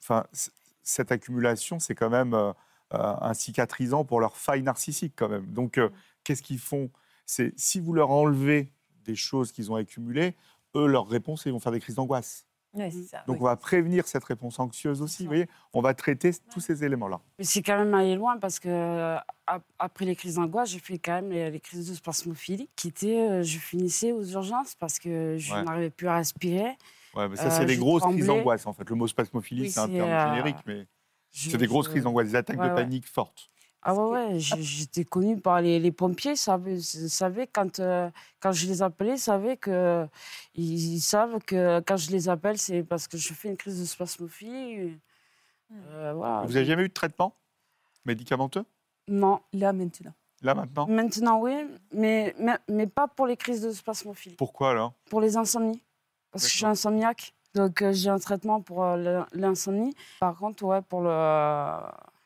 enfin, 0.01 0.25
cette 0.85 1.11
accumulation, 1.11 1.79
c'est 1.79 1.95
quand 1.95 2.09
même 2.09 2.33
euh, 2.33 2.53
euh, 2.93 3.15
un 3.19 3.33
cicatrisant 3.33 4.05
pour 4.05 4.21
leur 4.21 4.37
faille 4.37 4.61
narcissique, 4.63 5.13
quand 5.17 5.27
même. 5.27 5.47
Donc, 5.47 5.77
euh, 5.77 5.89
qu'est-ce 6.23 6.41
qu'ils 6.43 6.59
font? 6.59 6.89
C'est 7.25 7.51
si 7.57 7.79
vous 7.81 7.91
leur 7.91 8.11
enlevez 8.11 8.71
des 9.03 9.15
choses 9.15 9.51
qu'ils 9.51 9.71
ont 9.71 9.75
accumulées, 9.75 10.35
eux, 10.75 10.85
leur 10.87 11.07
réponse, 11.07 11.45
ils 11.45 11.51
vont 11.51 11.59
faire 11.59 11.71
des 11.71 11.79
crises 11.79 11.95
d'angoisse. 11.95 12.45
Oui, 12.77 12.91
ça. 13.09 13.23
Donc, 13.25 13.37
oui. 13.37 13.41
on 13.41 13.45
va 13.45 13.55
prévenir 13.55 14.05
cette 14.05 14.25
réponse 14.25 14.59
anxieuse 14.59 15.01
aussi. 15.01 15.23
Vous 15.23 15.29
voyez, 15.29 15.47
on 15.73 15.81
va 15.81 15.93
traiter 15.93 16.31
tous 16.51 16.59
ces 16.59 16.83
éléments-là. 16.83 17.21
Mais 17.39 17.45
c'est 17.45 17.61
quand 17.61 17.77
même 17.77 17.93
allé 17.93 18.15
loin 18.15 18.37
parce 18.37 18.59
que 18.59 19.15
ap- 19.47 19.63
après 19.79 20.03
les 20.03 20.15
crises 20.15 20.35
d'angoisse, 20.35 20.69
j'ai 20.71 20.79
fait 20.79 20.97
quand 20.99 21.13
même 21.13 21.29
les, 21.31 21.49
les 21.49 21.59
crises 21.61 21.89
de 21.89 21.95
spasmophilie 21.95 22.69
qui 22.75 22.89
étaient, 22.89 23.43
je 23.43 23.57
finissais 23.59 24.11
aux 24.11 24.25
urgences 24.25 24.75
parce 24.75 24.99
que 24.99 25.37
je 25.39 25.53
Ouais. 25.53 25.63
n'arrivais 25.63 25.89
plus 25.89 26.07
à 26.09 26.17
respirer. 26.17 26.77
Ouais, 27.15 27.29
mais 27.29 27.35
ça, 27.37 27.47
Euh, 27.47 27.49
c'est 27.51 27.65
des 27.65 27.75
je 27.75 27.79
grosses 27.79 28.03
crises 28.03 28.27
d'angoisse, 28.27 28.65
en 28.67 28.73
fait. 28.73 28.89
Le 28.89 28.95
mot 28.95 29.07
spasmophilie, 29.07 29.61
Oui, 29.63 29.69
c'est 29.71 29.79
un 29.79 29.87
terme 29.87 30.09
euh, 30.11 30.25
générique, 30.27 30.57
mais 30.65 30.87
c'est 31.31 31.57
des 31.57 31.67
grosses 31.67 31.85
je- 31.85 31.91
crises 31.91 32.03
d'angoisse, 32.03 32.29
des 32.29 32.35
attaques 32.35 32.57
Ouais, 32.57 32.63
de 32.65 32.69
ouais. 32.69 32.75
panique 32.75 33.07
fortes. 33.07 33.49
Ah 33.87 33.93
ouais, 33.93 34.33
ouais, 34.33 34.39
j'étais 34.39 35.05
connue 35.05 35.39
par 35.39 35.61
les, 35.61 35.79
les 35.79 35.91
pompiers, 35.91 36.31
ils 36.31 36.37
savaient, 36.37 36.79
savaient 36.79 37.45
quand, 37.45 37.79
euh, 37.79 38.09
quand 38.39 38.51
je 38.51 38.65
les 38.65 38.81
appelais, 38.81 39.11
ils 39.13 39.19
savaient 39.19 39.57
que, 39.57 40.07
ils, 40.55 40.95
ils 40.95 40.99
savent 40.99 41.37
que 41.45 41.79
quand 41.81 41.95
je 41.95 42.09
les 42.09 42.27
appelle, 42.27 42.57
c'est 42.57 42.81
parce 42.83 43.07
que 43.07 43.15
je 43.17 43.31
fais 43.33 43.47
une 43.47 43.57
crise 43.57 43.79
de 43.79 43.85
spasmophilie. 43.85 44.99
Euh, 45.71 46.13
voilà. 46.15 46.41
Vous 46.47 46.53
n'avez 46.53 46.65
jamais 46.65 46.83
eu 46.83 46.87
de 46.87 46.93
traitement 46.93 47.35
médicamenteux? 48.05 48.65
Non, 49.07 49.39
Là, 49.53 49.71
maintenant. 49.71 50.13
Là, 50.41 50.55
maintenant? 50.55 50.87
Maintenant 50.87 51.39
oui, 51.41 51.53
mais, 51.93 52.33
mais, 52.39 52.57
mais 52.67 52.87
pas 52.87 53.07
pour 53.07 53.27
les 53.27 53.37
crises 53.37 53.61
de 53.61 53.69
spasmophilie, 53.71 54.35
Pourquoi, 54.35 54.71
alors? 54.71 54.93
Pour 55.11 55.21
les 55.21 55.37
insomnies, 55.37 55.79
parce 56.35 56.45
que 56.45 56.51
je 56.51 56.55
suis 56.57 56.65
insomniaque. 56.65 57.33
Donc 57.53 57.81
euh, 57.81 57.93
j'ai 57.93 58.09
un 58.09 58.19
traitement 58.19 58.61
pour 58.61 58.83
euh, 58.83 58.97
l'in- 58.97 59.27
l'insomnie. 59.31 59.93
Par 60.19 60.35
contre, 60.37 60.63
ouais, 60.65 60.81
pour 60.81 61.01
le... 61.01 61.09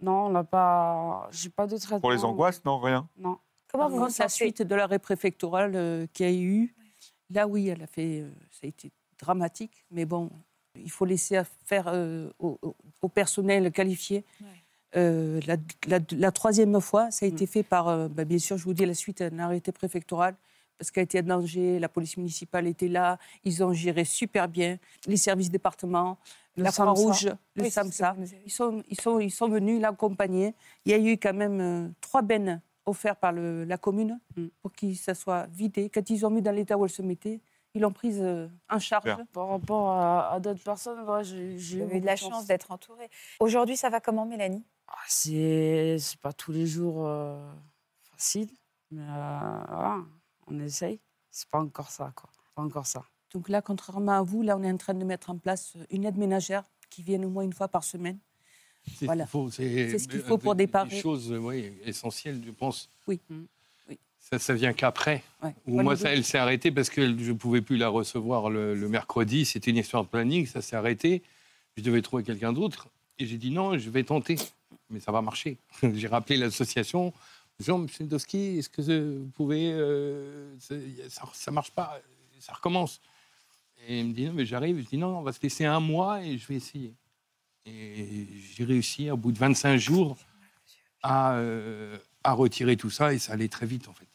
Non, 0.02 0.26
on 0.26 0.30
n'a 0.30 0.44
pas... 0.44 1.28
J'ai 1.32 1.50
pas 1.50 1.68
de 1.68 1.78
traitement. 1.78 2.00
Pour 2.00 2.12
les 2.12 2.24
angoisses, 2.24 2.64
non, 2.66 2.80
rien. 2.80 3.08
Non. 3.18 3.38
Comment 3.72 3.84
Par 3.86 3.90
vous 3.92 4.00
contre, 4.06 4.16
la 4.20 4.30
suite 4.30 4.62
de 4.64 4.76
l'arrêt 4.76 4.98
préfectoral 5.00 5.74
euh, 5.76 6.08
qu'il 6.14 6.26
y 6.26 6.30
a 6.30 6.34
eu, 6.42 6.76
là, 7.30 7.48
oui, 7.48 7.68
elle 7.68 7.84
a 7.84 7.88
fait, 7.88 8.22
euh, 8.22 8.30
ça 8.52 8.62
a 8.64 8.68
été 8.68 8.92
dramatique, 9.20 9.86
mais 9.92 10.06
bon, 10.06 10.32
il 10.76 10.90
faut 10.90 11.06
laisser 11.06 11.40
faire 11.66 11.86
euh, 11.88 12.32
au, 12.40 12.58
personnel 13.14 13.72
qualifié. 13.72 14.26
Ouais. 14.42 14.48
Euh, 14.96 15.40
la, 15.46 15.58
la- 15.88 16.00
la 16.12 16.32
troisième 16.32 16.80
fois, 16.82 17.12
ça 17.12 17.26
a 17.26 17.30
été 17.30 17.46
fait 17.46 17.62
par, 17.62 17.90
euh, 17.90 18.08
bah, 18.08 18.26
bien 18.26 18.40
sûr, 18.40 18.58
je 18.58 18.64
vous 18.64 18.74
dis 18.74 18.86
la 18.88 18.96
suite, 18.96 19.22
un 19.22 19.38
arrêté 19.38 19.72
préfectoral, 19.72 20.36
parce 20.80 20.90
qu'elle 20.92 21.04
était 21.04 21.20
en 21.20 21.24
danger, 21.40 21.78
la 21.78 21.90
police 21.90 22.16
municipale 22.18 22.66
était 22.66 22.88
là, 22.88 23.20
ils 23.44 23.62
ont 23.64 23.74
géré 23.74 24.06
super 24.06 24.48
bien, 24.48 24.78
les 25.06 25.18
services 25.18 25.52
départements, 25.52 26.18
Le 26.56 26.64
la. 26.64 26.72
Croix-Rouge, 26.72 27.26
le 27.56 27.64
Oui, 27.64 27.70
SAMSA. 27.70 28.16
Ils 28.46 28.52
sont, 28.52 28.82
ils, 28.90 29.00
sont, 29.00 29.20
ils 29.20 29.30
sont 29.32 29.50
venus 29.50 29.82
l'accompagner. 29.82 30.56
Il 30.86 30.92
y 30.92 30.96
a 30.96 30.98
eu 30.98 31.18
quand 31.18 31.34
même 31.34 31.60
euh, 31.60 31.90
trois 32.02 32.22
bennes 32.22 32.62
offertes 32.86 33.20
par 33.20 33.34
le- 33.34 33.66
la 33.66 33.78
commune 33.78 34.20
Mm. 34.38 34.48
pour 34.62 34.72
que 34.72 34.94
ça 34.94 35.14
soit 35.14 35.46
vidé. 35.48 35.90
Quand 35.90 36.10
ils 36.10 36.26
ont 36.26 36.30
mis 36.30 36.42
dans 36.42 36.52
l'état 36.54 36.78
où 36.78 36.86
elle 36.86 36.90
se 36.92 37.02
mettait, 37.02 37.42
ils 37.76 37.82
l'ont 37.82 37.92
prise 37.92 38.20
euh, 38.22 38.48
en 38.70 38.80
charge. 38.80 39.16
Par 39.34 39.48
rapport 39.50 39.90
à, 39.92 40.34
à 40.34 40.40
d'autres 40.40 40.64
personnes, 40.64 41.06
j'ai 41.24 41.78
eu 41.78 42.00
de 42.00 42.06
la 42.06 42.16
chance 42.16 42.46
d'être 42.48 42.72
entourée. 42.72 43.10
Aujourd'hui, 43.42 43.76
ça 43.78 43.90
va 43.90 44.00
comment, 44.00 44.26
Mélanie? 44.26 44.64
Ah, 44.88 44.94
C'est 45.08 45.98
c'est 46.00 46.20
pas 46.20 46.34
tous 46.34 46.52
les 46.52 46.66
jours 46.66 47.06
euh, 47.06 47.38
facile, 48.12 48.50
mais 48.92 49.02
euh, 49.04 49.60
voilà, 49.68 49.98
on 50.52 50.60
essaye. 50.60 51.00
C'est 51.32 51.48
pas 51.50 51.60
encore 51.60 51.90
ça, 51.90 52.12
quoi. 52.16 52.30
Pas 52.56 52.62
encore 52.64 52.86
ça. 52.88 53.04
Donc 53.34 53.50
là, 53.50 53.62
contrairement 53.62 54.14
à 54.14 54.22
vous, 54.24 54.42
là, 54.42 54.58
on 54.58 54.64
est 54.64 54.72
en 54.72 54.78
train 54.78 54.94
de 54.96 55.04
mettre 55.06 55.30
en 55.30 55.38
place 55.38 55.74
une 55.92 56.06
aide 56.06 56.18
ménagère 56.18 56.64
qui 56.90 57.04
vienne 57.04 57.24
au 57.26 57.30
moins 57.30 57.44
une 57.44 57.54
fois 57.54 57.68
par 57.68 57.84
semaine. 57.84 58.18
C'est 58.98 59.06
Voilà. 59.06 59.26
ce 59.28 59.32
qu'il 59.32 59.40
faut, 59.40 59.52
c'est- 59.52 59.90
C'est 59.92 60.00
ce 60.00 60.08
qu'il 60.08 60.20
euh, 60.22 60.24
faut 60.24 60.38
pour 60.40 60.56
des- 60.56 60.66
déparer. 60.66 60.90
Des 60.90 61.00
choses 61.02 61.32
euh, 61.32 61.38
oui, 61.38 61.72
essentielles, 61.86 62.42
je 62.44 62.52
pense. 62.52 62.90
Oui. 63.08 63.20
Mm. 63.30 63.42
Oui. 63.90 64.00
Ça, 64.20 64.40
ça 64.40 64.54
vient 64.56 64.74
qu'après. 64.74 65.24
Ouais. 65.44 65.50
Ou 65.68 65.74
Voilà, 65.74 65.84
moi, 65.84 65.96
ça, 65.98 66.12
elle 66.12 66.24
s'est 66.24 66.40
arrêtée 66.40 66.72
parce 66.72 66.90
que 66.90 67.02
je 67.18 67.32
ne 67.32 67.38
pouvais 67.38 67.62
plus 67.62 67.78
la 67.78 67.90
recevoir 67.90 68.50
le, 68.50 68.74
le 68.74 68.90
mercredi. 68.90 69.46
C'était 69.46 69.70
une 69.70 69.78
histoire 69.78 70.04
de 70.04 70.10
planning, 70.10 70.48
ça 70.48 70.62
s'est 70.62 70.76
arrêté. 70.76 71.22
Je 71.78 71.84
devais 71.84 72.02
trouver 72.02 72.24
quelqu'un 72.24 72.52
d'autre. 72.54 72.88
Et 73.20 73.26
j'ai 73.28 73.38
dit 73.38 73.52
non, 73.52 73.78
je 73.78 73.90
vais 73.92 74.04
tenter. 74.04 74.38
Mais 74.90 75.00
ça 75.00 75.12
va 75.12 75.22
marcher. 75.22 75.58
j'ai 75.94 76.08
rappelé 76.08 76.38
l'association. 76.38 77.14
Jean, 77.60 77.78
monsieur 77.80 78.06
Doski, 78.06 78.60
est-ce 78.60 78.70
que 78.70 78.82
euh, 78.90 79.20
vous 79.20 79.30
pouvez. 79.32 79.72
euh, 79.74 80.58
ça 80.60 80.76
ne 80.76 81.52
marche 81.52 81.72
pas, 81.72 82.00
ça 82.40 82.54
recommence. 82.54 83.02
Et 83.88 84.00
il 84.00 84.08
me 84.08 84.14
dit 84.14 84.26
non, 84.26 84.34
mais 84.34 84.46
j'arrive. 84.46 84.80
Je 84.82 84.88
dis 84.88 84.98
non, 84.98 85.18
on 85.20 85.22
va 85.22 85.34
se 85.34 85.42
laisser 85.42 85.66
un 85.66 85.80
mois 85.80 86.22
et 86.24 86.38
je 86.38 86.48
vais 86.48 86.56
essayer. 86.56 86.94
Et 87.66 88.28
j'ai 88.54 88.64
réussi, 88.64 89.12
au 89.12 89.18
bout 89.18 89.32
de 89.32 89.38
25 89.40 89.78
jours, 89.78 90.18
à, 91.04 91.34
euh, 91.36 91.98
à 92.24 92.34
retirer 92.34 92.78
tout 92.78 92.90
ça. 92.90 93.14
Et 93.14 93.20
ça 93.20 93.34
allait 93.34 93.50
très 93.50 93.66
vite, 93.66 93.88
en 93.90 93.94
fait. 93.94 94.08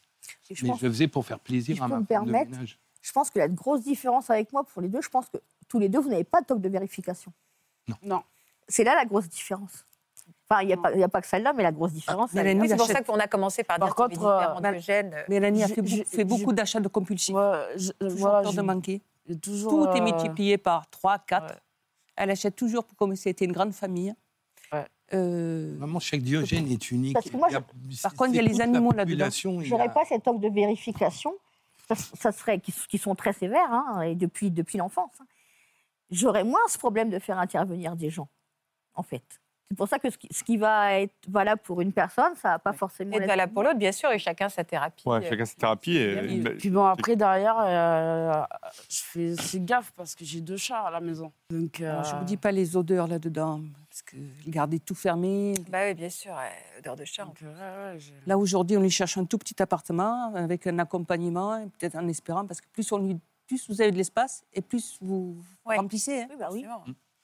Et 0.51 0.55
je 0.55 0.65
Mais 0.65 0.71
pense, 0.71 0.81
je 0.81 0.87
le 0.87 0.93
faisais 0.93 1.09
pour 1.09 1.25
faire 1.27 1.39
plaisir 1.41 1.77
si 1.77 1.83
à 1.83 1.85
peux 1.87 1.91
ma 1.95 2.01
me 2.01 2.05
femme 2.07 2.25
de 2.27 2.31
permettre, 2.31 2.51
ménage. 2.51 2.79
je 3.03 3.13
pense 3.13 3.31
que 3.31 3.39
la 3.39 3.49
grosse 3.49 3.83
différence 3.83 4.29
avec 4.31 4.53
moi 4.53 4.65
pour 4.65 4.81
les 4.83 4.89
deux, 4.89 5.01
je 5.03 5.09
pense 5.09 5.29
que 5.29 5.39
tous 5.69 5.79
les 5.79 5.89
deux, 5.89 6.01
vous 6.01 6.11
n'avez 6.11 6.25
pas 6.25 6.41
de 6.41 6.47
toc 6.47 6.61
de 6.61 6.69
vérification. 6.69 7.33
Non. 8.03 8.23
C'est 8.69 8.85
là 8.85 8.95
la 8.95 9.05
grosse 9.05 9.29
différence. 9.29 9.85
Enfin, 10.49 10.61
il 10.63 10.67
n'y 10.67 10.73
a, 10.75 10.77
pas- 10.77 10.93
il 10.93 11.01
y 11.01 11.03
a 11.03 11.09
pas 11.09 11.21
que 11.23 11.27
celle-là, 11.27 11.53
mais 11.55 11.63
la 11.63 11.73
grosse 11.73 11.93
différence. 11.93 12.33
là. 12.35 12.43
C'est 12.69 12.77
pour 12.77 12.87
ça 12.87 13.03
qu'on 13.03 13.19
a 13.19 13.27
commencé 13.27 13.65
par 13.65 13.79
Par 13.79 13.89
dire 13.89 13.95
contre, 13.95 14.09
différents 14.11 14.63
euh, 14.63 14.71
Diogènes. 14.73 15.15
Mélanie 15.29 15.63
a 15.65 15.69
fait, 15.69 15.81
beaucoup- 16.25 16.51
fait 16.51 16.55
d'achats 16.55 16.81
de 16.81 16.89
compulsifs. 16.89 17.35
Ouais, 17.35 17.63
je- 17.77 17.93
Toujours 17.93 18.19
voilà, 18.19 18.43
peur 18.43 18.53
de 18.53 18.61
manquer. 18.61 19.01
toujours, 19.41 19.71
Tout 19.73 19.97
est 19.97 20.01
euh, 20.01 20.05
multiplié 20.05 20.59
par 20.59 20.89
3, 20.91 21.19
4. 21.19 21.47
ouais. 21.55 21.59
Elle 22.17 22.31
achète 22.31 22.55
toujours 22.57 22.85
comme 22.97 23.17
si 23.17 23.23
c'était 23.23 23.45
une 23.47 23.53
grande 23.53 23.73
famille. 23.73 24.15
Ouais. 24.73 24.85
Euh, 25.15 25.75
Vraiment, 25.79 25.99
chaque 25.99 26.21
diogène 26.23 26.71
est 26.71 26.91
unique. 26.91 27.15
Parce 27.15 27.29
que 27.31 27.37
moi, 27.37 27.49
a- 27.49 27.61
Par 28.03 28.15
contre, 28.15 28.31
il 28.31 28.37
y 28.37 28.39
a 28.39 28.43
les 28.43 28.61
animaux 28.61 28.93
là-dedans. 28.93 29.29
J'aurais 29.63 29.87
a- 29.87 29.89
pas 29.89 30.05
cette 30.05 30.23
toc 30.25 30.41
de 30.41 30.49
vérification. 30.51 31.33
Ça, 31.89 31.95
ça 31.95 32.33
serait 32.33 32.61
qui, 32.61 32.73
qui 32.89 32.99
sont 32.99 33.15
très 33.15 33.33
sévères 33.33 33.71
hein, 33.71 34.03
et 34.03 34.15
depuis 34.15 34.51
depuis 34.51 34.79
l'enfance. 34.79 35.11
hein. 35.21 35.27
J'aurais 36.11 36.45
moins 36.45 36.61
ce 36.69 36.79
problème 36.79 37.11
de 37.11 37.19
faire 37.19 37.39
intervenir 37.39 37.97
des 37.97 38.11
gens, 38.11 38.29
en 38.95 39.03
fait. 39.03 39.23
C'est 39.71 39.77
pour 39.79 39.89
ça 39.89 39.99
que 39.99 40.11
ce 40.11 40.19
qui, 40.19 40.29
ce 40.31 40.45
qui 40.45 40.57
va 40.59 41.01
être 41.01 41.15
valable 41.29 41.61
pour 41.63 41.81
une 41.81 41.93
personne, 41.93 42.35
ça 42.37 42.51
va 42.51 42.59
pas 42.59 42.73
forcément. 42.75 43.17
être 43.17 43.27
valable 43.27 43.53
pour 43.53 43.63
l'autre, 43.63 43.79
bien 43.79 43.93
sûr, 43.93 44.11
et 44.13 44.19
chacun 44.19 44.49
sa 44.49 44.63
thérapie. 44.63 45.09
Ouais, 45.09 45.25
euh, 45.25 45.29
chacun 45.29 45.45
sa 45.47 45.55
thérapie. 45.55 45.97
Et, 45.97 46.41
Puis 46.59 46.71
bon, 46.71 46.85
après, 46.85 47.17
derrière, 47.17 47.57
euh, 47.59 48.43
je 48.91 49.01
fais 49.03 49.33
assez 49.33 49.61
gaffe 49.61 49.93
parce 49.97 50.15
que 50.15 50.25
j'ai 50.25 50.41
deux 50.43 50.59
chats 50.59 50.83
à 50.83 50.91
la 50.91 51.01
maison. 51.01 51.33
Donc, 51.51 51.81
euh, 51.81 52.03
je 52.05 52.15
ne 52.15 52.19
vous 52.21 52.25
dis 52.25 52.37
pas 52.37 52.53
les 52.53 52.77
odeurs 52.77 53.07
là-dedans, 53.09 53.63
parce 53.89 54.03
que 54.03 54.17
garder 54.47 54.79
tout 54.79 54.95
fermé. 54.95 55.55
Bah 55.71 55.79
oui, 55.87 55.95
bien 55.95 56.11
sûr, 56.11 56.35
euh, 56.37 56.79
odeur 56.79 56.97
de 56.97 57.05
chat. 57.05 57.25
donc, 57.25 57.43
euh, 57.43 57.95
ouais, 57.95 58.01
Là, 58.27 58.37
aujourd'hui, 58.39 58.77
on 58.77 58.81
lui 58.83 58.91
cherche 58.91 59.17
un 59.17 59.25
tout 59.25 59.39
petit 59.39 59.61
appartement 59.63 60.33
avec 60.35 60.67
un 60.67 60.79
accompagnement, 60.79 61.67
peut-être 61.79 61.97
en 61.97 62.07
espérant, 62.09 62.47
parce 62.47 62.61
que 62.61 62.67
plus, 62.73 62.93
on 62.93 62.99
lui, 62.99 63.17
plus 63.47 63.67
vous 63.69 63.81
avez 63.81 63.91
de 63.93 63.97
l'espace 63.97 64.45
et 64.53 64.61
plus 64.61 64.99
vous 65.01 65.37
Ouais. 65.65 65.77
remplissez. 65.79 66.21
hein. 66.23 66.27
Oui, 66.31 66.37
bah 66.39 66.49
oui. 66.53 66.67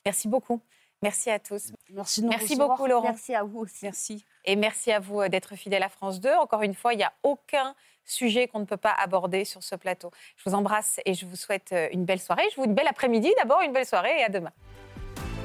Merci 0.07 0.26
beaucoup. 0.28 0.62
Merci 1.03 1.31
à 1.31 1.39
tous. 1.39 1.73
Merci 1.91 2.21
de 2.21 2.27
nous 2.27 2.31
Merci 2.31 2.45
recevoir. 2.49 2.69
beaucoup, 2.69 2.87
Laurent. 2.87 3.09
Merci 3.09 3.35
à 3.35 3.43
vous 3.43 3.61
aussi. 3.61 3.85
Merci. 3.85 4.25
Et 4.45 4.55
merci 4.55 4.93
à 4.93 5.01
vous 5.01 5.23
euh, 5.23 5.29
d'être 5.29 5.57
fidèle 5.57 5.83
à 5.83 5.89
France 5.89 6.21
2. 6.21 6.31
Encore 6.35 6.63
une 6.63 6.75
fois, 6.75 6.93
il 6.93 6.99
n'y 6.99 7.05
a 7.05 7.13
aucun 7.23 7.75
sujet 8.05 8.49
qu'on 8.49 8.59
ne 8.61 8.65
peut 8.67 8.77
pas 8.77 8.95
aborder 8.99 9.45
sur 9.45 9.63
ce 9.63 9.77
plateau. 9.77 10.11
Je 10.37 10.49
vous 10.49 10.55
embrasse 10.55 11.01
et 11.07 11.15
je 11.15 11.25
vous 11.25 11.37
souhaite 11.37 11.71
euh, 11.73 11.89
une 11.93 12.05
belle 12.05 12.21
soirée. 12.21 12.43
Je 12.51 12.57
vous 12.57 12.63
dis 12.63 12.69
une 12.69 12.75
belle 12.75 12.89
après-midi 12.89 13.33
d'abord, 13.39 13.63
une 13.63 13.73
belle 13.73 13.87
soirée 13.87 14.21
et 14.21 14.25
à 14.25 14.29
demain. 14.29 14.53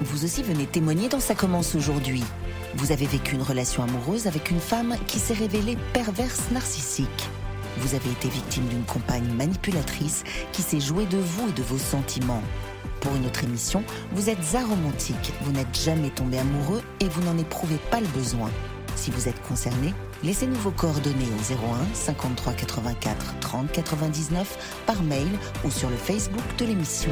Vous 0.02 0.26
aussi 0.26 0.44
venez 0.44 0.66
témoigner 0.66 1.08
dans 1.08 1.22
Ça 1.22 1.36
commence 1.36 1.74
aujourd'hui. 1.74 2.24
Vous 2.74 2.92
avez 2.92 3.06
vécu 3.06 3.36
une 3.36 3.42
relation 3.42 3.84
amoureuse 3.84 4.28
avec 4.28 4.52
une 4.52 4.60
femme 4.60 4.98
qui 5.08 5.20
s'est 5.20 5.34
révélée 5.34 5.78
perverse 5.94 6.52
narcissique. 6.52 7.30
Vous 7.78 7.96
avez 7.96 8.12
été 8.12 8.28
victime 8.28 8.68
d'une 8.68 8.84
compagne 8.84 9.32
manipulatrice 9.34 10.24
qui 10.52 10.62
s'est 10.62 10.82
jouée 10.82 11.06
de 11.06 11.18
vous 11.18 11.50
et 11.50 11.54
de 11.54 11.64
vos 11.64 11.78
sentiments. 11.78 12.42
Pour 13.06 13.16
une 13.16 13.28
autre 13.28 13.44
émission, 13.44 13.84
vous 14.14 14.32
êtes 14.32 14.56
aromantique, 14.56 15.32
vous 15.42 15.52
n'êtes 15.52 15.80
jamais 15.80 16.10
tombé 16.10 16.40
amoureux 16.40 16.82
et 17.00 17.08
vous 17.08 17.22
n'en 17.22 17.38
éprouvez 17.38 17.78
pas 17.92 18.02
le 18.02 18.08
besoin. 18.08 18.50
Si 18.96 19.12
vous 19.12 19.30
êtes 19.30 19.40
concerné, 19.44 19.94
Laissez-nous 20.24 20.56
vos 20.56 20.72
coordonnées 20.72 21.28
au 21.38 21.54
01 21.54 21.94
53 21.94 22.54
84 22.54 23.40
30 23.42 23.72
99 23.72 24.82
par 24.88 25.04
mail 25.04 25.28
ou 25.64 25.70
sur 25.70 25.90
le 25.90 25.98
Facebook 25.98 26.44
de 26.58 26.66
l'émission. 26.66 27.12